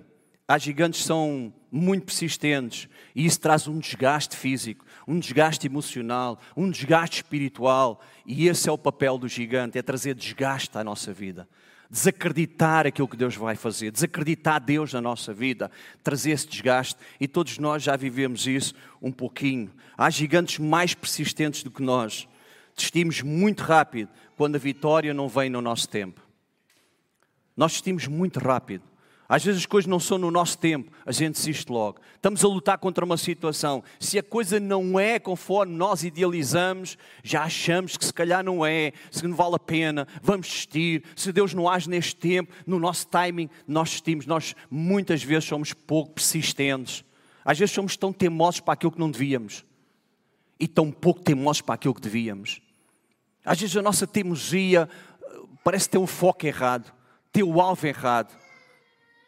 há 0.48 0.58
gigantes 0.58 1.02
que 1.02 1.06
são 1.06 1.54
muito 1.70 2.06
persistentes 2.06 2.88
e 3.14 3.24
isso 3.24 3.40
traz 3.40 3.68
um 3.68 3.78
desgaste 3.78 4.36
físico, 4.36 4.84
um 5.06 5.18
desgaste 5.18 5.66
emocional, 5.66 6.40
um 6.56 6.68
desgaste 6.68 7.16
espiritual. 7.16 8.00
E 8.26 8.48
esse 8.48 8.68
é 8.68 8.72
o 8.72 8.78
papel 8.78 9.18
do 9.18 9.28
gigante: 9.28 9.78
é 9.78 9.82
trazer 9.82 10.14
desgaste 10.14 10.76
à 10.76 10.82
nossa 10.82 11.12
vida 11.12 11.48
desacreditar 11.94 12.88
aquilo 12.88 13.06
que 13.06 13.16
Deus 13.16 13.36
vai 13.36 13.54
fazer, 13.54 13.92
desacreditar 13.92 14.60
Deus 14.60 14.92
na 14.92 15.00
nossa 15.00 15.32
vida, 15.32 15.70
trazer 16.02 16.32
esse 16.32 16.48
desgaste, 16.48 16.98
e 17.20 17.28
todos 17.28 17.56
nós 17.58 17.84
já 17.84 17.94
vivemos 17.94 18.48
isso 18.48 18.74
um 19.00 19.12
pouquinho. 19.12 19.72
Há 19.96 20.10
gigantes 20.10 20.58
mais 20.58 20.92
persistentes 20.92 21.62
do 21.62 21.70
que 21.70 21.80
nós. 21.80 22.26
Desistimos 22.76 23.22
muito 23.22 23.62
rápido 23.62 24.10
quando 24.36 24.56
a 24.56 24.58
vitória 24.58 25.14
não 25.14 25.28
vem 25.28 25.48
no 25.48 25.60
nosso 25.60 25.88
tempo. 25.88 26.20
Nós 27.56 27.70
desistimos 27.70 28.08
muito 28.08 28.40
rápido. 28.40 28.82
Às 29.28 29.42
vezes 29.44 29.62
as 29.62 29.66
coisas 29.66 29.88
não 29.88 29.98
são 29.98 30.18
no 30.18 30.30
nosso 30.30 30.58
tempo, 30.58 30.92
a 31.06 31.10
gente 31.10 31.36
desiste 31.36 31.72
logo. 31.72 31.98
Estamos 32.14 32.44
a 32.44 32.48
lutar 32.48 32.76
contra 32.78 33.04
uma 33.04 33.16
situação. 33.16 33.82
Se 33.98 34.18
a 34.18 34.22
coisa 34.22 34.60
não 34.60 35.00
é 35.00 35.18
conforme 35.18 35.74
nós 35.74 36.04
idealizamos, 36.04 36.98
já 37.22 37.44
achamos 37.44 37.96
que 37.96 38.04
se 38.04 38.12
calhar 38.12 38.44
não 38.44 38.64
é, 38.66 38.92
se 39.10 39.26
não 39.26 39.34
vale 39.34 39.56
a 39.56 39.58
pena, 39.58 40.06
vamos 40.22 40.48
desistir. 40.48 41.04
Se 41.16 41.32
Deus 41.32 41.54
não 41.54 41.68
age 41.68 41.88
neste 41.88 42.16
tempo, 42.16 42.52
no 42.66 42.78
nosso 42.78 43.06
timing, 43.06 43.48
nós 43.66 43.88
desistimos. 43.88 44.26
Nós 44.26 44.54
muitas 44.70 45.22
vezes 45.22 45.48
somos 45.48 45.72
pouco 45.72 46.12
persistentes. 46.12 47.02
Às 47.44 47.58
vezes 47.58 47.74
somos 47.74 47.96
tão 47.96 48.12
teimosos 48.12 48.60
para 48.60 48.74
aquilo 48.74 48.92
que 48.92 48.98
não 48.98 49.10
devíamos 49.10 49.64
e 50.58 50.68
tão 50.68 50.90
pouco 50.90 51.20
teimosos 51.20 51.62
para 51.62 51.74
aquilo 51.74 51.94
que 51.94 52.00
devíamos. 52.00 52.60
Às 53.44 53.60
vezes 53.60 53.76
a 53.76 53.82
nossa 53.82 54.06
teimosia 54.06 54.88
eh, 55.22 55.40
parece 55.62 55.88
ter 55.88 55.98
um 55.98 56.06
foco 56.06 56.46
errado, 56.46 56.92
ter 57.32 57.42
o 57.42 57.60
alvo 57.60 57.86
errado. 57.86 58.43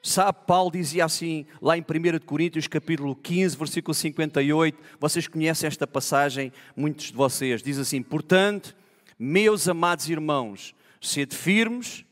Sabe, 0.07 0.39
Paulo 0.47 0.71
dizia 0.71 1.05
assim, 1.05 1.45
lá 1.61 1.77
em 1.77 1.81
1 1.81 2.25
Coríntios, 2.25 2.69
capítulo 2.69 3.17
15, 3.17 3.57
versículo 3.57 3.93
58, 3.93 4.79
vocês 5.01 5.27
conhecem 5.27 5.67
esta 5.67 5.85
passagem, 5.85 6.53
muitos 6.77 7.07
de 7.07 7.13
vocês, 7.13 7.61
diz 7.61 7.77
assim: 7.77 8.01
Portanto, 8.01 8.77
meus 9.19 9.67
amados 9.67 10.09
irmãos, 10.09 10.77
sede 11.01 11.35
firmes 11.35 12.05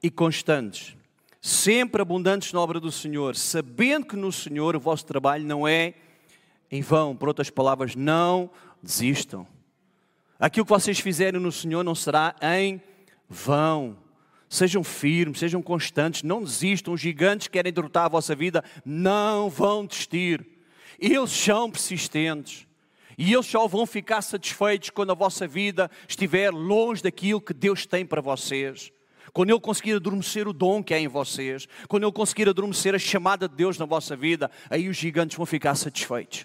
e 0.00 0.08
constantes, 0.08 0.96
sempre 1.40 2.00
abundantes 2.00 2.52
na 2.52 2.60
obra 2.60 2.78
do 2.78 2.92
Senhor, 2.92 3.34
sabendo 3.34 4.06
que 4.06 4.14
no 4.14 4.30
Senhor 4.30 4.76
o 4.76 4.80
vosso 4.80 5.04
trabalho 5.04 5.44
não 5.44 5.66
é 5.66 5.94
em 6.70 6.80
vão. 6.80 7.16
Por 7.16 7.26
outras 7.26 7.50
palavras, 7.50 7.96
não 7.96 8.48
desistam. 8.80 9.44
Aquilo 10.38 10.64
que 10.64 10.70
vocês 10.70 11.00
fizerem 11.00 11.40
no 11.40 11.50
Senhor 11.50 11.82
não 11.82 11.96
será 11.96 12.36
em 12.40 12.80
vão. 13.28 13.96
Sejam 14.50 14.82
firmes, 14.82 15.38
sejam 15.38 15.62
constantes, 15.62 16.24
não 16.24 16.42
desistam. 16.42 16.92
Os 16.92 17.00
gigantes 17.00 17.46
que 17.46 17.52
querem 17.52 17.72
derrotar 17.72 18.06
a 18.06 18.08
vossa 18.08 18.34
vida 18.34 18.64
não 18.84 19.48
vão 19.48 19.86
desistir. 19.86 20.44
Eles 20.98 21.30
são 21.30 21.70
persistentes. 21.70 22.66
E 23.16 23.32
eles 23.32 23.46
só 23.46 23.68
vão 23.68 23.86
ficar 23.86 24.20
satisfeitos 24.22 24.90
quando 24.90 25.12
a 25.12 25.14
vossa 25.14 25.46
vida 25.46 25.88
estiver 26.08 26.50
longe 26.50 27.00
daquilo 27.00 27.40
que 27.40 27.54
Deus 27.54 27.86
tem 27.86 28.04
para 28.04 28.20
vocês. 28.20 28.90
Quando 29.32 29.50
Ele 29.50 29.60
conseguir 29.60 29.92
adormecer 29.92 30.48
o 30.48 30.52
dom 30.52 30.82
que 30.82 30.94
é 30.94 30.98
em 30.98 31.06
vocês, 31.06 31.68
quando 31.86 32.02
Ele 32.02 32.12
conseguir 32.12 32.48
adormecer 32.48 32.92
a 32.92 32.98
chamada 32.98 33.48
de 33.48 33.54
Deus 33.54 33.78
na 33.78 33.86
vossa 33.86 34.16
vida, 34.16 34.50
aí 34.68 34.88
os 34.88 34.96
gigantes 34.96 35.36
vão 35.36 35.46
ficar 35.46 35.76
satisfeitos. 35.76 36.44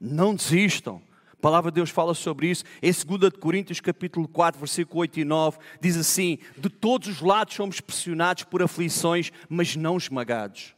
Não 0.00 0.34
desistam. 0.34 1.00
A 1.38 1.40
palavra 1.40 1.70
de 1.70 1.76
Deus 1.76 1.90
fala 1.90 2.14
sobre 2.14 2.50
isso. 2.50 2.64
Em 2.82 2.90
2 2.90 3.32
Coríntios 3.38 3.78
capítulo 3.80 4.26
4, 4.26 4.58
versículo 4.58 5.00
8 5.00 5.20
e 5.20 5.24
9, 5.24 5.58
diz 5.80 5.96
assim: 5.96 6.38
De 6.56 6.68
todos 6.68 7.06
os 7.06 7.20
lados 7.20 7.54
somos 7.54 7.80
pressionados 7.80 8.42
por 8.42 8.60
aflições, 8.60 9.30
mas 9.48 9.76
não 9.76 9.96
esmagados. 9.96 10.74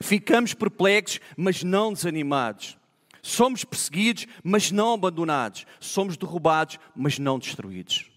Ficamos 0.00 0.54
perplexos, 0.54 1.20
mas 1.36 1.62
não 1.62 1.92
desanimados. 1.92 2.78
Somos 3.20 3.62
perseguidos, 3.62 4.26
mas 4.42 4.70
não 4.70 4.94
abandonados. 4.94 5.66
Somos 5.78 6.16
derrubados, 6.16 6.78
mas 6.96 7.18
não 7.18 7.38
destruídos. 7.38 8.13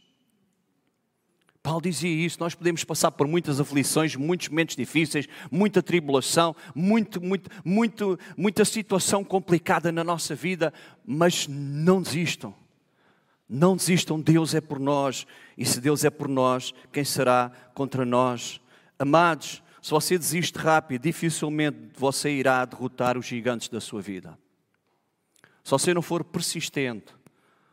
Paulo 1.67 1.81
dizia 1.81 2.09
isso, 2.09 2.39
nós 2.39 2.55
podemos 2.55 2.85
passar 2.85 3.11
por 3.11 3.27
muitas 3.27 3.59
aflições, 3.59 4.15
muitos 4.15 4.47
momentos 4.47 4.73
difíceis, 4.73 5.27
muita 5.51 5.83
tribulação, 5.83 6.55
muito, 6.73 7.19
muito, 7.19 7.49
muito, 7.61 8.17
muita 8.37 8.63
situação 8.63 9.21
complicada 9.21 9.91
na 9.91 10.01
nossa 10.01 10.33
vida, 10.33 10.73
mas 11.05 11.45
não 11.45 12.01
desistam. 12.01 12.55
Não 13.49 13.75
desistam, 13.75 14.17
Deus 14.17 14.55
é 14.55 14.61
por 14.61 14.79
nós, 14.79 15.27
e 15.57 15.65
se 15.65 15.81
Deus 15.81 16.05
é 16.05 16.09
por 16.09 16.29
nós, 16.29 16.73
quem 16.89 17.03
será 17.03 17.51
contra 17.73 18.05
nós? 18.05 18.61
Amados, 18.97 19.61
se 19.81 19.91
você 19.91 20.17
desiste 20.17 20.57
rápido, 20.57 21.01
dificilmente 21.01 21.77
você 21.97 22.31
irá 22.31 22.63
derrotar 22.63 23.17
os 23.17 23.25
gigantes 23.25 23.67
da 23.67 23.81
sua 23.81 24.01
vida. 24.01 24.39
Se 25.65 25.71
você 25.71 25.93
não 25.93 26.01
for 26.01 26.23
persistente, 26.23 27.13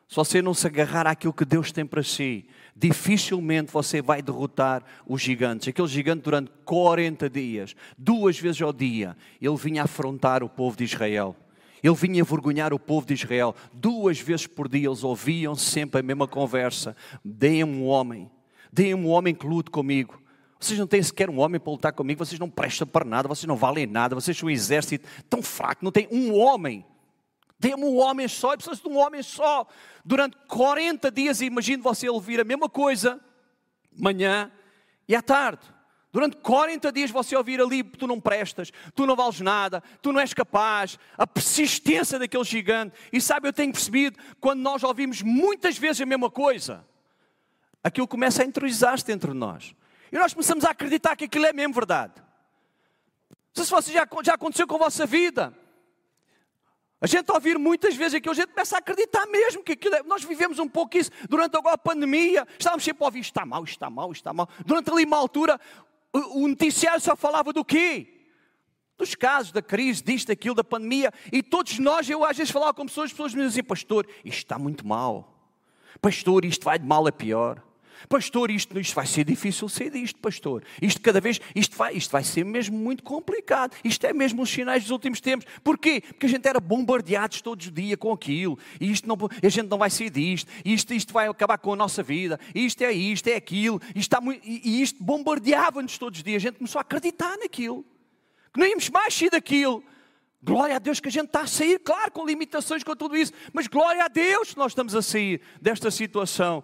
se 0.09 0.16
você 0.16 0.42
não 0.42 0.52
se 0.52 0.66
agarrar 0.66 1.07
àquilo 1.07 1.33
que 1.33 1.44
Deus 1.44 1.70
tem 1.70 1.87
para 1.87 2.02
si, 2.02 2.46
dificilmente 2.76 3.72
você 3.72 4.02
vai 4.02 4.20
derrotar 4.20 4.82
os 5.06 5.22
gigantes. 5.22 5.68
Aquele 5.68 5.88
gigante 5.88 6.22
durante 6.22 6.50
40 6.64 7.30
dias, 7.30 7.76
duas 7.96 8.38
vezes 8.38 8.60
ao 8.60 8.72
dia, 8.72 9.16
ele 9.40 9.56
vinha 9.56 9.84
afrontar 9.84 10.42
o 10.42 10.48
povo 10.48 10.76
de 10.76 10.84
Israel. 10.84 11.37
Ele 11.82 11.94
vinha 11.94 12.20
envergonhar 12.20 12.72
o 12.72 12.78
povo 12.78 13.06
de 13.06 13.12
Israel. 13.12 13.54
Duas 13.72 14.18
vezes 14.18 14.46
por 14.46 14.68
dia 14.68 14.88
eles 14.88 15.04
ouviam 15.04 15.54
sempre 15.54 16.00
a 16.00 16.02
mesma 16.02 16.26
conversa. 16.26 16.96
Deem-me 17.22 17.76
um 17.76 17.84
homem. 17.84 18.30
Deem-me 18.72 19.04
um 19.04 19.08
homem 19.08 19.34
que 19.34 19.46
lute 19.46 19.70
comigo. 19.70 20.18
Vocês 20.58 20.78
não 20.78 20.87
têm 20.87 21.02
sequer 21.02 21.28
um 21.28 21.38
homem 21.38 21.60
para 21.60 21.70
lutar 21.70 21.92
comigo. 21.92 22.24
Vocês 22.24 22.40
não 22.40 22.48
prestam 22.48 22.88
para 22.88 23.04
nada. 23.04 23.28
Vocês 23.28 23.46
não 23.46 23.54
valem 23.54 23.87
nada. 23.87 24.14
Vocês 24.14 24.34
são 24.34 24.46
um 24.46 24.50
exército 24.50 25.06
tão 25.28 25.42
fraco. 25.42 25.84
Não 25.84 25.92
tem 25.92 26.08
um 26.10 26.34
homem 26.34 26.87
temos 27.60 27.88
um 27.88 27.98
homem 27.98 28.28
só 28.28 28.54
e 28.54 28.56
precisa 28.56 28.80
de 28.80 28.88
um 28.88 28.98
homem 28.98 29.22
só. 29.22 29.66
Durante 30.04 30.36
40 30.48 31.10
dias, 31.10 31.40
imagine 31.40 31.82
você 31.82 32.08
ouvir 32.08 32.40
a 32.40 32.44
mesma 32.44 32.68
coisa, 32.68 33.20
manhã 33.96 34.50
e 35.08 35.14
à 35.14 35.22
tarde. 35.22 35.74
Durante 36.12 36.36
40 36.36 36.92
dias 36.92 37.10
você 37.10 37.34
ouvir 37.34 37.60
ali, 37.60 37.82
tu 37.82 38.06
não 38.06 38.20
prestas, 38.20 38.70
tu 38.94 39.04
não 39.04 39.16
vales 39.16 39.40
nada, 39.40 39.82
tu 40.00 40.12
não 40.12 40.20
és 40.20 40.32
capaz, 40.32 40.96
a 41.18 41.26
persistência 41.26 42.20
daquele 42.20 42.44
gigante. 42.44 42.94
E 43.12 43.20
sabe, 43.20 43.48
eu 43.48 43.52
tenho 43.52 43.72
percebido, 43.72 44.16
quando 44.40 44.60
nós 44.60 44.84
ouvimos 44.84 45.22
muitas 45.22 45.76
vezes 45.76 46.00
a 46.00 46.06
mesma 46.06 46.30
coisa, 46.30 46.86
aquilo 47.82 48.06
começa 48.06 48.42
a 48.42 48.46
interiorizar-se 48.46 49.10
entre 49.10 49.32
nós. 49.32 49.74
E 50.12 50.16
nós 50.16 50.32
começamos 50.32 50.64
a 50.64 50.70
acreditar 50.70 51.16
que 51.16 51.24
aquilo 51.24 51.46
é 51.46 51.52
mesmo 51.52 51.74
verdade. 51.74 52.14
Não 53.30 53.36
sei 53.54 53.64
se 53.64 53.70
você 53.70 53.92
já, 53.92 54.06
já 54.22 54.34
aconteceu 54.34 54.68
com 54.68 54.76
a 54.76 54.78
vossa 54.78 55.06
vida. 55.06 55.52
A 57.00 57.07
gente 57.07 57.30
ouvir 57.30 57.59
muitas 57.59 57.94
vezes 57.94 58.14
aquilo, 58.14 58.33
a 58.33 58.37
gente 58.37 58.48
começa 58.48 58.76
a 58.76 58.78
acreditar 58.78 59.26
mesmo 59.26 59.62
que 59.62 59.72
aquilo 59.72 59.94
é, 59.94 60.02
nós 60.02 60.24
vivemos 60.24 60.59
um 60.59 60.68
pouco 60.68 60.96
isso 60.96 61.11
durante 61.28 61.57
agora 61.57 61.74
a 61.74 61.78
pandemia, 61.78 62.46
estávamos 62.59 62.85
sempre 62.85 63.02
a 63.04 63.07
ouvir, 63.07 63.20
está 63.20 63.44
mal, 63.44 63.64
está 63.64 63.90
mal, 63.90 64.12
está 64.12 64.33
mal. 64.33 64.48
Durante 64.64 64.90
ali 64.90 65.04
uma 65.04 65.18
altura, 65.18 65.61
o, 66.12 66.46
noticiário 66.48 67.00
só 67.00 67.16
falava 67.16 67.52
do 67.52 67.64
quê? 67.64 68.09
Dos 68.96 69.14
casos, 69.14 69.52
da 69.52 69.61
crise, 69.61 70.02
disto, 70.02 70.28
daquilo, 70.28 70.54
da 70.54 70.64
pandemia, 70.64 71.12
e 71.33 71.42
todos 71.42 71.78
nós, 71.78 72.09
eu 72.09 72.24
às 72.24 72.37
vezes 72.37 72.52
falava 72.52 72.72
com 72.72 72.87
pessoas, 72.87 73.07
as 73.07 73.12
pessoas 73.12 73.35
me 73.35 73.44
diziam, 73.44 73.64
pastor, 73.64 74.07
isto 74.24 74.38
está 74.38 74.59
muito 74.59 74.87
mal. 74.87 75.30
Pastor, 76.00 76.44
isto 76.44 76.64
vai 76.64 76.78
de 76.78 76.87
mal 76.87 77.07
a 77.07 77.12
pior. 77.12 77.62
Pastor, 78.08 78.50
isto, 78.50 78.78
isto 78.78 78.94
vai 78.94 79.06
ser 79.06 79.24
difícil 79.24 79.68
ser 79.68 79.90
disto, 79.90 80.18
pastor. 80.20 80.62
Isto 80.80 81.00
cada 81.00 81.20
vez, 81.20 81.40
isto 81.54 81.76
vai, 81.76 81.94
isto 81.94 82.10
vai 82.10 82.22
ser 82.22 82.44
mesmo 82.44 82.76
muito 82.76 83.02
complicado. 83.02 83.76
Isto 83.84 84.06
é 84.06 84.12
mesmo 84.12 84.42
os 84.42 84.50
sinais 84.50 84.82
dos 84.82 84.90
últimos 84.90 85.20
tempos. 85.20 85.46
Porquê? 85.62 86.00
Porque 86.00 86.26
a 86.26 86.28
gente 86.28 86.46
era 86.46 86.60
bombardeados 86.60 87.40
todos 87.40 87.66
os 87.66 87.72
dias 87.72 87.98
com 87.98 88.12
aquilo. 88.12 88.58
E 88.80 88.90
isto 88.90 89.08
não, 89.08 89.16
a 89.42 89.48
gente 89.48 89.68
não 89.68 89.78
vai 89.78 89.90
ser 89.90 90.10
disto. 90.10 90.50
Isto, 90.64 90.94
isto 90.94 91.12
vai 91.12 91.28
acabar 91.28 91.58
com 91.58 91.72
a 91.72 91.76
nossa 91.76 92.02
vida. 92.02 92.38
Isto 92.54 92.82
é 92.82 92.92
isto, 92.92 93.28
é 93.28 93.36
aquilo. 93.36 93.80
Isto 93.88 93.98
está 93.98 94.20
muito, 94.20 94.40
e 94.46 94.82
isto 94.82 95.02
bombardeava-nos 95.02 95.98
todos 95.98 96.18
os 96.18 96.24
dias. 96.24 96.42
A 96.42 96.46
gente 96.48 96.58
começou 96.58 96.78
a 96.78 96.82
acreditar 96.82 97.36
naquilo. 97.38 97.84
Que 98.52 98.60
não 98.60 98.66
íamos 98.66 98.88
mais 98.90 99.14
sair 99.14 99.30
daquilo. 99.30 99.82
Glória 100.42 100.76
a 100.76 100.78
Deus 100.78 101.00
que 101.00 101.08
a 101.08 101.10
gente 101.10 101.26
está 101.26 101.40
a 101.40 101.46
sair, 101.46 101.78
claro, 101.78 102.12
com 102.12 102.26
limitações, 102.26 102.84
com 102.84 102.94
tudo 102.94 103.16
isso, 103.16 103.32
mas 103.50 103.66
glória 103.66 104.04
a 104.04 104.08
Deus 104.08 104.50
que 104.50 104.58
nós 104.58 104.72
estamos 104.72 104.94
a 104.94 105.00
sair 105.00 105.40
desta 105.58 105.90
situação. 105.90 106.62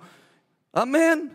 Amém. 0.72 1.30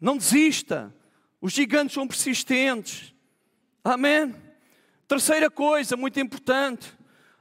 Não 0.00 0.16
desista. 0.16 0.94
Os 1.40 1.52
gigantes 1.52 1.94
são 1.94 2.06
persistentes. 2.06 3.14
Amém. 3.82 4.34
Terceira 5.06 5.50
coisa, 5.50 5.96
muito 5.96 6.18
importante. 6.18 6.92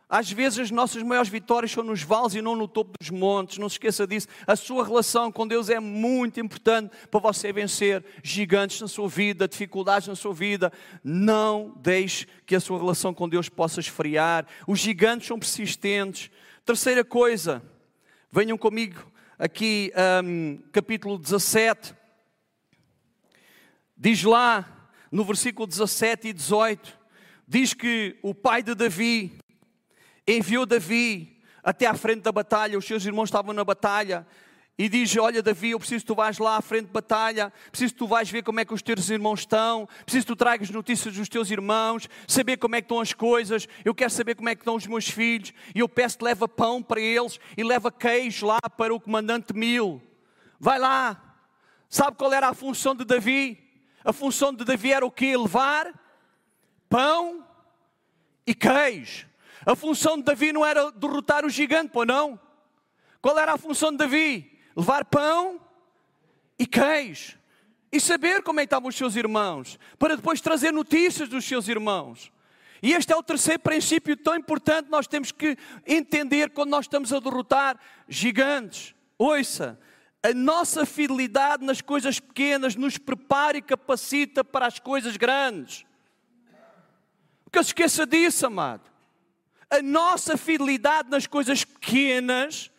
Às 0.09 0.31
vezes 0.31 0.59
as 0.59 0.71
nossas 0.71 1.01
maiores 1.01 1.29
vitórias 1.29 1.71
são 1.71 1.83
nos 1.83 2.03
vales 2.03 2.35
e 2.35 2.41
não 2.41 2.55
no 2.55 2.67
topo 2.67 2.91
dos 2.99 3.09
montes. 3.09 3.57
Não 3.57 3.69
se 3.69 3.75
esqueça 3.75 4.05
disso. 4.05 4.27
A 4.45 4.55
sua 4.55 4.85
relação 4.85 5.31
com 5.31 5.47
Deus 5.47 5.69
é 5.69 5.79
muito 5.79 6.39
importante 6.39 6.91
para 7.09 7.19
você 7.19 7.51
vencer 7.51 8.03
gigantes 8.21 8.81
na 8.81 8.87
sua 8.87 9.07
vida, 9.07 9.47
dificuldades 9.47 10.07
na 10.07 10.15
sua 10.15 10.33
vida. 10.33 10.71
Não 11.03 11.73
deixe 11.77 12.27
que 12.45 12.55
a 12.55 12.59
sua 12.59 12.77
relação 12.77 13.13
com 13.13 13.27
Deus 13.27 13.49
possa 13.49 13.79
esfriar. 13.79 14.45
Os 14.67 14.79
gigantes 14.79 15.27
são 15.27 15.39
persistentes. 15.39 16.29
Terceira 16.65 17.03
coisa, 17.03 17.63
venham 18.31 18.57
comigo 18.57 19.12
aqui, 19.43 19.91
um, 20.23 20.57
capítulo 20.71 21.17
17. 21.17 21.93
Diz 23.97 24.23
lá, 24.23 24.89
no 25.11 25.25
versículo 25.25 25.67
17 25.67 26.29
e 26.29 26.33
18, 26.33 26.97
diz 27.45 27.73
que 27.73 28.17
o 28.21 28.33
pai 28.33 28.63
de 28.63 28.73
Davi 28.73 29.37
enviou 30.25 30.65
Davi 30.65 31.43
até 31.61 31.85
à 31.85 31.93
frente 31.93 32.21
da 32.21 32.31
batalha, 32.31 32.77
os 32.77 32.85
seus 32.85 33.05
irmãos 33.05 33.25
estavam 33.25 33.53
na 33.53 33.65
batalha, 33.65 34.25
e 34.77 34.89
diz: 34.89 35.15
Olha, 35.17 35.41
Davi, 35.41 35.71
eu 35.71 35.79
preciso 35.79 36.01
que 36.01 36.07
tu 36.07 36.15
vais 36.15 36.37
lá 36.39 36.57
à 36.57 36.61
frente 36.61 36.87
de 36.87 36.91
batalha, 36.91 37.53
preciso 37.69 37.93
que 37.93 37.99
tu 37.99 38.07
vais 38.07 38.29
ver 38.29 38.43
como 38.43 38.59
é 38.59 38.65
que 38.65 38.73
os 38.73 38.81
teus 38.81 39.09
irmãos 39.09 39.41
estão, 39.41 39.87
preciso 40.05 40.25
que 40.25 40.33
tu 40.33 40.35
tragas 40.35 40.69
notícias 40.69 41.15
dos 41.15 41.29
teus 41.29 41.51
irmãos, 41.51 42.09
saber 42.27 42.57
como 42.57 42.75
é 42.75 42.81
que 42.81 42.85
estão 42.85 42.99
as 42.99 43.13
coisas, 43.13 43.67
eu 43.85 43.93
quero 43.93 44.09
saber 44.09 44.35
como 44.35 44.49
é 44.49 44.55
que 44.55 44.61
estão 44.61 44.75
os 44.75 44.87
meus 44.87 45.07
filhos, 45.07 45.53
e 45.75 45.79
eu 45.79 45.89
peço 45.89 46.17
que 46.17 46.23
leva 46.23 46.47
pão 46.47 46.81
para 46.81 46.99
eles 46.99 47.39
e 47.55 47.63
leva 47.63 47.91
queijo 47.91 48.45
lá 48.45 48.59
para 48.77 48.93
o 48.93 48.99
comandante 48.99 49.53
Mil. 49.53 50.01
Vai 50.59 50.79
lá. 50.79 51.21
Sabe 51.89 52.17
qual 52.17 52.33
era 52.33 52.47
a 52.47 52.53
função 52.53 52.95
de 52.95 53.05
Davi? 53.05 53.59
A 54.03 54.11
função 54.11 54.53
de 54.53 54.65
Davi 54.65 54.91
era 54.91 55.05
o 55.05 55.11
quê? 55.11 55.37
Levar 55.37 55.93
pão 56.89 57.45
e 58.47 58.55
queijo. 58.55 59.27
A 59.65 59.75
função 59.75 60.17
de 60.17 60.23
Davi 60.23 60.51
não 60.51 60.65
era 60.65 60.91
derrotar 60.91 61.45
o 61.45 61.49
gigante, 61.49 61.91
pô, 61.91 62.03
não. 62.03 62.39
Qual 63.21 63.37
era 63.37 63.53
a 63.53 63.57
função 63.57 63.91
de 63.91 63.97
Davi? 63.97 64.52
Levar 64.75 65.05
pão 65.05 65.59
e 66.57 66.65
queijo. 66.65 67.37
E 67.91 67.99
saber 67.99 68.41
como 68.41 68.59
é 68.59 68.63
estavam 68.63 68.89
os 68.89 68.95
seus 68.95 69.15
irmãos. 69.15 69.77
Para 69.99 70.15
depois 70.15 70.41
trazer 70.41 70.71
notícias 70.71 71.29
dos 71.29 71.45
seus 71.45 71.67
irmãos. 71.67 72.31
E 72.81 72.93
este 72.93 73.13
é 73.13 73.15
o 73.15 73.23
terceiro 73.23 73.59
princípio 73.59 74.17
tão 74.17 74.35
importante 74.35 74.89
nós 74.89 75.07
temos 75.07 75.31
que 75.31 75.57
entender 75.87 76.49
quando 76.49 76.71
nós 76.71 76.85
estamos 76.85 77.13
a 77.13 77.19
derrotar 77.19 77.79
gigantes. 78.09 78.93
Ouça, 79.17 79.79
a 80.21 80.33
nossa 80.33 80.85
fidelidade 80.85 81.63
nas 81.63 81.79
coisas 81.79 82.19
pequenas 82.19 82.75
nos 82.75 82.97
prepara 82.97 83.57
e 83.57 83.61
capacita 83.61 84.43
para 84.43 84.67
as 84.67 84.79
coisas 84.79 85.15
grandes. 85.15 85.85
Porque 87.45 87.59
se 87.59 87.69
esqueça 87.69 88.05
disso, 88.05 88.47
amado 88.47 88.93
a 89.73 89.81
nossa 89.81 90.37
fidelidade 90.37 91.09
nas 91.09 91.25
coisas 91.25 91.65
pequenas 91.65 92.69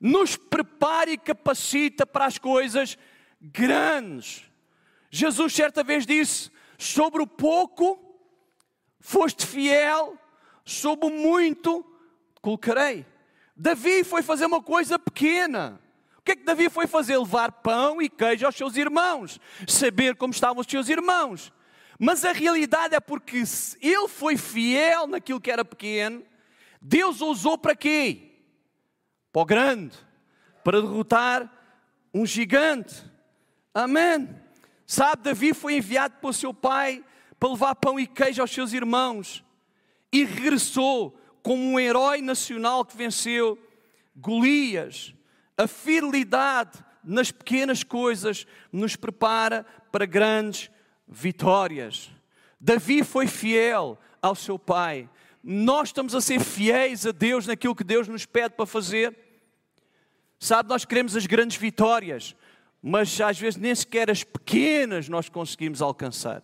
nos 0.00 0.36
prepara 0.36 1.10
e 1.10 1.18
capacita 1.18 2.06
para 2.06 2.26
as 2.26 2.38
coisas 2.38 2.98
grandes. 3.40 4.44
Jesus 5.10 5.52
certa 5.52 5.82
vez 5.82 6.06
disse: 6.06 6.50
Sobre 6.78 7.22
o 7.22 7.26
pouco 7.26 7.98
foste 9.00 9.46
fiel, 9.46 10.18
sobre 10.64 11.06
o 11.06 11.10
muito 11.10 11.84
colocarei. 12.40 13.06
Davi 13.56 14.02
foi 14.02 14.22
fazer 14.22 14.46
uma 14.46 14.62
coisa 14.62 14.98
pequena. 14.98 15.80
O 16.18 16.22
que 16.22 16.32
é 16.32 16.36
que 16.36 16.44
Davi 16.44 16.68
foi 16.68 16.86
fazer? 16.86 17.16
Levar 17.18 17.52
pão 17.52 18.00
e 18.00 18.08
queijo 18.08 18.46
aos 18.46 18.56
seus 18.56 18.76
irmãos, 18.76 19.38
saber 19.68 20.16
como 20.16 20.32
estavam 20.32 20.60
os 20.60 20.66
seus 20.66 20.88
irmãos. 20.88 21.52
Mas 21.98 22.24
a 22.24 22.32
realidade 22.32 22.94
é 22.94 23.00
porque 23.00 23.44
ele 23.80 24.08
foi 24.08 24.36
fiel 24.36 25.06
naquilo 25.06 25.40
que 25.40 25.50
era 25.50 25.64
pequeno, 25.64 26.24
Deus 26.80 27.20
usou 27.20 27.56
para 27.56 27.76
quê? 27.76 28.33
Para 29.34 29.42
o 29.42 29.46
grande, 29.46 29.96
para 30.62 30.80
derrotar 30.80 31.50
um 32.14 32.24
gigante. 32.24 33.02
Amém. 33.74 34.28
Sabe, 34.86 35.24
Davi 35.24 35.52
foi 35.52 35.74
enviado 35.74 36.14
pelo 36.20 36.32
seu 36.32 36.54
pai 36.54 37.04
para 37.40 37.48
levar 37.48 37.74
pão 37.74 37.98
e 37.98 38.06
queijo 38.06 38.40
aos 38.40 38.52
seus 38.52 38.72
irmãos 38.72 39.44
e 40.12 40.24
regressou 40.24 41.18
como 41.42 41.60
um 41.60 41.80
herói 41.80 42.22
nacional 42.22 42.84
que 42.84 42.96
venceu 42.96 43.58
Golias. 44.14 45.12
A 45.58 45.66
fidelidade 45.66 46.78
nas 47.02 47.32
pequenas 47.32 47.82
coisas 47.82 48.46
nos 48.70 48.94
prepara 48.94 49.66
para 49.90 50.06
grandes 50.06 50.70
vitórias. 51.08 52.08
Davi 52.60 53.02
foi 53.02 53.26
fiel 53.26 53.98
ao 54.22 54.36
seu 54.36 54.60
pai 54.60 55.10
nós 55.46 55.90
estamos 55.90 56.14
a 56.14 56.22
ser 56.22 56.40
fiéis 56.40 57.04
a 57.04 57.12
Deus 57.12 57.46
naquilo 57.46 57.76
que 57.76 57.84
Deus 57.84 58.08
nos 58.08 58.24
pede 58.24 58.54
para 58.54 58.64
fazer. 58.64 59.14
Sabe, 60.44 60.68
nós 60.68 60.84
queremos 60.84 61.16
as 61.16 61.24
grandes 61.24 61.56
vitórias, 61.56 62.36
mas 62.82 63.18
às 63.18 63.38
vezes 63.38 63.58
nem 63.58 63.74
sequer 63.74 64.10
as 64.10 64.22
pequenas 64.22 65.08
nós 65.08 65.30
conseguimos 65.30 65.80
alcançar. 65.80 66.42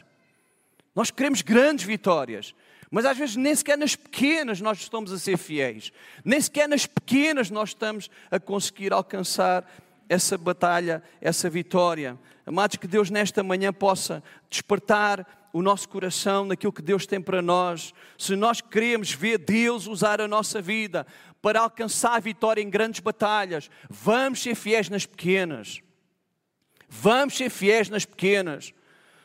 Nós 0.97 1.11
queremos 1.11 1.43
grandes 1.43 1.85
vitórias, 1.85 2.55
mas 2.91 3.05
às 3.05 3.19
vezes 3.19 3.37
nem 3.37 3.55
sequer 3.55 3.77
nas 3.77 3.95
pequenas 3.95 4.59
nós 4.59 4.79
estamos 4.79 5.13
a 5.13 5.19
ser 5.19 5.37
fiéis, 5.37 5.93
nem 6.25 6.41
sequer 6.41 6.67
nas 6.67 6.87
pequenas 6.87 7.51
nós 7.51 7.69
estamos 7.69 8.11
a 8.31 8.41
conseguir 8.41 8.91
alcançar 8.91 9.71
essa 10.09 10.39
batalha, 10.39 11.03
essa 11.21 11.51
vitória. 11.51 12.19
Amados, 12.47 12.79
que 12.79 12.89
Deus 12.89 13.11
nesta 13.11 13.43
manhã 13.43 13.71
possa 13.71 14.23
despertar 14.49 15.27
o 15.53 15.61
nosso 15.61 15.87
coração 15.89 16.47
naquilo 16.47 16.73
que 16.73 16.81
Deus 16.81 17.07
tem 17.07 17.21
para 17.21 17.43
nós, 17.43 17.93
se 18.17 18.35
nós 18.35 18.61
queremos 18.61 19.13
ver 19.13 19.39
Deus 19.39 19.87
usar 19.87 20.23
a 20.23 20.29
nossa 20.29 20.63
vida 20.63 21.07
para 21.42 21.61
alcançar 21.61 22.14
a 22.14 22.20
vitória 22.20 22.62
em 22.62 22.68
grandes 22.68 23.00
batalhas, 23.00 23.70
vamos 23.88 24.42
ser 24.42 24.55
fiéis 24.55 24.88
nas 24.88 25.07
pequenas. 25.07 25.81
Vamos 26.88 27.37
ser 27.37 27.50
fiéis 27.50 27.88
nas 27.88 28.05
pequenas. 28.05 28.74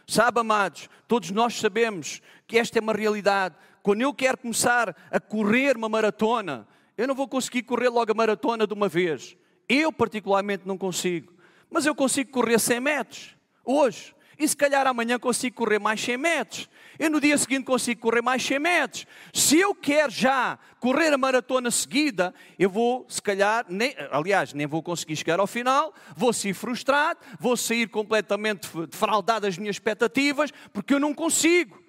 Sabe, 0.08 0.40
amados, 0.40 0.90
todos 1.08 1.32
nós 1.32 1.56
sabemos 1.56 2.22
que 2.48 2.58
esta 2.58 2.80
é 2.80 2.82
uma 2.82 2.94
realidade. 2.94 3.56
Quando 3.82 4.02
eu 4.02 4.14
quero 4.14 4.38
começar 4.38 4.96
a 5.12 5.20
correr 5.20 5.76
uma 5.76 5.90
maratona, 5.90 6.68
eu 6.98 7.08
não 7.08 7.16
vou 7.16 7.28
conseguir 7.28 7.64
correr 7.64 7.90
logo 7.90 8.12
a 8.12 8.16
maratona 8.16 8.66
de 8.66 8.74
uma 8.74 8.88
vez. 8.88 9.36
Eu, 9.68 9.92
particularmente, 9.92 10.64
não 10.66 10.78
consigo. 10.78 11.34
Mas 11.70 11.86
eu 11.86 11.94
consigo 11.94 12.32
correr 12.32 12.60
100 12.60 12.80
metros 12.80 13.36
hoje. 13.64 14.15
E 14.38 14.48
se 14.48 14.56
calhar 14.56 14.86
amanhã 14.88 15.18
consigo 15.18 15.56
correr 15.56 15.80
mais 15.80 16.02
100 16.02 16.18
metros. 16.18 16.70
E 17.00 17.10
no 17.10 17.20
dia 17.20 17.38
seguinte 17.38 17.66
consigo 17.66 18.02
correr 18.02 18.22
mais 18.22 18.44
100 18.44 18.60
metros. 18.60 19.08
Se 19.34 19.58
eu 19.60 19.74
quero 19.74 20.12
já 20.12 20.58
correr 20.80 21.14
a 21.14 21.18
maratona 21.18 21.72
seguida, 21.72 22.34
eu 22.58 22.70
vou, 22.70 23.06
se 23.10 23.22
calhar, 23.22 23.66
nem, 23.70 23.96
aliás, 24.12 24.54
nem 24.54 24.68
vou 24.68 24.82
conseguir 24.84 25.16
chegar 25.16 25.40
ao 25.40 25.48
final, 25.48 25.94
vou 26.16 26.32
sair 26.32 26.54
frustrado, 26.54 27.20
vou 27.40 27.58
sair 27.58 27.88
completamente 27.88 28.70
defraudado 28.88 29.42
das 29.42 29.58
minhas 29.58 29.76
expectativas, 29.76 30.52
porque 30.72 30.94
eu 30.94 31.00
não 31.00 31.14
consigo. 31.14 31.82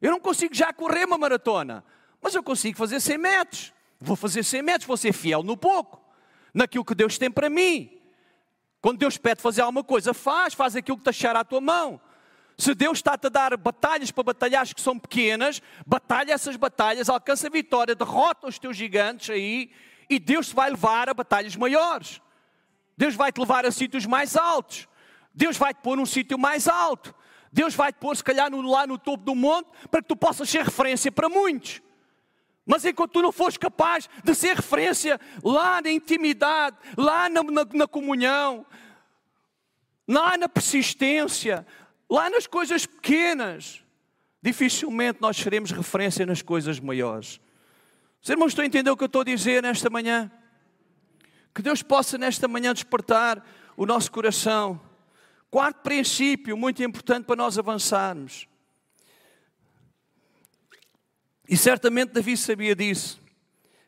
Eu 0.00 0.10
não 0.10 0.20
consigo 0.20 0.54
já 0.54 0.72
correr 0.72 1.06
uma 1.06 1.16
maratona, 1.16 1.84
mas 2.20 2.34
eu 2.34 2.42
consigo 2.42 2.76
fazer 2.76 3.00
100 3.00 3.18
metros. 3.18 3.72
Vou 4.00 4.16
fazer 4.16 4.42
100 4.42 4.62
metros, 4.62 4.86
vou 4.86 4.96
ser 4.96 5.12
fiel 5.12 5.42
no 5.42 5.56
pouco, 5.56 6.02
naquilo 6.52 6.84
que 6.84 6.94
Deus 6.94 7.16
tem 7.16 7.30
para 7.30 7.48
mim. 7.48 8.03
Quando 8.84 8.98
Deus 8.98 9.16
pede 9.16 9.40
fazer 9.40 9.62
alguma 9.62 9.82
coisa, 9.82 10.12
faz, 10.12 10.52
faz 10.52 10.76
aquilo 10.76 10.98
que 10.98 11.04
te 11.04 11.08
achar 11.08 11.34
à 11.34 11.42
tua 11.42 11.58
mão. 11.58 11.98
Se 12.58 12.74
Deus 12.74 12.98
está-te 12.98 13.28
a 13.28 13.30
dar 13.30 13.56
batalhas 13.56 14.10
para 14.10 14.24
batalhar 14.24 14.66
que 14.66 14.78
são 14.78 14.98
pequenas, 14.98 15.62
batalha 15.86 16.34
essas 16.34 16.54
batalhas, 16.56 17.08
alcança 17.08 17.46
a 17.46 17.50
vitória, 17.50 17.94
derrota 17.94 18.46
os 18.46 18.58
teus 18.58 18.76
gigantes 18.76 19.30
aí 19.30 19.70
e 20.10 20.18
Deus 20.18 20.48
te 20.48 20.54
vai 20.54 20.68
levar 20.68 21.08
a 21.08 21.14
batalhas 21.14 21.56
maiores. 21.56 22.20
Deus 22.94 23.14
vai 23.14 23.32
te 23.32 23.40
levar 23.40 23.64
a 23.64 23.70
sítios 23.70 24.04
mais 24.04 24.36
altos. 24.36 24.86
Deus 25.34 25.56
vai 25.56 25.72
te 25.72 25.80
pôr 25.80 25.96
num 25.96 26.04
sítio 26.04 26.38
mais 26.38 26.68
alto. 26.68 27.14
Deus 27.50 27.74
vai 27.74 27.90
te 27.90 27.96
pôr, 27.96 28.14
se 28.14 28.22
calhar, 28.22 28.54
lá 28.54 28.86
no 28.86 28.98
topo 28.98 29.24
do 29.24 29.34
monte 29.34 29.70
para 29.90 30.02
que 30.02 30.08
tu 30.08 30.14
possas 30.14 30.46
ser 30.46 30.62
referência 30.62 31.10
para 31.10 31.30
muitos. 31.30 31.80
Mas 32.66 32.84
enquanto 32.84 33.12
tu 33.12 33.22
não 33.22 33.30
fores 33.30 33.58
capaz 33.58 34.08
de 34.22 34.34
ser 34.34 34.56
referência 34.56 35.20
lá 35.42 35.82
na 35.82 35.90
intimidade, 35.90 36.76
lá 36.96 37.28
na, 37.28 37.42
na, 37.42 37.64
na 37.72 37.86
comunhão, 37.86 38.64
lá 40.08 40.36
na 40.38 40.48
persistência, 40.48 41.66
lá 42.08 42.30
nas 42.30 42.46
coisas 42.46 42.86
pequenas, 42.86 43.82
dificilmente 44.42 45.20
nós 45.20 45.36
seremos 45.36 45.72
referência 45.72 46.24
nas 46.24 46.40
coisas 46.40 46.80
maiores. 46.80 47.38
Os 48.22 48.28
irmãos 48.30 48.48
estão 48.48 48.62
a 48.62 48.66
entender 48.66 48.90
o 48.90 48.96
que 48.96 49.04
eu 49.04 49.06
estou 49.06 49.20
a 49.20 49.24
dizer 49.24 49.62
nesta 49.62 49.90
manhã? 49.90 50.30
Que 51.54 51.60
Deus 51.60 51.82
possa 51.82 52.16
nesta 52.16 52.48
manhã 52.48 52.72
despertar 52.72 53.44
o 53.76 53.84
nosso 53.84 54.10
coração. 54.10 54.80
Quarto 55.50 55.82
princípio, 55.82 56.56
muito 56.56 56.82
importante 56.82 57.26
para 57.26 57.36
nós 57.36 57.58
avançarmos. 57.58 58.48
E 61.48 61.56
certamente 61.56 62.12
Davi 62.12 62.36
sabia 62.36 62.74
disso. 62.74 63.20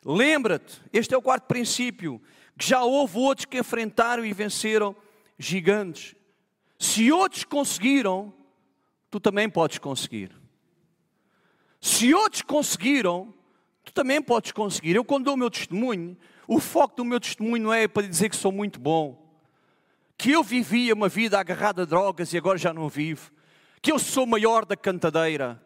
Lembra-te, 0.05 0.81
este 0.93 1.15
é 1.15 1.17
o 1.17 1.23
quarto 1.23 1.47
princípio, 1.47 2.21
que 2.57 2.69
já 2.69 2.83
houve 2.83 3.19
outros 3.19 3.45
que 3.45 3.59
enfrentaram 3.59 4.25
e 4.25 4.33
venceram 4.33 4.95
gigantes. 5.39 6.15
Se 6.79 7.11
outros 7.11 7.45
conseguiram, 7.45 8.33
tu 9.11 9.19
também 9.19 9.49
podes 9.49 9.79
conseguir. 9.79 10.31
Se 11.81 12.15
outros 12.15 12.43
conseguiram, 12.43 13.35
tu 13.85 13.93
também 13.93 14.21
podes 14.21 14.53
conseguir. 14.53 14.97
Eu, 14.97 15.05
quando 15.05 15.25
dou 15.25 15.35
o 15.35 15.37
meu 15.39 15.51
testemunho, 15.51 16.17
o 16.47 16.61
foco 16.61 16.97
do 16.97 17.05
meu 17.05 17.19
testemunho 17.21 17.65
não 17.65 17.73
é 17.73 17.89
para 17.89 18.07
dizer 18.07 18.29
que 18.29 18.37
sou 18.37 18.53
muito 18.53 18.79
bom, 18.79 19.27
que 20.17 20.31
eu 20.31 20.43
vivia 20.43 20.95
uma 20.95 21.09
vida 21.09 21.39
agarrada 21.39 21.83
a 21.83 21.85
drogas 21.85 22.33
e 22.33 22.39
agora 22.39 22.59
já 22.59 22.73
não 22.73 22.89
vivo, 22.89 23.31
que 23.83 23.91
eu 23.91 23.99
sou 23.99 24.27
maior 24.27 24.65
da 24.65 24.77
cantadeira, 24.77 25.63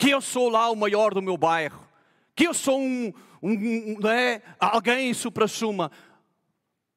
que 0.00 0.08
eu 0.08 0.22
sou 0.22 0.48
lá 0.48 0.70
o 0.70 0.74
maior 0.74 1.12
do 1.12 1.20
meu 1.20 1.36
bairro, 1.36 1.86
que 2.34 2.48
eu 2.48 2.54
sou 2.54 2.80
um, 2.80 3.12
um, 3.42 3.98
um 4.02 4.08
é, 4.08 4.40
alguém 4.58 5.10
em 5.10 5.14
supra-suma. 5.14 5.92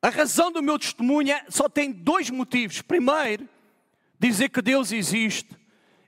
A 0.02 0.08
razão 0.08 0.54
do 0.54 0.64
meu 0.64 0.80
testemunho 0.80 1.34
é, 1.34 1.46
só 1.50 1.68
tem 1.68 1.92
dois 1.92 2.30
motivos. 2.30 2.82
Primeiro, 2.82 3.48
dizer 4.18 4.48
que 4.48 4.62
Deus 4.62 4.94
existe 4.94 5.50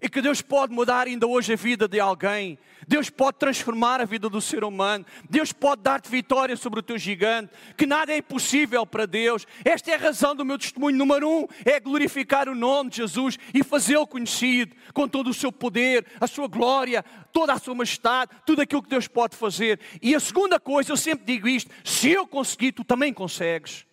e 0.01 0.10
que 0.10 0.21
Deus 0.21 0.41
pode 0.41 0.73
mudar 0.73 1.08
ainda 1.08 1.25
hoje 1.25 1.53
a 1.53 1.55
vida 1.55 1.88
de 1.88 1.99
alguém. 1.99 2.60
Deus 2.88 3.10
pode 3.10 3.38
transformar 3.39 3.99
a 3.99 4.05
vida 4.05 4.29
do 4.29 4.39
ser 4.39 4.63
humano. 4.63 5.05
Deus 5.29 5.51
pode 5.51 5.81
dar-te 5.81 6.10
vitória 6.10 6.55
sobre 6.55 6.79
o 6.79 6.84
teu 6.84 6.97
gigante. 6.97 7.51
Que 7.75 7.86
nada 7.86 8.13
é 8.13 8.17
impossível 8.17 8.86
para 8.86 9.05
Deus. 9.05 9.47
Esta 9.63 9.91
é 9.91 9.95
a 9.95 9.97
razão 9.97 10.36
do 10.36 10.45
meu 10.45 10.58
testemunho. 10.58 10.95
Número 10.95 11.27
um 11.27 11.47
é 11.63 11.79
glorificar 11.79 12.47
o 12.47 12.55
nome 12.55 12.91
de 12.91 12.97
Jesus 12.97 13.39
e 13.53 13.63
fazê-lo 13.63 14.05
conhecido 14.05 14.75
com 14.93 15.08
todo 15.08 15.29
o 15.29 15.34
seu 15.34 15.51
poder, 15.51 16.05
a 16.19 16.27
sua 16.27 16.47
glória, 16.47 17.03
toda 17.31 17.53
a 17.53 17.60
sua 17.60 17.73
majestade, 17.73 18.31
tudo 18.45 18.62
aquilo 18.62 18.84
que 18.84 18.89
Deus 18.89 19.08
pode 19.08 19.36
fazer. 19.36 19.79
E 20.01 20.13
a 20.13 20.19
segunda 20.19 20.60
coisa, 20.60 20.91
eu 20.91 20.97
sempre 20.97 21.25
digo 21.25 21.47
isto: 21.47 21.71
se 21.84 22.12
eu 22.12 22.27
conseguir, 22.27 22.73
tu 22.73 22.84
também 22.84 23.13
consegues. 23.13 23.86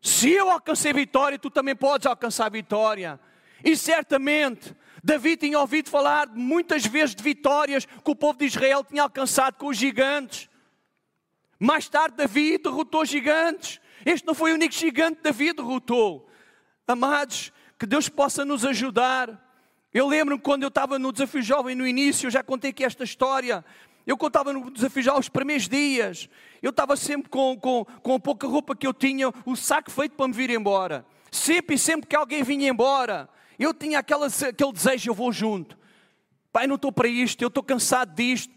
Se 0.00 0.30
eu 0.32 0.50
alcancei 0.50 0.92
vitória, 0.92 1.38
tu 1.38 1.48
também 1.48 1.76
podes 1.76 2.06
alcançar 2.06 2.50
vitória. 2.50 3.20
E 3.64 3.76
certamente 3.76 4.74
Davi 5.02 5.36
tinha 5.36 5.58
ouvido 5.58 5.90
falar 5.90 6.28
muitas 6.28 6.86
vezes 6.86 7.14
de 7.14 7.22
vitórias 7.22 7.84
que 7.84 8.10
o 8.10 8.14
povo 8.14 8.38
de 8.38 8.46
Israel 8.46 8.84
tinha 8.84 9.02
alcançado 9.02 9.56
com 9.56 9.66
os 9.66 9.76
gigantes. 9.76 10.48
Mais 11.58 11.88
tarde, 11.88 12.16
Davi 12.16 12.58
derrotou 12.58 13.04
gigantes. 13.04 13.80
Este 14.04 14.26
não 14.26 14.34
foi 14.34 14.52
o 14.52 14.54
único 14.54 14.74
gigante 14.74 15.16
que 15.16 15.22
Davi 15.22 15.52
derrotou. 15.52 16.28
Amados, 16.86 17.52
que 17.78 17.86
Deus 17.86 18.08
possa 18.08 18.44
nos 18.44 18.64
ajudar. 18.64 19.40
Eu 19.92 20.06
lembro-me 20.06 20.40
quando 20.40 20.62
eu 20.62 20.68
estava 20.68 20.98
no 20.98 21.12
Desafio 21.12 21.42
Jovem 21.42 21.74
no 21.74 21.86
início, 21.86 22.26
eu 22.26 22.30
já 22.30 22.42
contei 22.42 22.70
aqui 22.70 22.84
esta 22.84 23.04
história. 23.04 23.64
Eu 24.06 24.16
contava 24.16 24.52
no 24.52 24.70
Desafio 24.70 25.02
já 25.02 25.16
os 25.16 25.28
primeiros 25.28 25.68
dias. 25.68 26.28
Eu 26.60 26.70
estava 26.70 26.96
sempre 26.96 27.28
com, 27.28 27.56
com, 27.58 27.84
com 27.84 28.14
a 28.14 28.20
pouca 28.20 28.46
roupa 28.46 28.74
que 28.74 28.86
eu 28.86 28.94
tinha, 28.94 29.32
o 29.44 29.56
saco 29.56 29.90
feito 29.90 30.16
para 30.16 30.28
me 30.28 30.34
vir 30.34 30.50
embora. 30.50 31.04
Sempre 31.30 31.76
e 31.76 31.78
sempre 31.78 32.06
que 32.06 32.16
alguém 32.16 32.42
vinha 32.42 32.68
embora, 32.68 33.28
eu 33.62 33.74
tinha 33.74 33.98
aquela, 33.98 34.26
aquele 34.26 34.72
desejo, 34.72 35.10
eu 35.10 35.14
vou 35.14 35.32
junto. 35.32 35.78
Pai, 36.52 36.66
não 36.66 36.76
estou 36.76 36.92
para 36.92 37.08
isto, 37.08 37.42
eu 37.42 37.48
estou 37.48 37.62
cansado 37.62 38.14
disto. 38.14 38.52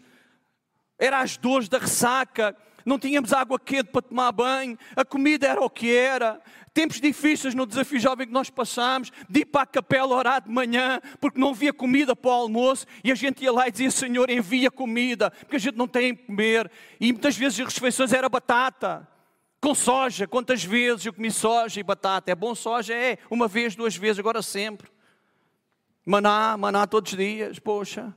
Era 0.98 1.20
as 1.20 1.36
dores 1.36 1.68
da 1.68 1.78
ressaca, 1.78 2.56
não 2.84 2.98
tínhamos 2.98 3.32
água 3.32 3.58
quente 3.58 3.90
para 3.90 4.00
tomar 4.00 4.30
banho, 4.32 4.78
a 4.94 5.04
comida 5.04 5.48
era 5.48 5.60
o 5.60 5.68
que 5.68 5.94
era. 5.94 6.40
Tempos 6.72 7.00
difíceis 7.00 7.54
no 7.54 7.66
desafio 7.66 7.98
jovem 7.98 8.26
que 8.26 8.32
nós 8.32 8.48
passámos, 8.48 9.10
de 9.28 9.40
ir 9.40 9.46
para 9.46 9.62
a 9.62 9.66
capela 9.66 10.14
orar 10.14 10.42
de 10.42 10.50
manhã, 10.50 11.00
porque 11.20 11.40
não 11.40 11.50
havia 11.50 11.72
comida 11.72 12.14
para 12.14 12.30
o 12.30 12.34
almoço, 12.34 12.86
e 13.02 13.10
a 13.10 13.14
gente 13.14 13.42
ia 13.42 13.50
lá 13.50 13.66
e 13.66 13.72
dizia: 13.72 13.90
Senhor, 13.90 14.30
envia 14.30 14.70
comida, 14.70 15.30
porque 15.30 15.56
a 15.56 15.58
gente 15.58 15.76
não 15.76 15.88
tem 15.88 16.12
a 16.12 16.16
comer. 16.16 16.70
E 17.00 17.12
muitas 17.12 17.36
vezes 17.36 17.58
as 17.60 17.74
refeições 17.74 18.12
era 18.12 18.28
batata 18.28 19.08
com 19.60 19.74
soja. 19.74 20.28
Quantas 20.28 20.62
vezes 20.62 21.06
eu 21.06 21.12
comi 21.12 21.30
soja 21.30 21.80
e 21.80 21.82
batata? 21.82 22.30
É 22.30 22.34
bom 22.34 22.54
soja? 22.54 22.94
É, 22.94 23.18
uma 23.30 23.48
vez, 23.48 23.74
duas 23.74 23.96
vezes, 23.96 24.18
agora 24.18 24.42
sempre. 24.42 24.88
Maná, 26.06 26.56
maná 26.56 26.86
todos 26.86 27.10
os 27.10 27.18
dias, 27.18 27.58
poxa. 27.58 28.14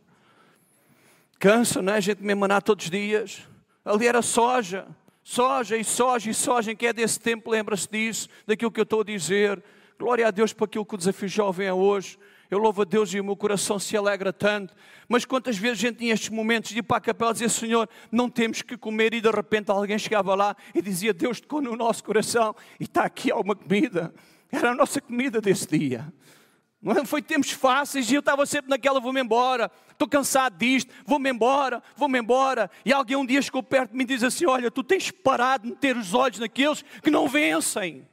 Cansa, 1.40 1.82
não 1.82 1.94
é? 1.94 1.98
A 1.98 2.00
gente 2.00 2.20
comer 2.20 2.36
maná 2.36 2.62
todos 2.62 2.86
os 2.86 2.92
dias. 2.92 3.42
Ali 3.84 4.06
era 4.06 4.22
soja, 4.22 4.86
soja 5.24 5.76
e 5.76 5.84
soja 5.84 6.30
e 6.30 6.34
soja. 6.36 6.76
Quem 6.76 6.90
é 6.90 6.94
desse 6.94 7.20
tempo 7.20 7.50
lembra-se 7.50 7.90
disso, 7.90 8.30
daquilo 8.46 8.70
que 8.70 8.80
eu 8.80 8.84
estou 8.84 9.02
a 9.02 9.04
dizer. 9.04 9.64
Glória 9.98 10.28
a 10.28 10.32
Deus 10.32 10.54
por 10.54 10.66
aquilo 10.66 10.86
que 10.86 10.94
o 10.94 10.98
desafio 11.00 11.28
jovem 11.28 11.66
é 11.66 11.74
hoje. 11.74 12.20
Eu 12.52 12.60
louvo 12.60 12.84
a 12.84 12.86
Deus 12.86 13.12
e 13.12 13.20
o 13.20 13.24
meu 13.24 13.36
coração 13.36 13.80
se 13.80 13.98
alegra 13.98 14.32
tanto. 14.32 14.76
Mas 15.08 15.26
quantas 15.26 15.58
vezes 15.58 15.80
a 15.80 15.88
gente 15.88 15.98
tinha 15.98 16.14
estes 16.14 16.30
momentos 16.30 16.70
de 16.70 16.80
ir 16.80 16.84
para 16.84 16.98
a 16.98 17.02
capela 17.02 17.32
e 17.32 17.34
dizer, 17.34 17.50
Senhor, 17.50 17.90
não 18.12 18.30
temos 18.30 18.62
que 18.62 18.78
comer, 18.78 19.16
e 19.16 19.22
de 19.22 19.32
repente 19.32 19.72
alguém 19.72 19.98
chegava 19.98 20.36
lá 20.36 20.56
e 20.76 20.82
dizia, 20.82 21.12
Deus 21.12 21.40
tocou 21.40 21.60
no 21.60 21.76
nosso 21.76 22.04
coração 22.04 22.56
e 22.80 22.84
está 22.84 23.04
aqui 23.04 23.32
alguma 23.32 23.56
comida. 23.56 24.14
Era 24.52 24.72
a 24.72 24.76
nossa 24.76 25.02
comida 25.02 25.42
desse 25.42 25.68
dia. 25.68 26.12
Não 26.82 27.06
foi 27.06 27.22
tempos 27.22 27.52
fáceis 27.52 28.10
e 28.10 28.16
eu 28.16 28.20
estava 28.20 28.46
sempre 28.46 28.70
naquela, 28.70 29.02
vou-me 29.02 29.20
embora, 29.20 29.70
estou 29.92 30.08
cansado 30.08 30.58
disto, 30.58 30.94
vou-me 31.06 31.30
embora, 31.30 31.84
vou-me 31.96 32.18
embora. 32.18 32.72
E 32.86 32.94
alguém 32.94 33.18
um 33.18 33.26
dia 33.26 33.42
chegou 33.42 33.62
perto 33.62 33.92
de 33.92 33.98
mim 33.98 34.04
e 34.04 34.08
diz 34.08 34.24
assim: 34.24 34.46
Olha, 34.46 34.72
tu 34.72 34.82
tens 34.82 35.12
parado 35.12 35.64
de 35.64 35.72
meter 35.72 35.98
os 35.98 36.14
olhos 36.14 36.40
naqueles 36.40 36.84
que 37.04 37.12
não 37.12 37.28
vencem. 37.28 38.08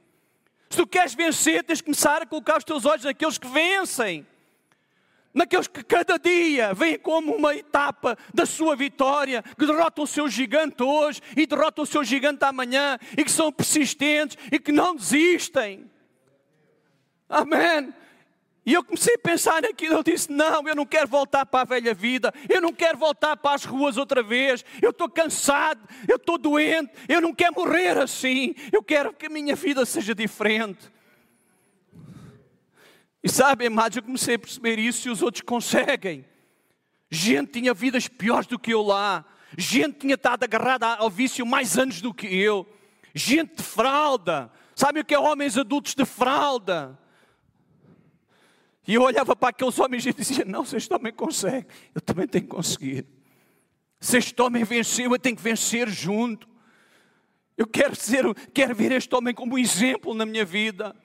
Se 0.69 0.77
tu 0.77 0.85
queres 0.85 1.15
vencer, 1.15 1.63
tens 1.63 1.77
de 1.77 1.83
começar 1.85 2.21
a 2.21 2.25
colocar 2.25 2.57
os 2.57 2.65
teus 2.65 2.85
olhos 2.85 3.05
naqueles 3.05 3.37
que 3.37 3.47
vencem. 3.47 4.27
Naqueles 5.33 5.67
que 5.67 5.83
cada 5.83 6.17
dia 6.17 6.73
vêm 6.73 6.99
como 6.99 7.35
uma 7.35 7.55
etapa 7.55 8.17
da 8.33 8.45
sua 8.45 8.75
vitória, 8.75 9.43
que 9.57 9.65
derrotam 9.65 10.03
o 10.03 10.07
seu 10.07 10.27
gigante 10.27 10.83
hoje 10.83 11.21
e 11.37 11.45
derrotam 11.45 11.83
o 11.83 11.87
seu 11.87 12.03
gigante 12.03 12.43
amanhã, 12.43 12.97
e 13.17 13.23
que 13.23 13.31
são 13.31 13.49
persistentes 13.49 14.37
e 14.51 14.59
que 14.59 14.73
não 14.73 14.93
desistem. 14.93 15.89
Amém. 17.29 17.93
E 18.67 18.73
eu 18.73 18.83
comecei 18.83 19.15
a 19.15 19.17
pensar 19.17 19.61
naquilo, 19.61 19.93
eu 19.93 20.03
disse: 20.03 20.29
não, 20.29 20.67
eu 20.67 20.75
não 20.75 20.85
quero 20.85 21.07
voltar 21.07 21.45
para 21.45 21.61
a 21.61 21.63
velha 21.63 21.93
vida, 21.93 22.33
eu 22.49 22.59
não 22.59 22.73
quero 22.73 22.97
voltar 22.97 23.37
para 23.37 23.55
as 23.55 23.63
ruas 23.63 23.95
outra 23.95 24.21
vez, 24.21 24.65
eu 24.81 24.89
estou 24.89 25.09
cansado, 25.09 25.79
eu 26.05 26.17
estou 26.17 26.37
doente, 26.37 26.91
eu 27.07 27.21
não 27.21 27.33
quero 27.33 27.55
morrer 27.55 27.97
assim, 27.97 28.53
eu 28.73 28.83
quero 28.83 29.13
que 29.13 29.27
a 29.27 29.29
minha 29.29 29.55
vida 29.55 29.85
seja 29.85 30.13
diferente. 30.13 30.91
E 33.23 33.29
sabe, 33.29 33.67
amados, 33.67 33.95
eu 33.95 34.03
comecei 34.03 34.35
a 34.35 34.39
perceber 34.39 34.77
isso 34.77 35.07
e 35.07 35.11
os 35.11 35.21
outros 35.21 35.43
conseguem. 35.43 36.25
Gente 37.09 37.61
tinha 37.61 37.73
vidas 37.73 38.09
piores 38.09 38.47
do 38.47 38.59
que 38.59 38.73
eu 38.73 38.81
lá, 38.81 39.23
gente 39.57 39.99
tinha 39.99 40.15
estado 40.15 40.43
agarrada 40.43 40.87
ao 40.87 41.09
vício 41.09 41.45
mais 41.45 41.77
anos 41.77 42.01
do 42.01 42.13
que 42.13 42.27
eu, 42.27 42.67
gente 43.15 43.55
de 43.55 43.63
fralda, 43.63 44.51
sabe 44.75 44.99
o 44.99 45.05
que 45.05 45.15
é 45.15 45.19
homens 45.19 45.57
adultos 45.57 45.95
de 45.95 46.03
fralda? 46.03 46.99
E 48.87 48.93
eu 48.93 49.01
olhava 49.01 49.35
para 49.35 49.49
aqueles 49.49 49.77
homens 49.79 50.05
e 50.05 50.13
dizia: 50.13 50.45
Não, 50.45 50.63
se 50.63 50.77
este 50.77 50.93
homem 50.93 51.11
consegue, 51.11 51.67
eu 51.93 51.99
também 51.99 52.25
tenho 52.25 52.45
que 52.45 52.49
conseguir. 52.49 53.05
Se 53.99 54.17
este 54.17 54.41
homem 54.41 54.63
venceu, 54.63 55.11
eu 55.11 55.19
tenho 55.19 55.35
que 55.35 55.41
vencer 55.41 55.89
junto. 55.89 56.47
Eu 57.57 57.67
quero, 57.67 57.95
ser, 57.95 58.23
quero 58.53 58.73
ver 58.73 58.91
este 58.91 59.13
homem 59.13 59.33
como 59.33 59.55
um 59.55 59.57
exemplo 59.57 60.13
na 60.13 60.25
minha 60.25 60.45
vida. 60.45 60.95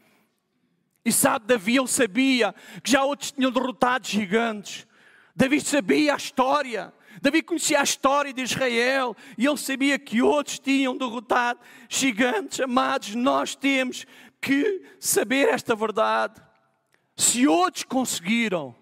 E 1.04 1.10
sabe, 1.10 1.46
Davi, 1.46 1.76
ele 1.76 1.88
sabia 1.88 2.54
que 2.82 2.90
já 2.90 3.02
outros 3.02 3.32
tinham 3.32 3.50
derrotado 3.50 4.06
gigantes. 4.06 4.86
Davi 5.34 5.60
sabia 5.60 6.14
a 6.14 6.16
história. 6.16 6.92
Davi 7.20 7.42
conhecia 7.42 7.80
a 7.80 7.82
história 7.82 8.32
de 8.32 8.42
Israel 8.42 9.16
e 9.36 9.46
ele 9.46 9.56
sabia 9.56 9.98
que 9.98 10.22
outros 10.22 10.58
tinham 10.58 10.96
derrotado 10.96 11.58
gigantes. 11.88 12.60
Amados, 12.60 13.14
nós 13.14 13.56
temos 13.56 14.06
que 14.40 14.82
saber 15.00 15.48
esta 15.48 15.74
verdade. 15.74 16.40
Se 17.22 17.46
outros 17.46 17.84
conseguiram, 17.84 18.74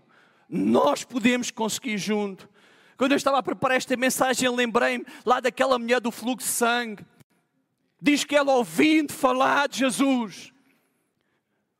nós 0.48 1.04
podemos 1.04 1.50
conseguir 1.50 1.98
junto. 1.98 2.48
Quando 2.96 3.12
eu 3.12 3.16
estava 3.16 3.38
a 3.38 3.42
preparar 3.42 3.76
esta 3.76 3.94
mensagem, 3.98 4.48
lembrei-me 4.48 5.04
lá 5.26 5.40
daquela 5.40 5.78
mulher 5.78 6.00
do 6.00 6.10
fluxo 6.10 6.48
de 6.48 6.54
sangue. 6.54 7.04
Diz 8.00 8.24
que 8.24 8.34
ela, 8.34 8.54
ouvindo 8.54 9.12
falar 9.12 9.68
de 9.68 9.80
Jesus, 9.80 10.54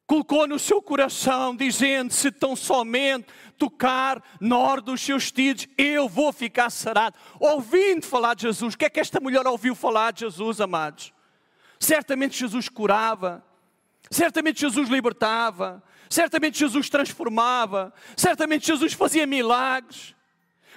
colocou 0.06 0.46
no 0.46 0.58
seu 0.58 0.82
coração, 0.82 1.56
dizendo: 1.56 2.12
Se 2.12 2.30
tão 2.30 2.54
somente 2.54 3.28
tocar 3.56 4.22
na 4.38 4.58
hora 4.58 4.82
dos 4.82 5.00
seus 5.00 5.32
tidos, 5.32 5.66
eu 5.78 6.10
vou 6.10 6.30
ficar 6.30 6.68
sarado. 6.68 7.16
Ouvindo 7.38 8.04
falar 8.04 8.34
de 8.34 8.42
Jesus, 8.42 8.74
o 8.74 8.78
que 8.78 8.84
é 8.84 8.90
que 8.90 9.00
esta 9.00 9.18
mulher 9.18 9.46
ouviu 9.46 9.74
falar 9.74 10.12
de 10.12 10.20
Jesus, 10.20 10.60
amados? 10.60 11.10
Certamente 11.78 12.38
Jesus 12.38 12.68
curava, 12.68 13.42
certamente 14.10 14.60
Jesus 14.60 14.90
libertava, 14.90 15.82
Certamente 16.10 16.58
Jesus 16.58 16.90
transformava, 16.90 17.94
certamente 18.16 18.66
Jesus 18.66 18.92
fazia 18.94 19.24
milagres. 19.28 20.16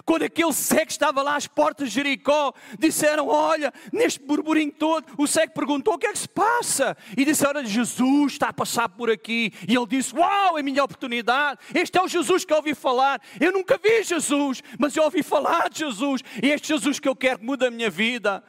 Quando 0.06 0.24
aquele 0.24 0.54
cego 0.54 0.90
estava 0.90 1.22
lá 1.24 1.36
às 1.36 1.48
portas 1.48 1.90
de 1.90 1.96
Jericó, 1.96 2.54
disseram: 2.78 3.28
Olha, 3.28 3.74
neste 3.92 4.20
burburinho 4.20 4.72
todo, 4.72 5.06
o 5.18 5.26
cego 5.26 5.54
perguntou: 5.54 5.96
O 5.96 5.98
que 5.98 6.06
é 6.08 6.12
que 6.12 6.20
se 6.20 6.30
passa? 6.30 6.96
E 7.18 7.26
disseram: 7.26 7.66
Jesus 7.66 8.34
está 8.34 8.50
a 8.50 8.54
passar 8.54 8.90
por 8.90 9.10
aqui. 9.10 9.52
E 9.68 9.76
ele 9.76 9.88
disse: 9.88 10.16
Uau, 10.16 10.58
é 10.58 10.62
a 10.62 10.64
minha 10.64 10.84
oportunidade. 10.84 11.60
Este 11.74 11.98
é 11.98 12.02
o 12.02 12.08
Jesus 12.08 12.46
que 12.46 12.54
eu 12.54 12.58
ouvi 12.58 12.76
falar. 12.76 13.20
Eu 13.40 13.52
nunca 13.52 13.78
vi 13.78 14.04
Jesus, 14.04 14.62
mas 14.78 14.96
eu 14.96 15.04
ouvi 15.04 15.24
falar 15.24 15.70
de 15.70 15.80
Jesus. 15.80 16.22
E 16.42 16.50
este 16.50 16.68
Jesus 16.68 17.00
que 17.00 17.08
eu 17.08 17.16
quero 17.16 17.40
que 17.40 17.46
mude 17.46 17.66
a 17.66 17.72
minha 17.72 17.90
vida. 17.90 18.44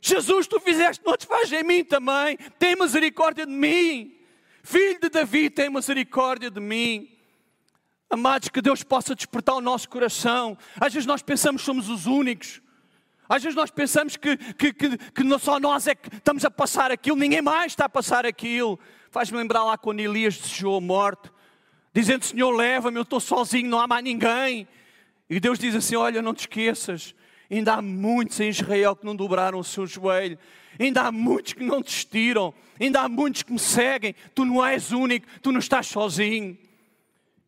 Jesus, 0.00 0.46
tu 0.46 0.60
fizeste, 0.60 1.02
não 1.04 1.16
te 1.16 1.26
faz 1.26 1.50
em 1.50 1.62
mim 1.62 1.82
também. 1.82 2.38
Tem 2.58 2.76
misericórdia 2.76 3.46
de 3.46 3.52
mim. 3.52 4.23
Filho 4.66 4.98
de 4.98 5.10
Davi, 5.10 5.50
tem 5.50 5.68
misericórdia 5.68 6.50
de 6.50 6.58
mim. 6.58 7.06
Amados, 8.08 8.48
que 8.48 8.62
Deus 8.62 8.82
possa 8.82 9.14
despertar 9.14 9.54
o 9.54 9.60
nosso 9.60 9.86
coração. 9.90 10.56
Às 10.80 10.94
vezes 10.94 11.06
nós 11.06 11.20
pensamos 11.20 11.60
que 11.60 11.66
somos 11.66 11.90
os 11.90 12.06
únicos. 12.06 12.62
Às 13.28 13.42
vezes 13.42 13.54
nós 13.54 13.70
pensamos 13.70 14.16
que, 14.16 14.38
que, 14.38 14.72
que, 14.72 14.96
que 14.96 15.38
só 15.38 15.60
nós 15.60 15.86
é 15.86 15.94
que 15.94 16.16
estamos 16.16 16.46
a 16.46 16.50
passar 16.50 16.90
aquilo, 16.90 17.18
ninguém 17.18 17.42
mais 17.42 17.72
está 17.72 17.84
a 17.84 17.88
passar 17.90 18.24
aquilo. 18.24 18.80
Faz-me 19.10 19.36
lembrar 19.36 19.64
lá 19.64 19.76
quando 19.76 20.00
Elias 20.00 20.38
desejou 20.38 20.78
a 20.78 20.80
morte, 20.80 21.30
dizendo: 21.92 22.24
Senhor, 22.24 22.50
leva-me, 22.50 22.96
eu 22.96 23.02
estou 23.02 23.20
sozinho, 23.20 23.68
não 23.68 23.80
há 23.80 23.86
mais 23.86 24.02
ninguém. 24.02 24.66
E 25.28 25.38
Deus 25.38 25.58
diz 25.58 25.74
assim: 25.74 25.94
Olha, 25.94 26.22
não 26.22 26.32
te 26.32 26.40
esqueças, 26.40 27.14
ainda 27.50 27.74
há 27.74 27.82
muitos 27.82 28.40
em 28.40 28.48
Israel 28.48 28.96
que 28.96 29.04
não 29.04 29.14
dobraram 29.14 29.58
o 29.58 29.64
seu 29.64 29.86
joelho, 29.86 30.38
ainda 30.78 31.02
há 31.02 31.12
muitos 31.12 31.52
que 31.52 31.64
não 31.64 31.80
desistiram, 31.80 32.54
ainda 32.80 33.02
há 33.02 33.08
muitos 33.08 33.42
que 33.42 33.52
me 33.52 33.58
seguem. 33.58 34.14
Tu 34.34 34.44
não 34.44 34.64
és 34.64 34.92
único, 34.92 35.26
tu 35.40 35.52
não 35.52 35.58
estás 35.58 35.86
sozinho. 35.86 36.56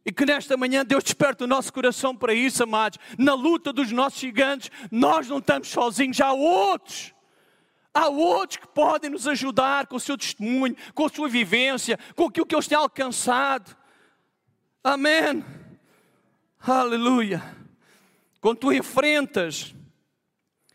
E 0.05 0.12
que 0.12 0.24
nesta 0.24 0.57
manhã 0.57 0.85
Deus 0.85 1.03
desperta 1.03 1.45
o 1.45 1.49
nosso 1.49 1.72
coração 1.72 2.14
para 2.14 2.33
isso, 2.33 2.62
amados. 2.62 2.99
Na 3.18 3.35
luta 3.35 3.72
dos 3.72 3.91
nossos 3.91 4.20
gigantes, 4.20 4.70
nós 4.91 5.29
não 5.29 5.39
estamos 5.39 5.68
sozinhos, 5.68 6.20
há 6.20 6.33
outros. 6.33 7.12
Há 7.93 8.09
outros 8.09 8.59
que 8.59 8.68
podem 8.68 9.11
nos 9.11 9.27
ajudar 9.27 9.87
com 9.87 9.97
o 9.97 10.01
seu 10.01 10.16
testemunho, 10.16 10.77
com 10.95 11.07
a 11.07 11.09
sua 11.09 11.29
vivência, 11.29 11.99
com 12.14 12.27
aquilo 12.27 12.47
que 12.47 12.55
eles 12.55 12.68
têm 12.68 12.79
alcançado. 12.79 13.77
Amém. 14.85 15.45
Aleluia. 16.61 17.43
Quando 18.41 18.59
tu 18.59 18.72
enfrentas 18.72 19.74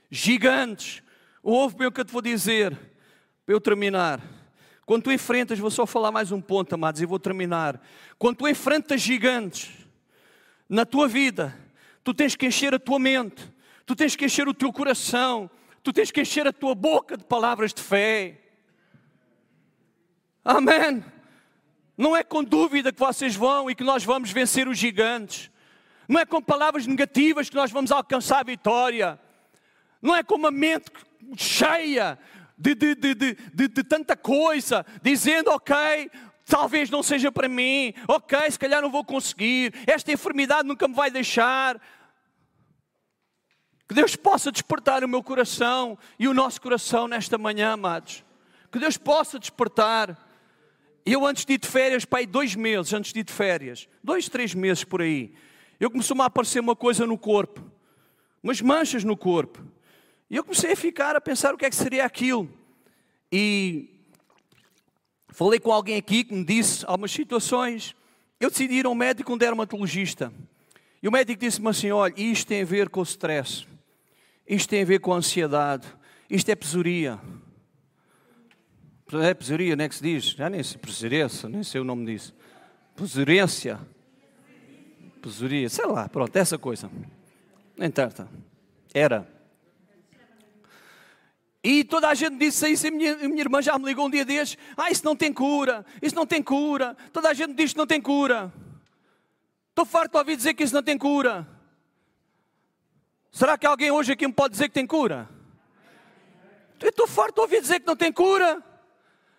gigantes, 0.10 1.02
ouve 1.42 1.76
bem 1.76 1.88
o 1.88 1.92
que 1.92 2.02
eu 2.02 2.06
te 2.06 2.12
vou 2.12 2.22
dizer, 2.22 2.78
para 3.46 3.56
eu 3.56 3.62
terminar. 3.62 4.22
Quando 4.86 5.04
tu 5.04 5.12
enfrentas, 5.12 5.58
vou 5.58 5.72
só 5.72 5.86
falar 5.86 6.12
mais 6.12 6.32
um 6.32 6.42
ponto, 6.42 6.74
amados, 6.76 7.02
e 7.02 7.06
vou 7.06 7.20
terminar. 7.20 7.82
Quando 8.18 8.38
tu 8.38 8.48
enfrentas 8.48 9.02
gigantes 9.02 9.72
na 10.68 10.86
tua 10.86 11.08
vida, 11.08 11.58
tu 12.04 12.14
tens 12.14 12.36
que 12.36 12.46
encher 12.46 12.74
a 12.74 12.80
tua 12.80 13.00
mente, 13.00 13.42
tu 13.86 13.96
tens 13.96 14.16
que 14.16 14.26
encher 14.26 14.48
o 14.48 14.54
teu 14.54 14.72
coração, 14.74 15.50
tu 15.82 15.94
tens 15.94 16.12
que 16.12 16.22
encher 16.22 16.48
a 16.48 16.54
tua 16.54 16.76
boca 16.76 17.16
de 17.16 17.24
palavras 17.24 17.74
de 17.74 17.82
fé. 17.82 18.40
Amém. 20.44 21.04
Não 21.98 22.16
é 22.16 22.24
com 22.24 22.44
dúvida 22.44 22.92
que 22.92 23.00
vocês 23.00 23.36
vão 23.36 23.70
e 23.70 23.76
que 23.76 23.84
nós 23.84 24.04
vamos 24.04 24.32
vencer 24.32 24.68
os 24.68 24.78
gigantes. 24.78 25.52
Não 26.08 26.20
é 26.20 26.26
com 26.26 26.42
palavras 26.42 26.88
negativas 26.88 27.50
que 27.50 27.56
nós 27.56 27.72
vamos 27.72 27.92
alcançar 27.92 28.40
a 28.40 28.44
vitória. 28.44 29.20
Não 30.02 30.16
é 30.16 30.24
com 30.24 30.36
uma 30.36 30.52
mente 30.52 30.92
cheia 31.38 32.18
de, 32.58 32.76
de, 32.76 32.96
de, 32.96 33.16
de, 33.16 33.68
de 33.68 33.84
tanta 33.84 34.16
coisa, 34.16 34.86
dizendo: 35.02 35.50
Ok, 35.52 35.76
talvez 36.46 36.90
não 36.90 37.02
seja 37.02 37.32
para 37.32 37.48
mim, 37.48 37.94
ok, 38.08 38.52
se 38.52 38.60
calhar 38.60 38.82
não 38.82 38.92
vou 38.92 39.04
conseguir, 39.06 39.74
esta 39.88 40.12
enfermidade 40.12 40.68
nunca 40.68 40.88
me 40.88 40.94
vai 40.94 41.10
deixar. 41.10 41.80
Que 43.88 43.96
Deus 43.96 44.16
possa 44.16 44.52
despertar 44.52 45.04
o 45.04 45.08
meu 45.08 45.22
coração 45.22 45.98
e 46.18 46.28
o 46.28 46.34
nosso 46.34 46.62
coração 46.62 47.08
nesta 47.08 47.38
manhã, 47.38 47.74
amados. 47.74 48.24
Que 48.72 48.80
Deus 48.80 48.96
possa 48.96 49.38
despertar. 49.38 50.18
Eu, 51.06 51.26
antes 51.26 51.44
de 51.44 51.54
ir 51.54 51.58
de 51.58 51.68
férias, 51.68 52.06
pai, 52.06 52.26
dois 52.26 52.56
meses 52.56 52.94
antes 52.94 53.12
de 53.12 53.20
ir 53.20 53.24
de 53.24 53.34
férias, 53.34 53.90
dois, 54.04 54.30
três 54.30 54.54
meses 54.54 54.84
por 54.84 55.02
aí, 55.02 55.34
eu 55.80 55.90
começou-me 55.90 56.22
a 56.22 56.26
aparecer 56.26 56.60
uma 56.60 56.76
coisa 56.76 57.06
no 57.06 57.18
corpo, 57.18 57.70
umas 58.42 58.62
manchas 58.62 59.04
no 59.04 59.18
corpo. 59.18 59.62
E 60.32 60.38
eu 60.38 60.46
comecei 60.46 60.72
a 60.72 60.76
ficar 60.78 61.14
a 61.14 61.20
pensar 61.20 61.54
o 61.54 61.58
que 61.58 61.66
é 61.66 61.70
que 61.70 61.76
seria 61.76 62.06
aquilo. 62.06 62.50
E 63.30 63.90
falei 65.28 65.60
com 65.60 65.74
alguém 65.74 65.98
aqui 65.98 66.24
que 66.24 66.34
me 66.34 66.46
disse 66.46 66.86
algumas 66.86 67.12
situações. 67.12 67.94
Eu 68.40 68.50
decidi 68.50 68.76
ir 68.76 68.86
a 68.86 68.90
um 68.90 68.96
médico, 68.96 69.34
um 69.34 69.38
dermatologista. 69.38 70.32
E 71.04 71.08
o 71.10 71.12
médico 71.12 71.42
disse-me 71.42 71.68
assim: 71.68 71.92
olha, 71.92 72.14
isto 72.16 72.48
tem 72.48 72.62
a 72.62 72.66
ver 72.66 72.88
com 72.88 73.02
o 73.02 73.04
stress, 73.04 73.68
isto 74.48 74.70
tem 74.70 74.84
a 74.84 74.86
ver 74.86 75.02
com 75.02 75.12
a 75.12 75.18
ansiedade, 75.18 75.86
isto 76.30 76.48
é 76.48 76.56
pesoria. 76.56 77.20
É 79.12 79.34
pesoria, 79.34 79.76
não 79.76 79.84
é 79.84 79.90
que 79.90 79.96
se 79.96 80.02
diz? 80.02 80.24
Já 80.30 80.50
nem 80.50 80.64
sei, 80.64 80.78
pesorência, 80.78 81.50
nem 81.50 81.62
sei 81.62 81.82
o 81.82 81.84
nome 81.84 82.06
disso. 82.06 82.34
Pesorência. 82.96 83.78
Pesoria, 85.22 85.68
sei 85.68 85.86
lá, 85.88 86.08
pronto, 86.08 86.34
essa 86.38 86.58
coisa. 86.58 86.90
Nem 87.76 87.92
tanto. 87.92 88.26
Era. 88.94 89.41
E 91.64 91.84
toda 91.84 92.10
a 92.10 92.14
gente 92.14 92.38
disse 92.38 92.68
isso, 92.70 92.88
e 92.88 92.92
minha, 92.92 93.16
minha 93.18 93.42
irmã 93.42 93.62
já 93.62 93.78
me 93.78 93.86
ligou 93.86 94.08
um 94.08 94.10
dia 94.10 94.26
desses, 94.26 94.58
ah, 94.76 94.90
isso 94.90 95.06
não 95.06 95.16
tem 95.16 95.32
cura, 95.32 95.86
isso 96.02 96.16
não 96.16 96.26
tem 96.26 96.42
cura. 96.42 96.98
Toda 97.14 97.30
a 97.30 97.34
gente 97.34 97.54
diz 97.54 97.72
que 97.72 97.78
não 97.78 97.86
tem 97.86 98.02
cura. 98.02 98.52
Estou 99.70 99.86
farto 99.86 100.14
de 100.14 100.18
ouvir 100.18 100.36
dizer 100.36 100.54
que 100.56 100.64
isso 100.64 100.74
não 100.74 100.82
tem 100.82 100.98
cura. 100.98 101.48
Será 103.32 103.58
que 103.58 103.66
alguém 103.66 103.92
hoje 103.92 104.12
aqui 104.12 104.26
me 104.26 104.34
pode 104.34 104.54
dizer 104.54 104.70
que 104.70 104.74
tem 104.74 104.88
cura? 104.88 105.30
Eu 106.80 106.90
estou 106.90 107.08
farto 107.08 107.36
de 107.36 107.42
ouvir 107.42 107.62
dizer 107.62 107.80
que 107.80 107.86
não 107.86 107.96
tem 107.96 108.12
cura. 108.12 108.62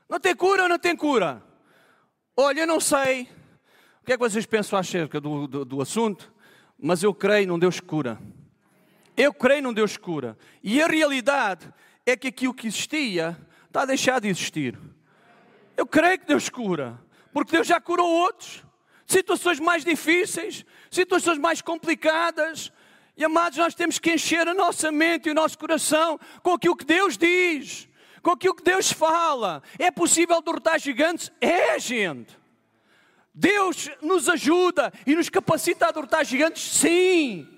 Não 0.09 0.21
tem 0.21 0.35
cura 0.35 0.63
ou 0.63 0.69
não 0.69 0.79
tem 0.79 0.97
cura? 0.97 1.43
Olha, 2.37 2.61
eu 2.61 2.67
não 2.67 2.79
sei 2.79 3.29
o 4.03 4.05
que 4.05 4.13
é 4.13 4.17
que 4.17 4.23
vocês 4.23 4.47
pensam 4.47 4.79
acerca 4.79 5.21
do, 5.21 5.47
do, 5.47 5.65
do 5.65 5.81
assunto, 5.81 6.33
mas 6.79 7.03
eu 7.03 7.15
creio 7.15 7.47
num 7.47 7.59
Deus 7.59 7.79
que 7.79 7.87
cura. 7.87 8.19
Eu 9.17 9.33
creio 9.35 9.63
num 9.63 9.73
Deus 9.73 9.97
que 9.97 10.03
cura. 10.03 10.37
E 10.63 10.83
a 10.83 10.87
realidade 10.87 11.73
é 12.05 12.17
que 12.17 12.29
aquilo 12.29 12.55
que 12.55 12.67
existia 12.67 13.39
está 13.67 13.83
a 13.83 13.87
deixar 13.87 14.21
de 14.21 14.29
existir. 14.29 14.79
Eu 15.77 15.87
creio 15.87 16.19
que 16.19 16.27
Deus 16.27 16.49
cura, 16.49 16.99
porque 17.33 17.53
Deus 17.53 17.67
já 17.67 17.81
curou 17.81 18.09
outros. 18.09 18.63
Situações 19.07 19.61
mais 19.61 19.85
difíceis, 19.85 20.65
situações 20.91 21.39
mais 21.39 21.61
complicadas. 21.61 22.73
E 23.17 23.25
amados, 23.25 23.59
nós 23.59 23.75
temos 23.75 23.99
que 23.99 24.13
encher 24.13 24.47
a 24.49 24.55
nossa 24.55 24.91
mente 24.91 25.29
e 25.29 25.33
o 25.33 25.35
nosso 25.35 25.59
coração 25.59 26.19
com 26.43 26.53
aquilo 26.53 26.77
que 26.77 26.85
Deus 26.85 27.17
diz, 27.17 27.89
com 28.23 28.31
aquilo 28.31 28.55
que 28.55 28.63
Deus 28.63 28.93
fala. 28.93 29.63
É 29.79 29.91
possível 29.91 30.41
derrotar 30.41 30.79
gigantes? 30.79 31.31
É, 31.41 31.79
gente. 31.79 32.39
Deus 33.35 33.91
nos 34.03 34.29
ajuda 34.29 34.93
e 35.07 35.15
nos 35.15 35.29
capacita 35.29 35.89
a 35.89 35.91
derrotar 35.91 36.25
gigantes? 36.25 36.63
Sim. 36.63 37.49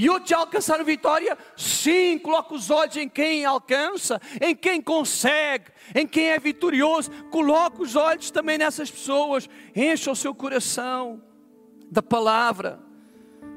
E 0.00 0.08
outros 0.08 0.30
já 0.30 0.38
alcançaram 0.38 0.82
vitória? 0.82 1.36
Sim, 1.54 2.18
coloca 2.20 2.54
os 2.54 2.70
olhos 2.70 2.96
em 2.96 3.06
quem 3.06 3.44
alcança, 3.44 4.18
em 4.40 4.56
quem 4.56 4.80
consegue, 4.80 5.66
em 5.94 6.06
quem 6.06 6.30
é 6.30 6.38
vitorioso. 6.38 7.10
Coloca 7.30 7.82
os 7.82 7.94
olhos 7.96 8.30
também 8.30 8.56
nessas 8.56 8.90
pessoas. 8.90 9.46
Encha 9.76 10.10
o 10.10 10.16
seu 10.16 10.34
coração 10.34 11.20
da 11.90 12.00
palavra. 12.00 12.80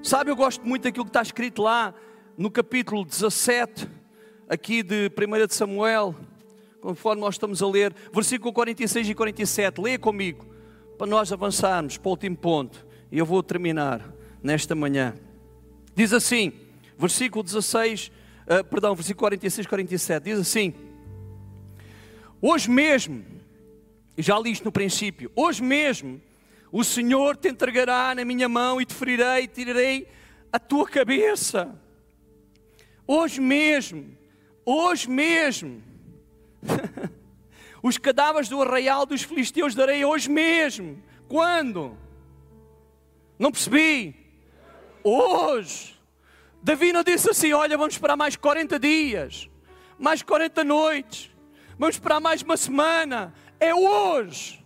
Sabe, 0.01 0.31
eu 0.31 0.35
gosto 0.35 0.67
muito 0.67 0.83
daquilo 0.83 1.05
que 1.05 1.11
está 1.11 1.21
escrito 1.21 1.61
lá 1.61 1.93
no 2.37 2.51
capítulo 2.51 3.05
17, 3.05 3.89
aqui 4.49 4.83
de 4.83 5.09
1 5.17 5.47
de 5.47 5.55
Samuel, 5.55 6.13
conforme 6.81 7.21
nós 7.21 7.35
estamos 7.35 7.63
a 7.63 7.67
ler, 7.69 7.95
versículo 8.13 8.51
46 8.51 9.07
e 9.07 9.15
47. 9.15 9.79
Leia 9.79 9.97
comigo, 9.97 10.45
para 10.97 11.07
nós 11.07 11.31
avançarmos 11.31 11.97
para 11.97 12.09
o 12.09 12.11
último 12.11 12.35
ponto. 12.35 12.85
E 13.09 13.17
eu 13.17 13.25
vou 13.25 13.41
terminar 13.41 14.13
nesta 14.43 14.75
manhã. 14.75 15.13
Diz 15.95 16.11
assim, 16.11 16.51
versículo 16.97 17.43
16, 17.43 18.07
uh, 18.07 18.11
eh, 18.47 18.63
perdão, 18.63 18.95
versículo 18.95 19.19
46, 19.19 19.67
47, 19.67 20.23
diz 20.23 20.39
assim: 20.39 20.73
Hoje 22.41 22.69
mesmo, 22.69 23.23
já 24.17 24.39
li 24.39 24.51
isto 24.51 24.65
no 24.65 24.71
princípio, 24.71 25.31
hoje 25.35 25.61
mesmo 25.61 26.19
o 26.71 26.83
Senhor 26.83 27.37
te 27.37 27.49
entregará 27.49 28.15
na 28.15 28.25
minha 28.25 28.49
mão 28.49 28.81
e 28.81 28.85
te 28.85 28.95
ferirei 28.95 29.43
e 29.43 29.47
tirarei 29.47 30.07
a 30.51 30.57
tua 30.57 30.87
cabeça. 30.87 31.79
Hoje 33.05 33.39
mesmo, 33.39 34.17
hoje 34.65 35.07
mesmo, 35.07 35.83
os 37.83 37.99
cadáveres 37.99 38.49
do 38.49 38.59
arraial 38.59 39.05
dos 39.05 39.21
filisteus 39.21 39.75
darei 39.75 40.03
hoje 40.03 40.27
mesmo. 40.27 40.97
Quando? 41.27 41.95
Não 43.37 43.51
percebi 43.51 44.22
hoje. 45.03 45.99
Davi 46.61 46.93
não 46.93 47.03
disse 47.03 47.29
assim: 47.29 47.53
olha, 47.53 47.77
vamos 47.77 47.95
esperar 47.95 48.15
mais 48.15 48.35
40 48.35 48.79
dias, 48.79 49.49
mais 49.97 50.21
40 50.21 50.63
noites, 50.63 51.29
vamos 51.77 51.95
esperar 51.95 52.19
mais 52.19 52.41
uma 52.41 52.57
semana. 52.57 53.33
É 53.59 53.73
hoje. 53.73 54.63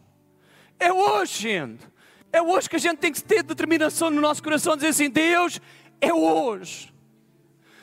É 0.79 0.91
hoje, 0.93 1.41
gente. 1.41 1.87
É 2.31 2.41
hoje 2.41 2.69
que 2.69 2.75
a 2.75 2.79
gente 2.79 2.99
tem 2.99 3.11
que 3.11 3.23
ter 3.23 3.41
determinação 3.41 4.09
no 4.09 4.21
nosso 4.21 4.43
coração, 4.43 4.75
dizer 4.75 4.89
assim: 4.89 5.09
Deus, 5.09 5.59
é 5.99 6.13
hoje. 6.13 6.93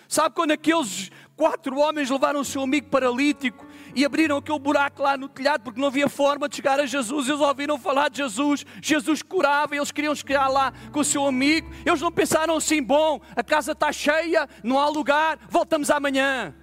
Sabe 0.08 0.34
quando 0.34 0.52
aqueles 0.52 1.10
quatro 1.36 1.76
homens 1.78 2.08
levaram 2.10 2.40
o 2.40 2.44
seu 2.44 2.62
amigo 2.62 2.88
paralítico 2.88 3.66
e 3.94 4.04
abriram 4.04 4.38
aquele 4.38 4.58
buraco 4.58 5.02
lá 5.02 5.16
no 5.16 5.28
telhado 5.28 5.62
porque 5.62 5.80
não 5.80 5.88
havia 5.88 6.08
forma 6.08 6.48
de 6.48 6.56
chegar 6.56 6.80
a 6.80 6.86
Jesus. 6.86 7.28
Eles 7.28 7.40
ouviram 7.40 7.78
falar 7.78 8.08
de 8.08 8.18
Jesus, 8.18 8.64
Jesus 8.82 9.22
curava, 9.22 9.76
eles 9.76 9.90
queriam 9.90 10.14
chegar 10.14 10.48
lá 10.48 10.72
com 10.92 11.00
o 11.00 11.04
seu 11.04 11.26
amigo. 11.26 11.70
Eles 11.84 12.00
não 12.00 12.10
pensaram 12.10 12.56
assim: 12.56 12.82
bom, 12.82 13.20
a 13.34 13.42
casa 13.42 13.72
está 13.72 13.92
cheia, 13.92 14.48
não 14.62 14.78
há 14.78 14.88
lugar, 14.88 15.38
voltamos 15.48 15.90
amanhã. 15.90 16.54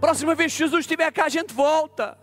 Próxima 0.00 0.34
vez 0.34 0.52
que 0.52 0.58
Jesus 0.58 0.80
estiver 0.80 1.10
cá, 1.10 1.24
a 1.24 1.28
gente 1.28 1.54
volta. 1.54 2.18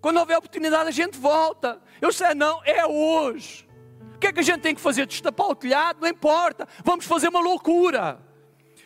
Quando 0.00 0.18
houver 0.18 0.36
oportunidade, 0.36 0.88
a 0.88 0.92
gente 0.92 1.18
volta. 1.18 1.80
Eu 2.00 2.12
sei, 2.12 2.34
não, 2.34 2.60
é 2.64 2.86
hoje. 2.86 3.66
O 4.14 4.18
que 4.18 4.28
é 4.28 4.32
que 4.32 4.40
a 4.40 4.42
gente 4.42 4.60
tem 4.60 4.74
que 4.74 4.80
fazer? 4.80 5.06
Destapar 5.06 5.48
o 5.48 5.54
telhado? 5.54 6.00
Não 6.00 6.08
importa. 6.08 6.68
Vamos 6.84 7.04
fazer 7.06 7.28
uma 7.28 7.40
loucura. 7.40 8.20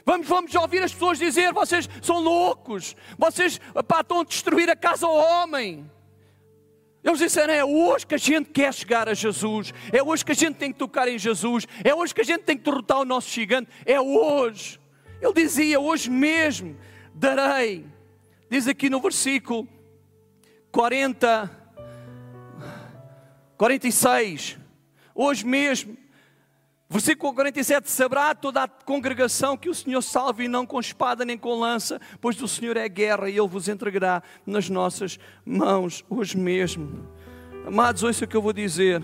Vamos, 0.05 0.27
vamos 0.27 0.55
ouvir 0.55 0.83
as 0.83 0.93
pessoas 0.93 1.19
dizer: 1.19 1.53
vocês 1.53 1.89
são 2.03 2.21
loucos, 2.21 2.97
vocês 3.19 3.61
pá, 3.87 4.01
estão 4.01 4.21
a 4.21 4.25
destruir 4.25 4.69
a 4.71 4.77
casa 4.77 5.07
ao 5.07 5.15
homem. 5.15 5.91
Eles 7.03 7.19
disseram: 7.19 7.53
é 7.53 7.65
hoje 7.65 8.07
que 8.07 8.15
a 8.15 8.19
gente 8.19 8.51
quer 8.51 8.73
chegar 8.73 9.09
a 9.09 9.15
Jesus, 9.15 9.73
é 9.93 10.03
hoje 10.03 10.25
que 10.25 10.33
a 10.33 10.35
gente 10.35 10.57
tem 10.57 10.73
que 10.73 10.79
tocar 10.79 11.09
em 11.09 11.19
Jesus, 11.19 11.67
é 11.85 11.95
hoje 11.95 12.15
que 12.15 12.21
a 12.21 12.25
gente 12.25 12.43
tem 12.43 12.57
que 12.57 12.65
derrotar 12.65 12.99
o 12.99 13.05
nosso 13.05 13.31
gigante, 13.31 13.71
é 13.85 14.01
hoje. 14.01 14.81
Ele 15.21 15.33
dizia: 15.33 15.79
hoje 15.79 16.11
mesmo 16.11 16.77
darei. 17.15 17.87
Diz 18.51 18.67
aqui 18.67 18.91
no 18.91 19.01
versículo 19.01 19.69
40, 20.73 21.51
46, 23.57 24.59
hoje 25.15 25.47
mesmo 25.47 25.97
Versículo 26.93 27.33
47: 27.33 27.89
Saberá 27.89 28.35
toda 28.35 28.65
a 28.65 28.69
congregação 28.69 29.57
que 29.57 29.69
o 29.69 29.75
Senhor 29.75 30.03
salve, 30.03 30.45
e 30.45 30.49
não 30.49 30.67
com 30.67 30.81
espada 30.81 31.25
nem 31.25 31.39
com 31.39 31.55
lança, 31.55 32.01
pois 32.21 32.35
do 32.35 32.49
Senhor 32.49 32.77
é 32.77 32.89
guerra, 32.89 33.31
e 33.31 33.39
Ele 33.39 33.47
vos 33.47 33.69
entregará 33.69 34.21
nas 34.45 34.69
nossas 34.69 35.17
mãos 35.47 36.05
hoje 36.11 36.37
mesmo. 36.37 37.09
Amados, 37.65 38.03
ouça 38.03 38.25
o 38.25 38.29
que 38.29 38.37
eu 38.37 38.43
vou 38.43 38.53
dizer. 38.53 39.01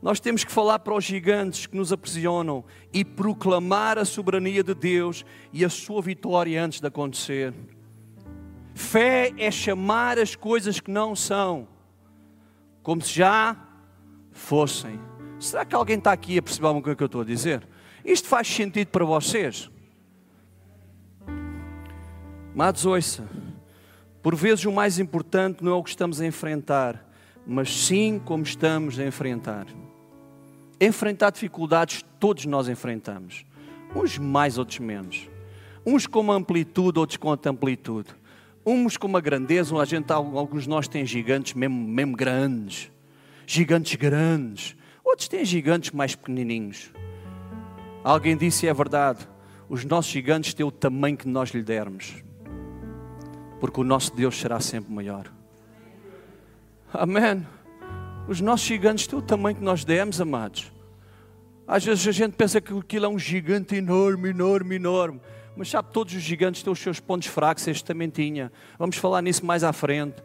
Nós 0.00 0.20
temos 0.20 0.44
que 0.44 0.52
falar 0.52 0.78
para 0.78 0.94
os 0.94 1.04
gigantes 1.04 1.66
que 1.66 1.76
nos 1.76 1.92
aprisionam 1.92 2.64
e 2.92 3.04
proclamar 3.04 3.98
a 3.98 4.04
soberania 4.04 4.62
de 4.62 4.74
Deus 4.74 5.24
e 5.52 5.64
a 5.64 5.68
sua 5.68 6.00
vitória 6.00 6.62
antes 6.62 6.80
de 6.80 6.86
acontecer. 6.86 7.52
Fé 8.74 9.32
é 9.36 9.50
chamar 9.50 10.20
as 10.20 10.36
coisas 10.36 10.78
que 10.78 10.90
não 10.90 11.16
são, 11.16 11.66
como 12.82 13.00
se 13.02 13.12
já 13.12 13.56
fossem. 14.30 15.11
Será 15.42 15.64
que 15.64 15.74
alguém 15.74 15.98
está 15.98 16.12
aqui 16.12 16.38
a 16.38 16.42
perceber 16.42 16.68
alguma 16.68 16.84
coisa 16.84 16.96
que 16.96 17.02
eu 17.02 17.06
estou 17.06 17.22
a 17.22 17.24
dizer? 17.24 17.66
Isto 18.04 18.28
faz 18.28 18.46
sentido 18.46 18.86
para 18.88 19.04
vocês? 19.04 19.68
Amados, 22.54 22.86
ouça. 22.86 23.28
Por 24.22 24.36
vezes 24.36 24.64
o 24.66 24.70
mais 24.70 25.00
importante 25.00 25.64
não 25.64 25.72
é 25.72 25.74
o 25.74 25.82
que 25.82 25.90
estamos 25.90 26.20
a 26.20 26.26
enfrentar, 26.26 27.04
mas 27.44 27.74
sim 27.74 28.20
como 28.24 28.44
estamos 28.44 29.00
a 29.00 29.04
enfrentar. 29.04 29.66
Enfrentar 30.80 31.30
dificuldades 31.30 32.04
todos 32.20 32.46
nós 32.46 32.68
enfrentamos. 32.68 33.44
Uns 33.96 34.18
mais, 34.18 34.58
outros 34.58 34.78
menos. 34.78 35.28
Uns 35.84 36.06
com 36.06 36.20
uma 36.20 36.34
amplitude, 36.34 37.00
outros 37.00 37.16
com 37.16 37.26
outra 37.26 37.50
amplitude. 37.50 38.10
Uns 38.64 38.96
com 38.96 39.08
uma 39.08 39.20
grandeza, 39.20 39.76
a 39.76 39.84
gente, 39.84 40.12
alguns 40.12 40.62
de 40.62 40.68
nós 40.68 40.86
têm 40.86 41.04
gigantes 41.04 41.54
mesmo, 41.54 41.76
mesmo 41.76 42.16
grandes. 42.16 42.92
Gigantes 43.44 43.96
grandes 43.96 44.76
Outros 45.04 45.28
têm 45.28 45.44
gigantes 45.44 45.90
mais 45.90 46.14
pequenininhos. 46.14 46.92
Alguém 48.04 48.36
disse, 48.36 48.66
e 48.66 48.68
é 48.68 48.74
verdade, 48.74 49.28
os 49.68 49.84
nossos 49.84 50.10
gigantes 50.10 50.54
têm 50.54 50.66
o 50.66 50.70
tamanho 50.70 51.16
que 51.16 51.28
nós 51.28 51.50
lhe 51.50 51.62
dermos. 51.62 52.22
Porque 53.60 53.80
o 53.80 53.84
nosso 53.84 54.14
Deus 54.14 54.38
será 54.38 54.60
sempre 54.60 54.92
maior. 54.92 55.32
Amém. 56.92 57.46
Os 58.28 58.40
nossos 58.40 58.66
gigantes 58.66 59.06
têm 59.06 59.18
o 59.18 59.22
tamanho 59.22 59.56
que 59.56 59.62
nós 59.62 59.84
demos, 59.84 60.20
amados. 60.20 60.72
Às 61.66 61.84
vezes 61.84 62.06
a 62.06 62.12
gente 62.12 62.34
pensa 62.34 62.60
que 62.60 62.76
aquilo 62.76 63.06
é 63.06 63.08
um 63.08 63.18
gigante 63.18 63.74
enorme, 63.76 64.30
enorme, 64.30 64.76
enorme. 64.76 65.20
Mas 65.56 65.70
sabe, 65.70 65.90
todos 65.92 66.14
os 66.14 66.22
gigantes 66.22 66.62
têm 66.62 66.72
os 66.72 66.78
seus 66.78 66.98
pontos 66.98 67.28
fracos, 67.28 67.66
este 67.68 67.84
também 67.84 68.08
tinha. 68.08 68.50
Vamos 68.78 68.96
falar 68.96 69.22
nisso 69.22 69.44
mais 69.44 69.62
à 69.62 69.72
frente. 69.72 70.22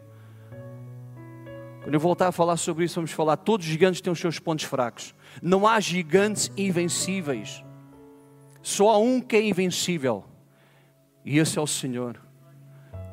Quando 1.88 1.94
eu 1.94 2.00
voltar 2.00 2.28
a 2.28 2.32
falar 2.32 2.58
sobre 2.58 2.84
isso, 2.84 2.96
vamos 2.96 3.12
falar. 3.12 3.38
Todos 3.38 3.64
os 3.64 3.72
gigantes 3.72 4.02
têm 4.02 4.12
os 4.12 4.20
seus 4.20 4.38
pontos 4.38 4.66
fracos. 4.66 5.14
Não 5.40 5.66
há 5.66 5.80
gigantes 5.80 6.52
invencíveis. 6.54 7.64
Só 8.60 8.90
há 8.90 8.98
um 8.98 9.22
que 9.22 9.34
é 9.36 9.48
invencível. 9.48 10.22
E 11.24 11.38
esse 11.38 11.58
é 11.58 11.62
o 11.62 11.66
Senhor. 11.66 12.20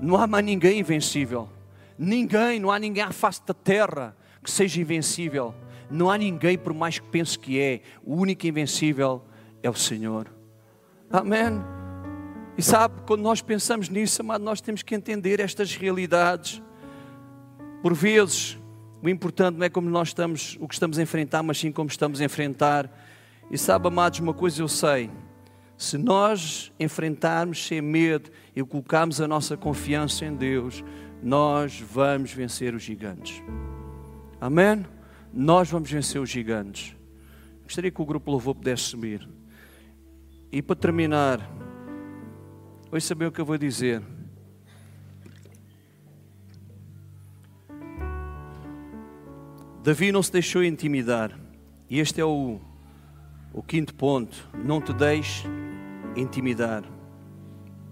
Não 0.02 0.18
há 0.18 0.28
mais 0.28 0.44
ninguém 0.44 0.82
invencível. 0.82 1.48
Ninguém, 1.98 2.60
não 2.60 2.70
há 2.70 2.78
ninguém 2.78 3.02
à 3.02 3.14
face 3.14 3.42
da 3.46 3.54
terra 3.54 4.14
que 4.44 4.52
seja 4.52 4.82
invencível. 4.82 5.56
Não 5.90 6.12
há 6.12 6.18
ninguém, 6.18 6.58
por 6.58 6.74
mais 6.74 7.00
que 7.00 7.08
pense 7.08 7.40
que 7.40 7.58
é. 7.58 7.80
O 8.04 8.18
único 8.18 8.46
invencível 8.46 9.24
é 9.64 9.70
o 9.70 9.74
Senhor. 9.74 10.28
Amém. 11.10 11.64
E 12.58 12.62
sabe, 12.62 13.04
quando 13.08 13.22
nós 13.22 13.42
pensamos 13.42 13.88
nisso, 13.88 14.22
amado, 14.22 14.44
nós 14.44 14.60
temos 14.60 14.84
que 14.84 14.94
entender 14.94 15.40
estas 15.40 15.74
realidades. 15.78 16.62
Por 17.82 17.94
vezes, 17.94 18.60
o 19.06 19.10
importante 19.10 19.56
não 19.56 19.64
é 19.64 19.70
como 19.70 19.88
nós 19.88 20.08
estamos, 20.08 20.58
o 20.60 20.68
que 20.68 20.74
estamos 20.74 20.98
a 20.98 21.04
enfrentar, 21.04 21.44
mas 21.44 21.60
sim 21.60 21.72
como 21.72 21.88
estamos 21.88 22.20
a 22.20 22.26
enfrentar. 22.26 22.90
E 23.52 23.58
sabe, 23.58 23.88
amados, 23.88 24.20
uma 24.20 24.34
coisa 24.34 24.64
eu 24.64 24.68
sei: 24.68 25.12
se 25.78 25.96
nós 25.96 26.72
enfrentarmos 26.80 27.68
sem 27.68 27.82
medo 27.82 28.32
e 28.56 28.64
colocarmos 28.64 29.22
a 29.22 29.28
nossa 29.28 29.56
confiança 29.56 30.26
em 30.26 30.34
Deus, 30.36 30.84
nós 31.22 31.80
vamos 31.80 32.34
vencer 32.34 32.74
os 32.74 32.82
gigantes. 32.82 33.44
Amém? 34.42 34.84
Nós 35.32 35.70
vamos 35.70 35.92
vencer 35.92 36.20
os 36.20 36.30
gigantes. 36.32 36.96
Gostaria 37.62 37.92
que 37.92 38.02
o 38.02 38.06
grupo 38.06 38.32
louvor 38.32 38.56
pudesse 38.56 38.84
subir. 38.84 39.30
E 40.52 40.64
para 40.64 40.76
terminar, 40.76 41.48
hoje 42.92 43.06
saber 43.06 43.28
o 43.28 43.32
que 43.32 43.40
eu 43.40 43.46
vou 43.46 43.58
dizer. 43.58 44.02
Davi 49.86 50.12
não 50.12 50.24
se 50.24 50.32
deixou 50.32 50.64
intimidar. 50.64 51.32
E 51.88 52.00
este 52.00 52.20
é 52.20 52.26
o, 52.26 52.60
o 53.54 53.62
quinto 53.62 53.94
ponto. 53.94 54.50
Não 54.52 54.82
te 54.82 54.92
deixes 54.92 55.46
intimidar. 56.16 56.84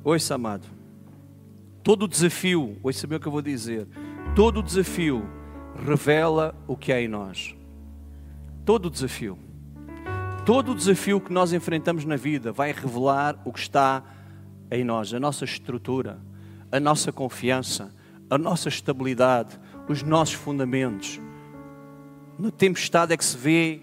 Ouça, 0.04 0.34
amado. 0.34 0.66
Todo 1.84 2.08
desafio, 2.08 2.80
ouça 2.82 3.02
saber 3.02 3.18
o 3.18 3.20
que 3.20 3.28
eu 3.28 3.32
vou 3.32 3.44
dizer. 3.44 3.88
Todo 4.36 4.64
desafio 4.64 5.24
revela 5.86 6.56
o 6.66 6.76
que 6.76 6.92
há 6.92 7.00
em 7.00 7.08
nós. 7.08 7.56
Todo 8.66 8.90
desafio. 8.90 9.38
Todo 10.48 10.74
desafio 10.74 11.22
que 11.22 11.32
nós 11.32 11.54
enfrentamos 11.54 12.06
na 12.06 12.16
vida 12.16 12.52
vai 12.52 12.72
revelar 12.72 13.40
o 13.46 13.54
que 13.54 13.60
está 13.60 14.02
em 14.72 14.84
nós, 14.84 15.14
a 15.14 15.20
nossa 15.20 15.46
estrutura, 15.46 16.20
a 16.72 16.80
nossa 16.80 17.12
confiança, 17.12 17.94
a 18.32 18.38
nossa 18.40 18.68
estabilidade, 18.68 19.60
os 19.88 20.02
nossos 20.02 20.34
fundamentos. 20.34 21.22
Na 22.44 22.52
tempestade 22.52 23.14
é 23.14 23.16
que 23.16 23.24
se 23.24 23.38
vê 23.38 23.80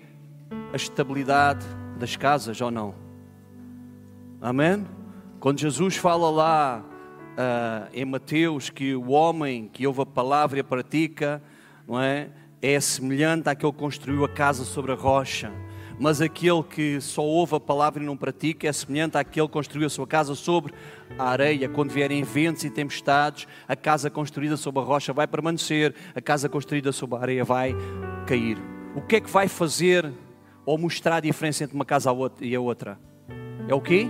a 0.71 0.77
estabilidade 0.77 1.65
das 1.99 2.15
casas 2.15 2.61
ou 2.61 2.71
não? 2.71 2.95
Amém? 4.39 4.87
Quando 5.41 5.59
Jesus 5.59 5.97
fala 5.97 6.29
lá 6.29 6.85
uh, 6.85 7.89
em 7.95 8.05
Mateus 8.05 8.69
que 8.69 8.95
o 8.95 9.13
homem 9.13 9.67
que 9.67 9.87
ouve 9.87 10.03
a 10.03 10.05
palavra 10.05 10.59
e 10.59 10.61
a 10.61 10.65
pratica, 10.65 11.43
não 11.89 11.99
é? 11.99 12.29
É 12.61 12.79
semelhante 12.81 13.49
àquele 13.49 13.73
que 13.73 13.79
construiu 13.79 14.27
a 14.27 14.29
casa 14.29 14.63
sobre 14.67 14.93
a 14.93 14.95
rocha. 14.95 15.51
Mas 16.01 16.23
aquele 16.23 16.63
que 16.63 16.99
só 16.99 17.23
ouve 17.23 17.55
a 17.57 17.61
palavra 17.61 18.03
e 18.03 18.07
não 18.07 18.17
pratica 18.17 18.67
é 18.67 18.73
semelhante 18.73 19.19
àquele 19.19 19.47
que 19.47 19.53
construiu 19.53 19.87
a 19.87 19.91
sua 19.91 20.07
casa 20.07 20.35
sobre 20.35 20.73
a 21.19 21.29
areia. 21.29 21.69
Quando 21.69 21.91
vierem 21.91 22.23
ventos 22.23 22.65
e 22.65 22.71
tempestades, 22.71 23.47
a 23.69 23.77
casa 23.77 24.09
construída 24.09 24.57
sobre 24.57 24.81
a 24.81 24.85
rocha 24.85 25.13
vai 25.13 25.27
permanecer, 25.27 25.95
a 26.15 26.21
casa 26.23 26.49
construída 26.49 26.91
sobre 26.91 27.19
a 27.19 27.21
areia 27.21 27.45
vai 27.45 27.77
cair. 28.27 28.57
O 28.97 29.03
que 29.03 29.17
é 29.17 29.21
que 29.21 29.29
vai 29.29 29.47
fazer 29.47 30.11
ou 30.65 30.79
mostrar 30.79 31.17
a 31.17 31.21
diferença 31.21 31.65
entre 31.65 31.77
uma 31.77 31.85
casa 31.85 32.11
e 32.41 32.55
a 32.55 32.61
outra? 32.61 32.99
É 33.69 33.75
o 33.75 33.81
quê? 33.81 34.09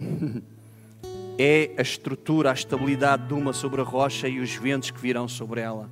É 1.38 1.72
a 1.76 1.82
estrutura, 1.82 2.50
a 2.50 2.54
estabilidade 2.54 3.26
de 3.26 3.34
uma 3.34 3.52
sobre 3.52 3.82
a 3.82 3.84
rocha 3.84 4.26
e 4.26 4.40
os 4.40 4.54
ventos 4.54 4.90
que 4.90 4.98
virão 4.98 5.28
sobre 5.28 5.60
ela. 5.60 5.90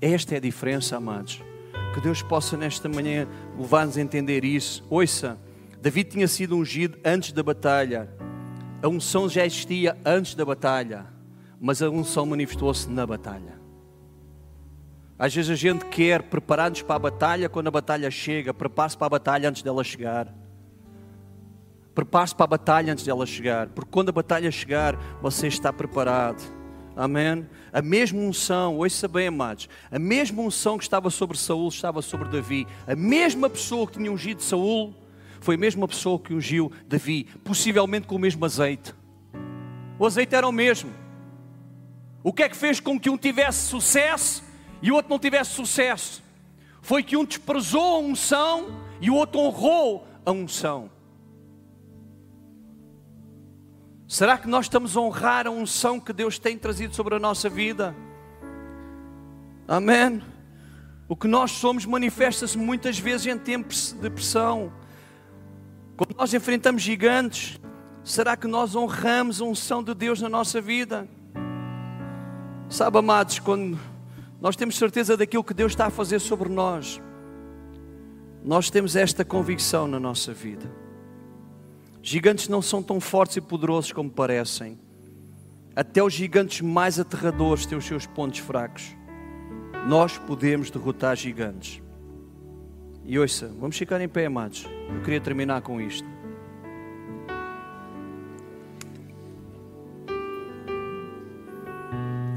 Esta 0.00 0.32
é 0.32 0.38
a 0.38 0.40
diferença, 0.40 0.96
amados. 0.96 1.42
Que 1.94 2.00
Deus 2.00 2.22
possa 2.22 2.56
nesta 2.56 2.88
manhã 2.88 3.28
levar-nos 3.58 3.96
a 3.96 4.00
entender 4.00 4.44
isso. 4.44 4.84
Ouça, 4.88 5.38
David 5.80 6.10
tinha 6.10 6.28
sido 6.28 6.56
ungido 6.56 6.98
antes 7.04 7.32
da 7.32 7.42
batalha. 7.42 8.08
A 8.82 8.88
unção 8.88 9.28
já 9.28 9.44
existia 9.44 9.96
antes 10.04 10.34
da 10.34 10.44
batalha, 10.44 11.06
mas 11.60 11.82
a 11.82 11.90
unção 11.90 12.24
manifestou-se 12.24 12.88
na 12.88 13.06
batalha. 13.06 13.60
Às 15.18 15.34
vezes 15.34 15.50
a 15.50 15.54
gente 15.54 15.84
quer 15.84 16.22
preparar-nos 16.22 16.82
para 16.82 16.96
a 16.96 16.98
batalha 16.98 17.48
quando 17.48 17.68
a 17.68 17.70
batalha 17.70 18.10
chega. 18.10 18.52
Prepare-se 18.52 18.96
para 18.96 19.06
a 19.06 19.10
batalha 19.10 19.48
antes 19.48 19.62
dela 19.62 19.84
chegar. 19.84 20.34
Prepare-se 21.94 22.34
para 22.34 22.44
a 22.44 22.48
batalha 22.48 22.92
antes 22.92 23.04
dela 23.04 23.26
chegar. 23.26 23.68
Porque 23.68 23.90
quando 23.90 24.08
a 24.08 24.12
batalha 24.12 24.50
chegar, 24.50 24.96
você 25.20 25.46
está 25.46 25.72
preparado. 25.72 26.42
Amém? 26.96 27.48
A 27.72 27.80
mesma 27.80 28.20
unção, 28.20 28.76
ouça 28.76 29.08
bem, 29.08 29.28
amados, 29.28 29.68
a 29.90 29.98
mesma 29.98 30.42
unção 30.42 30.76
que 30.76 30.84
estava 30.84 31.08
sobre 31.08 31.38
Saul 31.38 31.68
estava 31.68 32.02
sobre 32.02 32.28
Davi. 32.28 32.66
A 32.86 32.94
mesma 32.94 33.48
pessoa 33.48 33.86
que 33.86 33.96
tinha 33.98 34.12
ungido 34.12 34.42
Saul 34.42 34.94
foi 35.40 35.54
a 35.54 35.58
mesma 35.58 35.88
pessoa 35.88 36.18
que 36.18 36.34
ungiu 36.34 36.70
Davi, 36.86 37.24
possivelmente 37.42 38.06
com 38.06 38.16
o 38.16 38.18
mesmo 38.18 38.44
azeite. 38.44 38.94
O 39.98 40.06
azeite 40.06 40.34
era 40.34 40.46
o 40.46 40.52
mesmo. 40.52 40.92
O 42.22 42.32
que 42.32 42.42
é 42.42 42.48
que 42.48 42.56
fez 42.56 42.78
com 42.78 43.00
que 43.00 43.10
um 43.10 43.16
tivesse 43.16 43.66
sucesso 43.68 44.44
e 44.80 44.92
o 44.92 44.94
outro 44.94 45.10
não 45.10 45.18
tivesse 45.18 45.50
sucesso? 45.50 46.22
Foi 46.82 47.02
que 47.02 47.16
um 47.16 47.24
desprezou 47.24 47.96
a 47.96 47.98
unção 47.98 48.82
e 49.00 49.10
o 49.10 49.14
outro 49.14 49.40
honrou 49.40 50.06
a 50.24 50.30
unção. 50.30 50.90
Será 54.12 54.36
que 54.36 54.46
nós 54.46 54.66
estamos 54.66 54.94
a 54.94 55.00
honrar 55.00 55.46
a 55.46 55.50
unção 55.50 55.98
que 55.98 56.12
Deus 56.12 56.38
tem 56.38 56.58
trazido 56.58 56.94
sobre 56.94 57.14
a 57.14 57.18
nossa 57.18 57.48
vida? 57.48 57.96
Amém. 59.66 60.20
O 61.08 61.16
que 61.16 61.26
nós 61.26 61.52
somos 61.52 61.86
manifesta-se 61.86 62.58
muitas 62.58 62.98
vezes 62.98 63.26
em 63.26 63.38
tempos 63.38 63.92
de 63.92 64.10
pressão. 64.10 64.70
Quando 65.96 66.14
nós 66.14 66.34
enfrentamos 66.34 66.82
gigantes, 66.82 67.58
será 68.04 68.36
que 68.36 68.46
nós 68.46 68.76
honramos 68.76 69.40
a 69.40 69.46
unção 69.46 69.82
de 69.82 69.94
Deus 69.94 70.20
na 70.20 70.28
nossa 70.28 70.60
vida? 70.60 71.08
Sabe, 72.68 72.98
amados, 72.98 73.38
quando 73.38 73.78
nós 74.42 74.56
temos 74.56 74.76
certeza 74.76 75.16
daquilo 75.16 75.42
que 75.42 75.54
Deus 75.54 75.72
está 75.72 75.86
a 75.86 75.90
fazer 75.90 76.18
sobre 76.18 76.50
nós, 76.50 77.00
nós 78.44 78.68
temos 78.68 78.94
esta 78.94 79.24
convicção 79.24 79.88
na 79.88 79.98
nossa 79.98 80.34
vida. 80.34 80.81
Gigantes 82.02 82.48
não 82.48 82.60
são 82.60 82.82
tão 82.82 83.00
fortes 83.00 83.36
e 83.36 83.40
poderosos 83.40 83.92
como 83.92 84.10
parecem. 84.10 84.76
Até 85.74 86.02
os 86.02 86.12
gigantes 86.12 86.60
mais 86.60 86.98
aterradores 86.98 87.64
têm 87.64 87.78
os 87.78 87.84
seus 87.84 88.06
pontos 88.06 88.40
fracos. 88.40 88.96
Nós 89.86 90.18
podemos 90.18 90.68
derrotar 90.68 91.14
gigantes. 91.16 91.80
E 93.04 93.18
ouça, 93.18 93.54
vamos 93.58 93.76
ficar 93.76 94.00
em 94.00 94.08
pé, 94.08 94.26
amados. 94.26 94.66
Eu 94.92 95.00
queria 95.02 95.20
terminar 95.20 95.62
com 95.62 95.80
isto. 95.80 96.06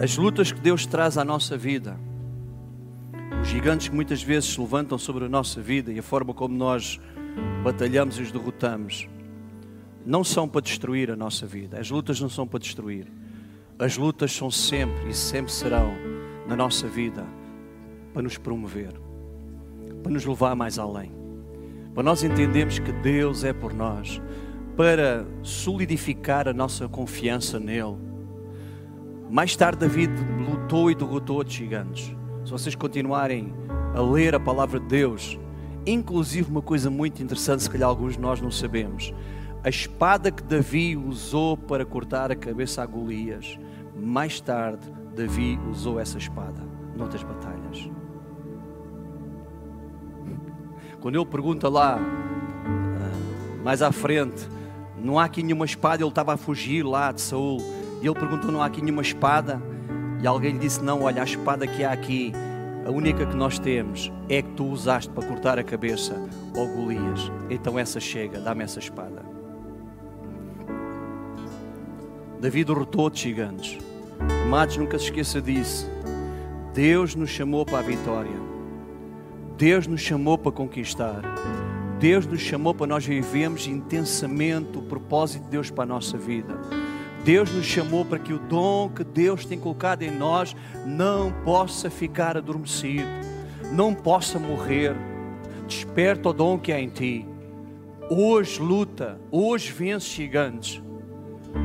As 0.01 0.15
lutas 0.15 0.51
que 0.51 0.59
Deus 0.59 0.85
traz 0.85 1.17
à 1.17 1.25
nossa 1.25 1.57
vida, 1.57 1.99
os 3.41 3.47
gigantes 3.47 3.87
que 3.87 3.95
muitas 3.95 4.21
vezes 4.21 4.53
se 4.53 4.59
levantam 4.59 4.97
sobre 4.97 5.25
a 5.25 5.29
nossa 5.29 5.59
vida 5.59 5.91
e 5.91 5.97
a 5.97 6.03
forma 6.03 6.33
como 6.33 6.55
nós 6.55 6.99
batalhamos 7.63 8.19
e 8.19 8.21
os 8.21 8.31
derrotamos, 8.31 9.07
não 10.05 10.23
são 10.23 10.47
para 10.47 10.61
destruir 10.61 11.09
a 11.09 11.15
nossa 11.15 11.45
vida. 11.45 11.79
As 11.79 11.89
lutas 11.89 12.19
não 12.21 12.29
são 12.29 12.47
para 12.47 12.59
destruir. 12.59 13.07
As 13.79 13.97
lutas 13.97 14.31
são 14.31 14.51
sempre 14.51 15.09
e 15.09 15.13
sempre 15.13 15.51
serão 15.51 15.91
na 16.47 16.55
nossa 16.55 16.87
vida 16.87 17.25
para 18.13 18.21
nos 18.21 18.37
promover 18.37 19.05
para 20.05 20.13
nos 20.13 20.23
levar 20.23 20.55
mais 20.55 20.77
além. 20.77 21.11
Para 21.95 22.03
nós 22.03 22.23
entendermos 22.23 22.77
que 22.77 22.91
Deus 22.91 23.43
é 23.43 23.51
por 23.51 23.73
nós, 23.73 24.21
para 24.77 25.25
solidificar 25.41 26.47
a 26.47 26.53
nossa 26.53 26.87
confiança 26.87 27.59
nele. 27.59 27.97
Mais 29.31 29.55
tarde, 29.55 29.79
David 29.79 30.13
lutou 30.47 30.91
e 30.91 30.95
derrotou 30.95 31.43
os 31.43 31.51
gigantes. 31.51 32.15
Se 32.45 32.51
vocês 32.51 32.75
continuarem 32.75 33.51
a 33.95 33.99
ler 33.99 34.35
a 34.35 34.39
palavra 34.39 34.79
de 34.79 34.85
Deus, 34.85 35.39
inclusive 35.87 36.51
uma 36.51 36.61
coisa 36.61 36.91
muito 36.91 37.23
interessante, 37.23 37.63
se 37.63 37.69
calhar 37.69 37.89
alguns 37.89 38.13
de 38.13 38.19
nós 38.19 38.39
não 38.39 38.51
sabemos. 38.51 39.11
A 39.65 39.69
espada 39.69 40.29
que 40.29 40.43
Davi 40.43 40.95
usou 40.95 41.57
para 41.57 41.83
cortar 41.83 42.31
a 42.31 42.35
cabeça 42.35 42.83
a 42.83 42.85
Golias, 42.85 43.57
mais 43.95 44.39
tarde, 44.39 44.87
Davi 45.15 45.59
usou 45.71 45.99
essa 45.99 46.19
espada 46.19 46.61
noutras 46.95 47.23
batalhas. 47.23 47.89
Quando 51.01 51.15
ele 51.15 51.25
pergunta 51.25 51.67
lá, 51.67 51.97
ah, 51.97 53.63
mais 53.63 53.81
à 53.81 53.91
frente, 53.91 54.47
não 55.03 55.17
há 55.17 55.23
aqui 55.23 55.41
nenhuma 55.41 55.65
espada, 55.65 56.03
ele 56.03 56.09
estava 56.09 56.35
a 56.35 56.37
fugir 56.37 56.83
lá 56.83 57.11
de 57.11 57.21
Saul. 57.21 57.57
E 58.03 58.05
ele 58.05 58.13
perguntou: 58.13 58.51
não 58.51 58.61
há 58.61 58.67
aqui 58.67 58.83
nenhuma 58.83 59.01
espada? 59.01 59.59
E 60.21 60.27
alguém 60.27 60.51
lhe 60.53 60.59
disse: 60.59 60.83
não, 60.83 61.01
olha, 61.01 61.23
a 61.23 61.25
espada 61.25 61.65
que 61.65 61.83
há 61.83 61.91
aqui, 61.91 62.33
a 62.85 62.91
única 62.91 63.25
que 63.25 63.35
nós 63.35 63.57
temos, 63.57 64.11
é 64.29 64.43
que 64.43 64.49
tu 64.51 64.65
usaste 64.65 65.09
para 65.09 65.27
cortar 65.27 65.57
a 65.57 65.63
cabeça 65.63 66.13
ao 66.55 66.67
Golias. 66.67 67.31
Então 67.49 67.79
essa 67.79 67.99
chega, 67.99 68.39
dá-me 68.39 68.63
essa 68.63 68.77
espada. 68.77 69.34
Davi 72.45 72.63
derrotou 72.63 73.09
gigantes. 73.11 73.79
Amados, 74.43 74.77
nunca 74.77 74.99
se 74.99 75.05
esqueça 75.05 75.41
disso. 75.41 75.89
Deus 76.75 77.15
nos 77.15 77.31
chamou 77.31 77.65
para 77.65 77.79
a 77.79 77.81
vitória. 77.81 78.39
Deus 79.57 79.87
nos 79.87 79.99
chamou 79.99 80.37
para 80.37 80.51
conquistar. 80.51 81.23
Deus 81.99 82.27
nos 82.27 82.41
chamou 82.41 82.75
para 82.75 82.85
nós 82.85 83.03
vivermos 83.03 83.65
intensamente 83.65 84.77
o 84.77 84.83
propósito 84.83 85.45
de 85.45 85.49
Deus 85.49 85.71
para 85.71 85.85
a 85.85 85.87
nossa 85.87 86.19
vida. 86.19 86.55
Deus 87.23 87.51
nos 87.51 87.65
chamou 87.65 88.05
para 88.05 88.19
que 88.19 88.31
o 88.31 88.37
dom 88.37 88.89
que 88.89 89.03
Deus 89.03 89.43
tem 89.43 89.57
colocado 89.57 90.03
em 90.03 90.11
nós 90.11 90.55
não 90.85 91.31
possa 91.43 91.89
ficar 91.89 92.37
adormecido, 92.37 93.07
não 93.71 93.91
possa 93.91 94.37
morrer. 94.37 94.95
Desperta 95.67 96.29
o 96.29 96.33
dom 96.33 96.59
que 96.59 96.71
há 96.71 96.79
em 96.79 96.89
ti. 96.89 97.25
Hoje 98.07 98.61
luta, 98.61 99.19
hoje 99.31 99.71
vence 99.71 100.07
gigantes, 100.11 100.79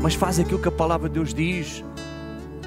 mas 0.03 0.14
faz 0.14 0.38
aquilo 0.38 0.61
que 0.61 0.68
a 0.68 0.72
palavra 0.72 1.09
de 1.09 1.14
Deus 1.14 1.32
diz 1.32 1.84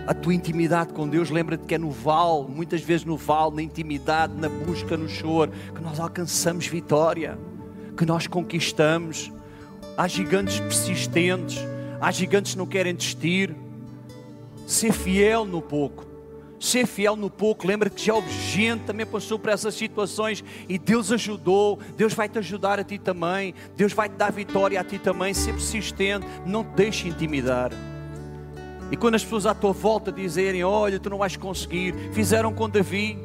a 0.05 0.13
tua 0.13 0.33
intimidade 0.33 0.93
com 0.93 1.07
Deus. 1.07 1.29
Lembra-te 1.29 1.65
que 1.65 1.75
é 1.75 1.77
no 1.77 1.89
val, 1.89 2.47
muitas 2.47 2.81
vezes 2.81 3.05
no 3.05 3.17
val, 3.17 3.51
na 3.51 3.61
intimidade, 3.61 4.33
na 4.35 4.49
busca, 4.49 4.97
no 4.97 5.07
choro, 5.07 5.51
que 5.73 5.81
nós 5.81 5.99
alcançamos 5.99 6.67
vitória, 6.67 7.37
que 7.97 8.05
nós 8.05 8.27
conquistamos. 8.27 9.31
Há 9.97 10.07
gigantes 10.07 10.59
persistentes, 10.59 11.59
há 12.01 12.11
gigantes 12.11 12.53
que 12.53 12.57
não 12.57 12.65
querem 12.65 12.93
desistir. 12.93 13.55
Ser 14.67 14.91
fiel 14.91 15.45
no 15.45 15.61
pouco. 15.61 16.12
Ser 16.63 16.87
fiel 16.87 17.17
no 17.17 17.29
pouco, 17.29 17.67
lembra-te 17.67 17.97
que 17.97 18.05
já 18.05 18.13
houve 18.13 18.31
gente 18.31 18.85
também 18.85 19.05
passou 19.05 19.37
por 19.37 19.49
essas 19.49 19.75
situações 19.75 20.41
e 20.69 20.79
Deus 20.79 21.11
ajudou, 21.11 21.77
Deus 21.97 22.13
vai 22.13 22.29
te 22.29 22.37
ajudar 22.37 22.79
a 22.79 22.85
ti 22.85 22.97
também, 22.97 23.53
Deus 23.75 23.91
vai 23.91 24.07
te 24.07 24.15
dar 24.15 24.31
vitória 24.31 24.79
a 24.79 24.83
ti 24.83 24.97
também. 24.97 25.33
Ser 25.33 25.51
persistente, 25.51 26.25
não 26.45 26.63
te 26.63 26.69
deixe 26.69 27.09
intimidar. 27.09 27.69
E 28.89 28.95
quando 28.95 29.15
as 29.15 29.23
pessoas 29.25 29.45
à 29.45 29.53
tua 29.53 29.73
volta 29.73 30.09
dizerem: 30.09 30.63
Olha, 30.63 30.97
tu 31.01 31.09
não 31.09 31.17
vais 31.17 31.35
conseguir, 31.35 31.93
fizeram 32.13 32.53
com 32.53 32.69
Davi. 32.69 33.19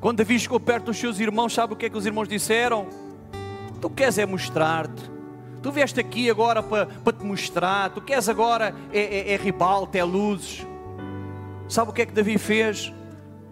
Quando 0.00 0.18
Davi 0.18 0.38
chegou 0.38 0.60
perto 0.60 0.84
dos 0.84 0.98
seus 0.98 1.18
irmãos, 1.18 1.52
sabe 1.52 1.72
o 1.72 1.76
que 1.76 1.86
é 1.86 1.90
que 1.90 1.98
os 1.98 2.06
irmãos 2.06 2.28
disseram? 2.28 2.86
Tu 3.80 3.90
queres 3.90 4.18
é 4.18 4.24
mostrar-te. 4.24 5.10
Tu 5.60 5.72
vieste 5.72 5.98
aqui 5.98 6.30
agora 6.30 6.62
para, 6.62 6.86
para 6.86 7.12
te 7.12 7.24
mostrar. 7.24 7.90
Tu 7.90 8.00
queres 8.00 8.28
agora 8.28 8.72
é, 8.92 9.00
é, 9.00 9.32
é 9.32 9.36
ribalta, 9.36 9.98
é 9.98 10.04
luzes. 10.04 10.64
Sabe 11.68 11.90
o 11.90 11.94
que 11.94 12.02
é 12.02 12.06
que 12.06 12.12
Davi 12.12 12.38
fez? 12.38 12.92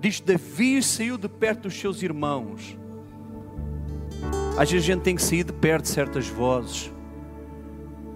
Diz: 0.01 0.21
Davi 0.21 0.83
saiu 0.83 1.17
de 1.17 1.29
perto 1.29 1.63
dos 1.63 1.79
seus 1.79 2.03
irmãos. 2.03 2.77
Às 4.57 4.71
vezes 4.71 4.89
a 4.89 4.93
gente 4.93 5.03
tem 5.03 5.17
que 5.17 5.23
sair 5.23 5.45
de 5.45 5.53
perto 5.53 5.85
de 5.85 5.91
certas 5.91 6.29
vozes. 6.29 6.93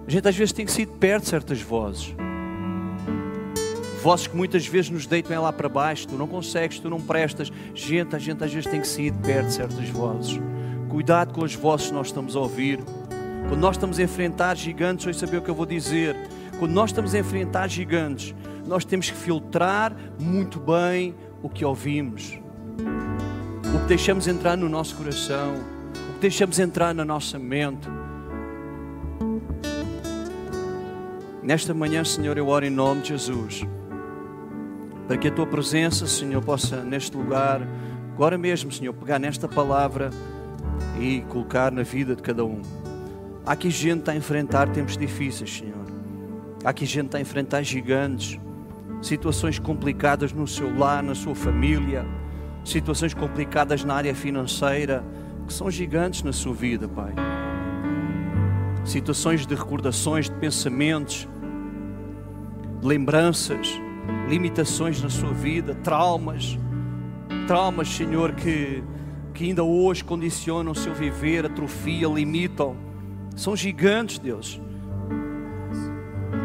A 0.07 0.09
gente 0.11 0.27
às 0.27 0.35
vezes 0.35 0.53
tem 0.53 0.65
que 0.65 0.71
sair 0.71 0.85
de 0.85 0.93
perto 0.93 1.23
de 1.23 1.29
certas 1.29 1.61
vozes. 1.61 2.15
Vozes 4.03 4.27
que 4.27 4.37
muitas 4.37 4.65
vezes 4.65 4.89
nos 4.89 5.05
deitam 5.05 5.41
lá 5.41 5.51
para 5.51 5.67
baixo, 5.67 6.07
tu 6.07 6.15
não 6.15 6.27
consegues, 6.27 6.79
tu 6.79 6.89
não 6.89 7.01
prestas. 7.01 7.51
Gente, 7.73 8.15
a 8.15 8.19
gente 8.19 8.43
às 8.43 8.53
vezes 8.53 8.69
tem 8.69 8.79
que 8.79 8.87
sair 8.87 9.11
de 9.11 9.17
perto 9.19 9.47
de 9.47 9.53
certas 9.53 9.89
vozes. 9.89 10.39
Cuidado 10.87 11.33
com 11.33 11.43
as 11.43 11.55
vozes 11.55 11.87
que 11.87 11.93
nós 11.93 12.07
estamos 12.07 12.35
a 12.35 12.39
ouvir. 12.39 12.79
Quando 13.49 13.59
nós 13.59 13.75
estamos 13.75 13.99
a 13.99 14.03
enfrentar 14.03 14.55
gigantes, 14.55 15.05
vais 15.05 15.17
saber 15.17 15.37
o 15.37 15.41
que 15.41 15.49
eu 15.49 15.55
vou 15.55 15.65
dizer. 15.65 16.15
Quando 16.59 16.71
nós 16.71 16.91
estamos 16.91 17.13
a 17.13 17.19
enfrentar 17.19 17.67
gigantes, 17.67 18.33
nós 18.67 18.85
temos 18.85 19.09
que 19.09 19.17
filtrar 19.17 19.95
muito 20.19 20.59
bem 20.59 21.15
o 21.41 21.49
que 21.49 21.63
ouvimos, 21.63 22.39
o 23.73 23.79
que 23.79 23.87
deixamos 23.87 24.27
entrar 24.27 24.57
no 24.57 24.67
nosso 24.67 24.95
coração, 24.95 25.55
o 26.09 26.13
que 26.15 26.19
deixamos 26.21 26.59
entrar 26.59 26.93
na 26.93 27.05
nossa 27.05 27.39
mente. 27.39 27.87
Nesta 31.41 31.73
manhã, 31.73 32.03
Senhor, 32.03 32.37
eu 32.37 32.47
oro 32.47 32.65
em 32.65 32.69
nome 32.69 33.01
de 33.01 33.09
Jesus 33.09 33.65
para 35.07 35.17
que 35.17 35.29
a 35.29 35.31
tua 35.31 35.47
presença, 35.47 36.05
Senhor, 36.05 36.43
possa 36.43 36.83
neste 36.83 37.15
lugar, 37.15 37.61
agora 38.13 38.37
mesmo, 38.37 38.69
Senhor, 38.69 38.93
pegar 38.93 39.17
nesta 39.17 39.47
palavra 39.47 40.09
e 40.99 41.21
colocar 41.29 41.71
na 41.71 41.81
vida 41.81 42.13
de 42.13 42.21
cada 42.21 42.43
um. 42.43 42.61
Há 43.45 43.53
aqui 43.53 43.69
gente 43.69 44.09
a 44.11 44.15
enfrentar 44.15 44.67
tempos 44.67 44.97
difíceis, 44.97 45.59
Senhor. 45.59 45.85
Há 46.61 46.71
aqui 46.71 46.85
gente 46.85 47.15
a 47.15 47.21
enfrentar 47.21 47.63
gigantes, 47.63 48.37
situações 49.01 49.59
complicadas 49.59 50.33
no 50.33 50.47
seu 50.47 50.75
lar, 50.77 51.03
na 51.03 51.15
sua 51.15 51.35
família. 51.35 52.05
situações 52.63 53.13
complicadas 53.13 53.85
na 53.85 53.93
área 53.93 54.13
financeira, 54.13 55.01
que 55.47 55.53
são 55.53 55.71
gigantes 55.71 56.21
na 56.23 56.33
sua 56.33 56.53
vida, 56.53 56.85
Pai. 56.85 57.13
Situações 58.83 59.47
de 59.47 59.55
recordações, 59.55 60.29
de 60.29 60.35
pensamentos, 60.35 61.25
lembranças, 62.83 63.79
limitações 64.27 65.01
na 65.01 65.09
sua 65.09 65.31
vida, 65.31 65.75
traumas, 65.75 66.59
traumas, 67.47 67.87
Senhor, 67.87 68.33
que, 68.33 68.83
que 69.33 69.45
ainda 69.45 69.63
hoje 69.63 70.03
condicionam 70.03 70.73
o 70.73 70.75
seu 70.75 70.93
viver, 70.93 71.45
atrofiam, 71.45 72.13
limitam. 72.13 72.75
São 73.33 73.55
gigantes, 73.55 74.19
Deus. 74.19 74.59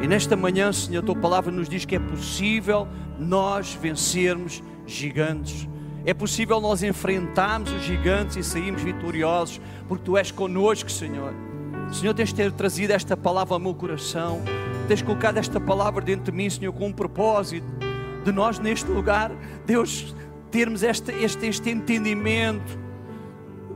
E 0.02 0.08
nesta 0.08 0.36
manhã, 0.36 0.72
Senhor, 0.72 1.00
a 1.00 1.06
tua 1.06 1.14
palavra 1.14 1.52
nos 1.52 1.68
diz 1.68 1.84
que 1.84 1.94
é 1.94 1.98
possível 2.00 2.88
nós 3.20 3.78
vencermos 3.80 4.60
gigantes. 4.84 5.68
É 6.04 6.12
possível 6.12 6.60
nós 6.60 6.82
enfrentarmos 6.82 7.70
os 7.70 7.84
gigantes 7.84 8.36
e 8.36 8.42
sairmos 8.42 8.82
vitoriosos, 8.82 9.60
porque 9.86 10.02
tu 10.04 10.18
és 10.18 10.32
conosco, 10.32 10.90
Senhor. 10.90 11.32
Senhor, 11.92 12.12
tens 12.14 12.32
ter 12.32 12.50
trazido 12.50 12.92
esta 12.92 13.16
palavra 13.16 13.54
ao 13.54 13.60
meu 13.60 13.74
coração, 13.74 14.42
tens 14.88 15.02
colocado 15.02 15.38
esta 15.38 15.60
palavra 15.60 16.04
dentro 16.04 16.32
de 16.32 16.32
mim, 16.32 16.50
Senhor, 16.50 16.72
com 16.72 16.88
um 16.88 16.92
propósito 16.92 17.66
de 18.24 18.32
nós 18.32 18.58
neste 18.58 18.90
lugar, 18.90 19.30
Deus, 19.64 20.16
termos 20.50 20.82
este, 20.82 21.12
este, 21.12 21.46
este 21.46 21.70
entendimento 21.70 22.81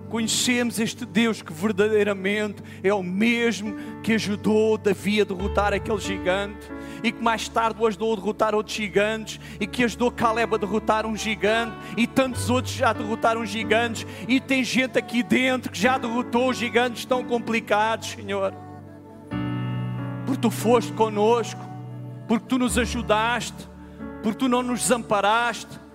conhecemos 0.06 0.78
este 0.78 1.04
Deus 1.04 1.42
que 1.42 1.52
verdadeiramente 1.52 2.62
é 2.82 2.92
o 2.92 3.02
mesmo 3.02 3.74
que 4.02 4.14
ajudou 4.14 4.78
Davi 4.78 5.20
a 5.20 5.24
derrotar 5.24 5.72
aquele 5.72 5.98
gigante 5.98 6.70
e 7.02 7.12
que 7.12 7.22
mais 7.22 7.48
tarde 7.48 7.80
o 7.80 7.86
ajudou 7.86 8.12
a 8.12 8.16
derrotar 8.16 8.54
outros 8.54 8.76
gigantes 8.76 9.40
e 9.60 9.66
que 9.66 9.84
ajudou 9.84 10.10
Caleb 10.10 10.54
a 10.54 10.58
derrotar 10.58 11.06
um 11.06 11.16
gigante 11.16 11.76
e 11.96 12.06
tantos 12.06 12.48
outros 12.50 12.74
já 12.74 12.92
derrotaram 12.92 13.44
gigantes 13.44 14.06
e 14.26 14.40
tem 14.40 14.64
gente 14.64 14.98
aqui 14.98 15.22
dentro 15.22 15.70
que 15.70 15.78
já 15.78 15.98
derrotou 15.98 16.52
gigantes 16.52 17.04
tão 17.04 17.24
complicados, 17.24 18.10
Senhor. 18.10 18.54
Porque 20.24 20.40
tu 20.40 20.50
foste 20.50 20.92
conosco, 20.92 21.60
porque 22.26 22.46
tu 22.48 22.58
nos 22.58 22.78
ajudaste, 22.78 23.68
porque 24.22 24.38
tu 24.38 24.48
não 24.48 24.62
nos 24.62 24.80
desamparaste 24.80 25.85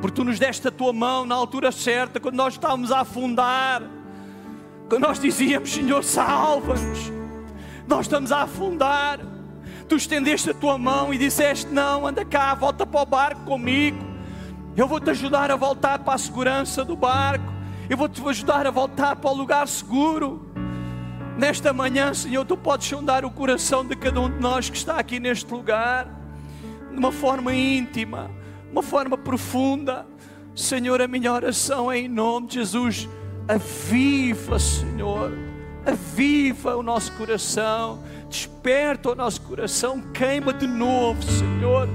porque 0.00 0.16
tu 0.16 0.24
nos 0.24 0.38
deste 0.38 0.66
a 0.66 0.70
tua 0.70 0.92
mão 0.92 1.26
na 1.26 1.34
altura 1.34 1.70
certa, 1.70 2.18
quando 2.18 2.34
nós 2.34 2.54
estávamos 2.54 2.90
a 2.90 3.00
afundar, 3.00 3.82
quando 4.88 5.02
nós 5.02 5.20
dizíamos, 5.20 5.70
Senhor, 5.70 6.02
salva-nos, 6.02 7.12
nós 7.86 8.06
estamos 8.06 8.32
a 8.32 8.42
afundar. 8.42 9.20
Tu 9.88 9.96
estendeste 9.96 10.50
a 10.50 10.54
tua 10.54 10.78
mão 10.78 11.12
e 11.12 11.18
disseste: 11.18 11.66
Não, 11.66 12.06
anda 12.06 12.24
cá, 12.24 12.54
volta 12.54 12.86
para 12.86 13.02
o 13.02 13.06
barco 13.06 13.42
comigo. 13.42 13.98
Eu 14.76 14.86
vou-te 14.86 15.10
ajudar 15.10 15.50
a 15.50 15.56
voltar 15.56 15.98
para 15.98 16.14
a 16.14 16.18
segurança 16.18 16.84
do 16.84 16.96
barco. 16.96 17.52
Eu 17.88 17.96
vou-te 17.96 18.26
ajudar 18.28 18.66
a 18.66 18.70
voltar 18.70 19.16
para 19.16 19.30
o 19.30 19.34
lugar 19.34 19.66
seguro. 19.66 20.48
Nesta 21.36 21.72
manhã, 21.72 22.14
Senhor, 22.14 22.44
tu 22.44 22.56
podes 22.56 22.86
sondar 22.86 23.24
o 23.24 23.30
coração 23.30 23.84
de 23.84 23.96
cada 23.96 24.20
um 24.20 24.30
de 24.30 24.38
nós 24.38 24.70
que 24.70 24.76
está 24.76 24.96
aqui 24.96 25.18
neste 25.18 25.50
lugar, 25.52 26.06
de 26.90 26.96
uma 26.96 27.10
forma 27.10 27.52
íntima 27.54 28.30
uma 28.70 28.82
forma 28.82 29.16
profunda. 29.16 30.06
Senhor, 30.54 31.00
a 31.00 31.08
minha 31.08 31.32
oração 31.32 31.90
é 31.90 31.98
em 31.98 32.08
nome 32.08 32.48
de 32.48 32.54
Jesus. 32.54 33.08
Aviva, 33.48 34.58
Senhor, 34.58 35.32
aviva 35.84 36.76
o 36.76 36.82
nosso 36.82 37.12
coração, 37.12 38.02
desperta 38.28 39.10
o 39.10 39.14
nosso 39.14 39.40
coração, 39.42 40.00
queima 40.12 40.52
de 40.52 40.66
novo, 40.66 41.22
Senhor. 41.22 41.88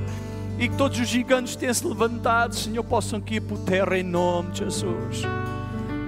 E 0.58 0.70
que 0.70 0.76
todos 0.76 1.00
os 1.00 1.08
gigantes 1.08 1.56
tenham 1.56 1.74
se 1.74 1.86
levantado, 1.86 2.56
Senhor, 2.56 2.84
possam 2.84 3.20
cair 3.20 3.42
por 3.42 3.58
terra 3.60 3.98
em 3.98 4.04
nome 4.04 4.52
de 4.52 4.60
Jesus. 4.60 5.24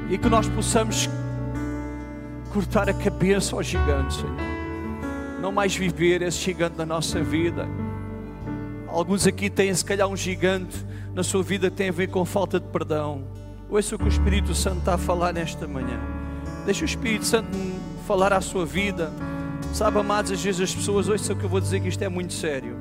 E 0.10 0.18
que 0.18 0.30
nós 0.30 0.48
possamos 0.48 1.10
cortar 2.54 2.90
a 2.90 2.94
cabeça 2.94 3.56
aos 3.56 3.68
gigantes, 3.68 4.18
Senhor. 4.18 4.36
Não 5.42 5.52
mais 5.52 5.76
viver 5.76 6.22
esse 6.22 6.40
gigante 6.40 6.78
na 6.78 6.86
nossa 6.86 7.22
vida 7.22 7.68
Alguns 8.88 9.28
aqui 9.28 9.50
têm, 9.50 9.74
se 9.74 9.84
calhar, 9.84 10.08
um 10.08 10.16
gigante 10.16 10.78
na 11.14 11.24
sua 11.24 11.44
vida 11.44 11.70
que 11.70 11.76
tem 11.76 11.90
a 11.90 11.92
ver 11.92 12.08
com 12.08 12.24
falta 12.26 12.60
de 12.60 12.68
perdão. 12.68 13.24
Ouça 13.70 13.96
o 13.96 14.00
que 14.00 14.06
o 14.06 14.08
Espírito 14.08 14.56
Santo 14.56 14.80
está 14.80 14.94
a 14.94 14.98
falar 14.98 15.34
nesta 15.34 15.68
manhã. 15.68 16.00
Deixa 16.66 16.84
o 16.84 16.86
Espírito 16.86 17.26
Santo 17.26 17.50
falar 18.08 18.32
à 18.32 18.40
sua 18.40 18.66
vida. 18.66 19.12
Sabe, 19.74 20.00
amados, 20.00 20.32
às 20.32 20.42
vezes 20.42 20.62
as 20.62 20.74
pessoas, 20.74 21.10
ouça 21.10 21.34
o 21.34 21.36
que 21.36 21.44
eu 21.44 21.50
vou 21.50 21.60
dizer, 21.60 21.82
que 21.82 21.90
isto 21.90 22.02
é 22.02 22.10
muito 22.10 22.34
sério. 22.34 22.78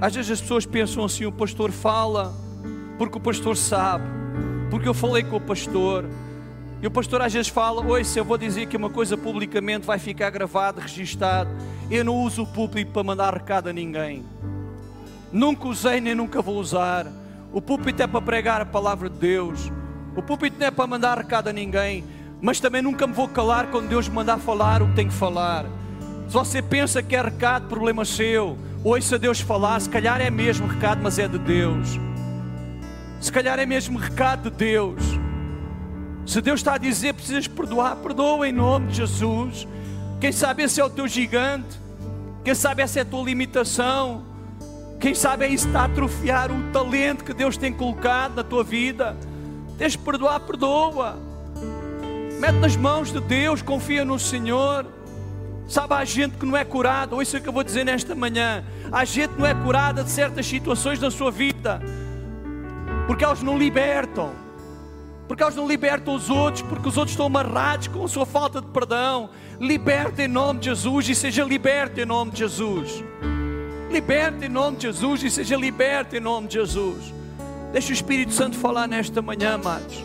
Às 0.00 0.14
vezes 0.14 0.30
as 0.32 0.40
pessoas 0.40 0.66
pensam 0.66 1.04
assim: 1.04 1.24
o 1.24 1.32
pastor 1.32 1.70
fala 1.70 2.34
porque 2.98 3.16
o 3.16 3.20
pastor 3.20 3.56
sabe, 3.56 4.04
porque 4.70 4.88
eu 4.88 4.94
falei 4.94 5.22
com 5.22 5.36
o 5.36 5.40
pastor. 5.40 6.04
E 6.82 6.86
o 6.86 6.90
pastor 6.90 7.22
às 7.22 7.32
vezes 7.32 7.48
fala: 7.48 7.84
Oi, 7.84 8.02
eu 8.16 8.24
vou 8.24 8.36
dizer 8.36 8.66
que 8.66 8.76
uma 8.76 8.90
coisa 8.90 9.16
publicamente 9.16 9.86
vai 9.86 9.98
ficar 9.98 10.30
gravado, 10.30 10.80
registado, 10.80 11.50
eu 11.90 12.04
não 12.04 12.16
uso 12.16 12.42
o 12.42 12.46
público 12.46 12.92
para 12.92 13.04
mandar 13.04 13.34
recado 13.34 13.68
a 13.68 13.72
ninguém. 13.72 14.24
Nunca 15.32 15.68
usei 15.68 16.00
nem 16.00 16.14
nunca 16.14 16.40
vou 16.40 16.56
usar. 16.56 17.06
O 17.52 17.60
púlpito 17.60 18.02
é 18.02 18.06
para 18.06 18.20
pregar 18.20 18.60
a 18.60 18.66
palavra 18.66 19.08
de 19.10 19.18
Deus. 19.18 19.70
O 20.16 20.22
púlpito 20.22 20.58
não 20.58 20.66
é 20.66 20.70
para 20.70 20.86
mandar 20.86 21.18
recado 21.18 21.48
a 21.48 21.52
ninguém. 21.52 22.04
Mas 22.40 22.60
também 22.60 22.82
nunca 22.82 23.06
me 23.06 23.12
vou 23.12 23.28
calar 23.28 23.68
quando 23.68 23.88
Deus 23.88 24.08
me 24.08 24.14
mandar 24.14 24.38
falar 24.38 24.82
o 24.82 24.88
que 24.88 24.94
tenho 24.94 25.08
que 25.08 25.14
falar. 25.14 25.64
Se 26.28 26.34
você 26.34 26.62
pensa 26.62 27.02
que 27.02 27.16
é 27.16 27.22
recado, 27.22 27.68
problema 27.68 28.04
seu. 28.04 28.56
Ouça 28.84 29.18
Deus 29.18 29.40
falar, 29.40 29.80
se 29.80 29.88
calhar 29.88 30.20
é 30.20 30.30
mesmo 30.30 30.66
recado, 30.66 31.00
mas 31.02 31.18
é 31.18 31.26
de 31.26 31.38
Deus. 31.38 31.98
Se 33.20 33.32
calhar 33.32 33.58
é 33.58 33.66
mesmo 33.66 33.98
recado 33.98 34.50
de 34.50 34.56
Deus. 34.56 35.02
Se 36.24 36.40
Deus 36.40 36.60
está 36.60 36.74
a 36.74 36.78
dizer 36.78 37.14
precisas 37.14 37.48
perdoar, 37.48 37.96
perdoa 37.96 38.48
em 38.48 38.52
nome 38.52 38.88
de 38.88 38.96
Jesus. 38.98 39.66
Quem 40.20 40.30
sabe 40.30 40.62
esse 40.62 40.80
é 40.80 40.84
o 40.84 40.90
teu 40.90 41.08
gigante. 41.08 41.80
Quem 42.44 42.54
sabe 42.54 42.82
essa 42.82 43.00
é 43.00 43.02
a 43.02 43.04
tua 43.04 43.24
limitação. 43.24 44.22
Quem 45.00 45.14
sabe 45.14 45.44
é 45.44 45.48
isso 45.48 45.68
está 45.68 45.82
a 45.82 45.84
atrofiar 45.84 46.50
o 46.50 46.72
talento 46.72 47.22
que 47.22 47.32
Deus 47.32 47.56
tem 47.56 47.72
colocado 47.72 48.34
na 48.34 48.42
tua 48.42 48.64
vida. 48.64 49.16
Tens 49.76 49.92
de 49.92 49.98
perdoar, 49.98 50.40
perdoa. 50.40 51.16
Mete 52.40 52.56
nas 52.56 52.76
mãos 52.76 53.12
de 53.12 53.20
Deus, 53.20 53.62
confia 53.62 54.04
no 54.04 54.18
Senhor. 54.18 54.86
Sabe, 55.68 55.94
há 55.94 56.04
gente 56.04 56.36
que 56.36 56.44
não 56.44 56.56
é 56.56 56.64
curada, 56.64 57.14
ou 57.14 57.22
isso 57.22 57.36
é 57.36 57.40
que 57.40 57.48
eu 57.48 57.52
vou 57.52 57.62
dizer 57.62 57.84
nesta 57.84 58.14
manhã. 58.14 58.64
Há 58.90 59.04
gente 59.04 59.34
que 59.34 59.38
não 59.38 59.46
é 59.46 59.54
curada 59.54 60.02
de 60.02 60.10
certas 60.10 60.46
situações 60.46 60.98
da 60.98 61.10
sua 61.10 61.30
vida, 61.30 61.80
porque 63.06 63.22
elas 63.22 63.42
não 63.42 63.56
libertam, 63.56 64.32
porque 65.28 65.42
elas 65.42 65.54
não 65.54 65.68
libertam 65.68 66.14
os 66.14 66.28
outros, 66.28 66.62
porque 66.62 66.88
os 66.88 66.96
outros 66.96 67.12
estão 67.12 67.26
amarrados 67.26 67.86
com 67.86 68.04
a 68.04 68.08
sua 68.08 68.26
falta 68.26 68.60
de 68.60 68.66
perdão. 68.68 69.30
Liberta 69.60 70.22
em 70.22 70.28
nome 70.28 70.58
de 70.58 70.66
Jesus 70.66 71.08
e 71.08 71.14
seja 71.14 71.44
liberto 71.44 72.00
em 72.00 72.06
nome 72.06 72.30
de 72.30 72.38
Jesus. 72.38 73.04
Liberta 73.90 74.44
em 74.44 74.48
nome 74.48 74.76
de 74.76 74.82
Jesus 74.82 75.22
e 75.22 75.30
seja 75.30 75.56
liberto 75.56 76.14
em 76.14 76.20
nome 76.20 76.46
de 76.46 76.54
Jesus. 76.54 77.12
Deixa 77.72 77.90
o 77.90 77.92
Espírito 77.92 78.32
Santo 78.32 78.56
falar 78.56 78.86
nesta 78.86 79.22
manhã, 79.22 79.54
amados. 79.54 80.04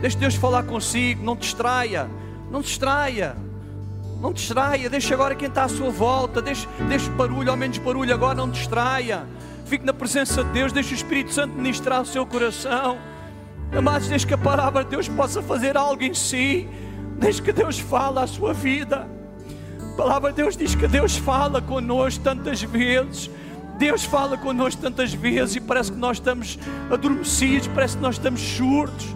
Deixa 0.00 0.18
Deus 0.18 0.34
falar 0.34 0.62
consigo. 0.62 1.24
Não 1.24 1.34
distraia. 1.34 2.08
Não 2.50 2.60
distraia. 2.60 3.36
Não 4.20 4.32
distraia. 4.32 4.88
Deixa 4.88 5.14
agora 5.14 5.34
quem 5.34 5.48
está 5.48 5.64
à 5.64 5.68
sua 5.68 5.90
volta. 5.90 6.40
Deixa, 6.40 6.68
deixa 6.88 7.10
barulho, 7.10 7.50
ao 7.50 7.56
menos 7.56 7.78
barulho 7.78 8.14
agora. 8.14 8.34
Não 8.34 8.48
distraia. 8.48 9.26
Fique 9.64 9.84
na 9.84 9.92
presença 9.92 10.44
de 10.44 10.50
Deus. 10.50 10.72
Deixa 10.72 10.92
o 10.92 10.94
Espírito 10.94 11.32
Santo 11.32 11.54
ministrar 11.54 12.02
o 12.02 12.06
seu 12.06 12.24
coração. 12.24 12.98
Amados, 13.76 14.08
deixa 14.08 14.26
que 14.26 14.34
a 14.34 14.38
palavra 14.38 14.84
de 14.84 14.90
Deus 14.90 15.08
possa 15.08 15.42
fazer 15.42 15.76
algo 15.76 16.02
em 16.02 16.14
si. 16.14 16.68
Deixa 17.18 17.42
que 17.42 17.52
Deus 17.52 17.78
fale 17.78 18.20
à 18.20 18.26
sua 18.26 18.52
vida. 18.52 19.15
A 19.96 20.02
palavra 20.06 20.30
de 20.30 20.42
Deus 20.42 20.58
diz 20.58 20.74
que 20.74 20.86
Deus 20.86 21.16
fala 21.16 21.62
conosco 21.62 22.22
tantas 22.22 22.60
vezes. 22.60 23.30
Deus 23.78 24.04
fala 24.04 24.36
conosco 24.36 24.82
tantas 24.82 25.14
vezes 25.14 25.56
e 25.56 25.60
parece 25.60 25.90
que 25.90 25.96
nós 25.96 26.18
estamos 26.18 26.58
adormecidos, 26.92 27.66
parece 27.68 27.96
que 27.96 28.02
nós 28.02 28.16
estamos 28.16 28.42
surdos. 28.42 29.06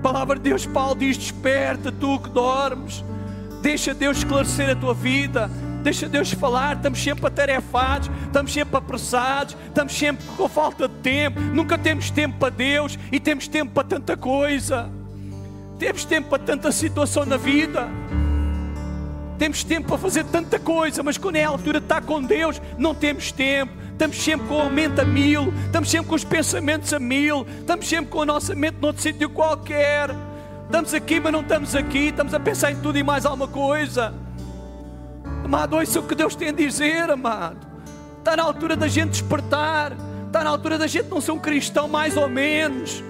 A 0.00 0.02
palavra 0.02 0.34
de 0.34 0.42
Deus, 0.42 0.66
Paulo 0.66 0.96
diz: 0.96 1.16
Desperta, 1.16 1.92
tu 1.92 2.18
que 2.18 2.28
dormes. 2.28 3.04
Deixa 3.62 3.94
Deus 3.94 4.18
esclarecer 4.18 4.68
a 4.68 4.74
tua 4.74 4.94
vida. 4.94 5.48
Deixa 5.84 6.08
Deus 6.08 6.32
falar. 6.32 6.74
Estamos 6.74 7.00
sempre 7.00 7.26
atarefados, 7.28 8.10
estamos 8.26 8.52
sempre 8.52 8.76
apressados, 8.76 9.56
estamos 9.68 9.96
sempre 9.96 10.26
com 10.36 10.48
falta 10.48 10.88
de 10.88 10.94
tempo. 10.94 11.38
Nunca 11.38 11.78
temos 11.78 12.10
tempo 12.10 12.36
para 12.36 12.50
Deus 12.50 12.98
e 13.12 13.20
temos 13.20 13.46
tempo 13.46 13.70
para 13.74 13.86
tanta 13.86 14.16
coisa. 14.16 14.90
Temos 15.78 16.04
tempo 16.04 16.30
para 16.30 16.42
tanta 16.42 16.72
situação 16.72 17.24
na 17.24 17.36
vida. 17.36 17.88
Temos 19.38 19.62
tempo 19.62 19.88
para 19.88 19.98
fazer 19.98 20.24
tanta 20.24 20.58
coisa, 20.58 21.02
mas 21.02 21.16
quando 21.16 21.36
é 21.36 21.44
a 21.44 21.48
altura 21.48 21.78
de 21.78 21.86
estar 21.86 22.02
com 22.02 22.20
Deus, 22.20 22.60
não 22.76 22.92
temos 22.92 23.30
tempo. 23.30 23.72
Estamos 23.92 24.16
sempre 24.16 24.46
com 24.48 24.60
a 24.60 24.68
mente 24.68 25.00
a 25.00 25.04
mil, 25.04 25.52
estamos 25.66 25.90
sempre 25.90 26.08
com 26.08 26.14
os 26.14 26.24
pensamentos 26.24 26.92
a 26.92 26.98
mil, 26.98 27.46
estamos 27.60 27.88
sempre 27.88 28.06
com 28.06 28.22
a 28.22 28.26
nossa 28.26 28.54
mente 28.54 28.76
noutro 28.80 29.02
sítio 29.02 29.30
qualquer. 29.30 30.10
Estamos 30.64 30.92
aqui, 30.92 31.20
mas 31.20 31.32
não 31.32 31.40
estamos 31.40 31.74
aqui, 31.74 32.08
estamos 32.08 32.34
a 32.34 32.40
pensar 32.40 32.72
em 32.72 32.76
tudo 32.76 32.98
e 32.98 33.02
mais 33.02 33.24
alguma 33.24 33.48
coisa. 33.48 34.12
Amado, 35.44 35.76
ouça 35.76 36.00
o 36.00 36.02
que 36.02 36.14
Deus 36.14 36.34
tem 36.34 36.48
a 36.48 36.52
dizer, 36.52 37.10
amado. 37.10 37.66
Está 38.18 38.36
na 38.36 38.42
altura 38.42 38.76
da 38.76 38.86
gente 38.86 39.10
despertar, 39.10 39.96
está 40.26 40.44
na 40.44 40.50
altura 40.50 40.78
da 40.78 40.86
gente 40.86 41.08
não 41.08 41.20
ser 41.20 41.32
um 41.32 41.38
cristão 41.38 41.88
mais 41.88 42.16
ou 42.16 42.28
menos. 42.28 43.02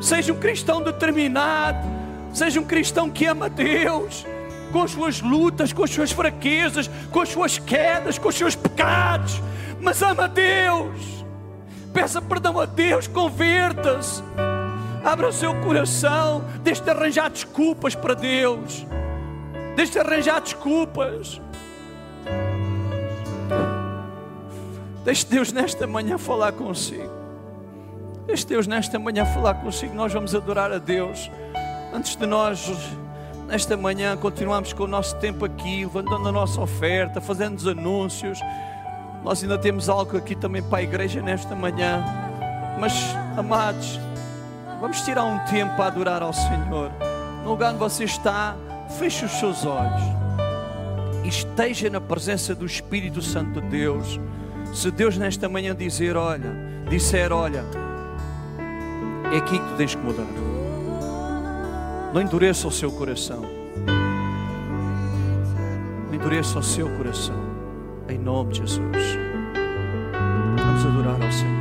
Seja 0.00 0.32
um 0.32 0.36
cristão 0.36 0.82
determinado, 0.82 1.86
seja 2.32 2.58
um 2.58 2.64
cristão 2.64 3.10
que 3.10 3.26
ama 3.26 3.48
Deus, 3.48 4.26
com 4.68 4.82
as 4.82 4.90
suas 4.90 5.20
lutas, 5.20 5.72
com 5.72 5.84
as 5.84 5.90
suas 5.90 6.12
fraquezas, 6.12 6.88
com 7.10 7.20
as 7.20 7.28
suas 7.28 7.58
quedas, 7.58 8.18
com 8.18 8.28
os 8.28 8.34
seus 8.34 8.54
pecados, 8.54 9.40
mas 9.80 10.02
ama 10.02 10.28
Deus. 10.28 11.24
Peça 11.92 12.20
perdão 12.20 12.60
a 12.60 12.66
Deus, 12.66 13.06
converta-se. 13.06 14.22
Abra 15.04 15.28
o 15.28 15.32
seu 15.32 15.54
coração, 15.62 16.44
deixe 16.62 16.82
de 16.82 16.90
arranjar 16.90 17.30
desculpas 17.30 17.94
para 17.94 18.14
Deus. 18.14 18.86
Deixe 19.76 19.92
de 19.92 19.98
arranjar 20.00 20.40
desculpas. 20.40 21.40
Deixe 25.04 25.24
Deus 25.26 25.52
nesta 25.52 25.86
manhã 25.86 26.18
falar 26.18 26.52
consigo. 26.52 27.18
Deixe 28.26 28.44
Deus 28.44 28.66
nesta 28.66 28.98
manhã 28.98 29.24
falar 29.24 29.54
consigo. 29.54 29.94
Nós 29.94 30.12
vamos 30.12 30.34
adorar 30.34 30.70
a 30.70 30.78
Deus. 30.78 31.30
Antes 31.94 32.14
de 32.14 32.26
nós, 32.26 32.70
nesta 33.48 33.78
manhã, 33.78 34.14
continuarmos 34.14 34.74
com 34.74 34.84
o 34.84 34.86
nosso 34.86 35.16
tempo 35.16 35.44
aqui, 35.44 35.84
levantando 35.84 36.28
a 36.28 36.32
nossa 36.32 36.60
oferta, 36.60 37.18
fazendo 37.18 37.56
os 37.56 37.66
anúncios. 37.66 38.38
Nós 39.24 39.42
ainda 39.42 39.58
temos 39.58 39.88
algo 39.88 40.16
aqui 40.16 40.36
também 40.36 40.62
para 40.62 40.78
a 40.78 40.82
igreja 40.82 41.22
nesta 41.22 41.56
manhã. 41.56 42.04
Mas, 42.78 42.92
amados, 43.36 43.98
vamos 44.80 45.00
tirar 45.00 45.24
um 45.24 45.38
tempo 45.46 45.74
para 45.76 45.86
adorar 45.86 46.22
ao 46.22 46.32
Senhor. 46.32 46.92
No 47.42 47.50
lugar 47.50 47.70
onde 47.70 47.78
você 47.78 48.04
está, 48.04 48.54
feche 48.98 49.24
os 49.24 49.32
seus 49.32 49.64
olhos 49.64 50.02
e 51.24 51.28
esteja 51.28 51.88
na 51.88 52.00
presença 52.00 52.54
do 52.54 52.66
Espírito 52.66 53.22
Santo 53.22 53.62
de 53.62 53.68
Deus. 53.68 54.20
Se 54.74 54.90
Deus 54.90 55.16
nesta 55.16 55.48
manhã 55.48 55.74
dizer, 55.74 56.16
olha, 56.16 56.52
disser, 56.90 57.32
olha, 57.32 57.64
é 59.32 59.38
aqui 59.38 59.58
que 59.58 59.68
tu 59.68 59.76
tens 59.76 59.94
que 59.94 60.02
mudar. 60.02 60.57
Não 62.12 62.22
endureça 62.22 62.66
o 62.66 62.70
seu 62.70 62.90
coração. 62.90 63.42
Não 66.06 66.14
endureça 66.14 66.58
o 66.58 66.62
seu 66.62 66.88
coração. 66.96 67.36
Em 68.08 68.18
nome 68.18 68.52
de 68.52 68.60
Jesus. 68.60 69.18
Vamos 70.56 70.86
adorar 70.86 71.22
ao 71.22 71.30
Senhor. 71.30 71.57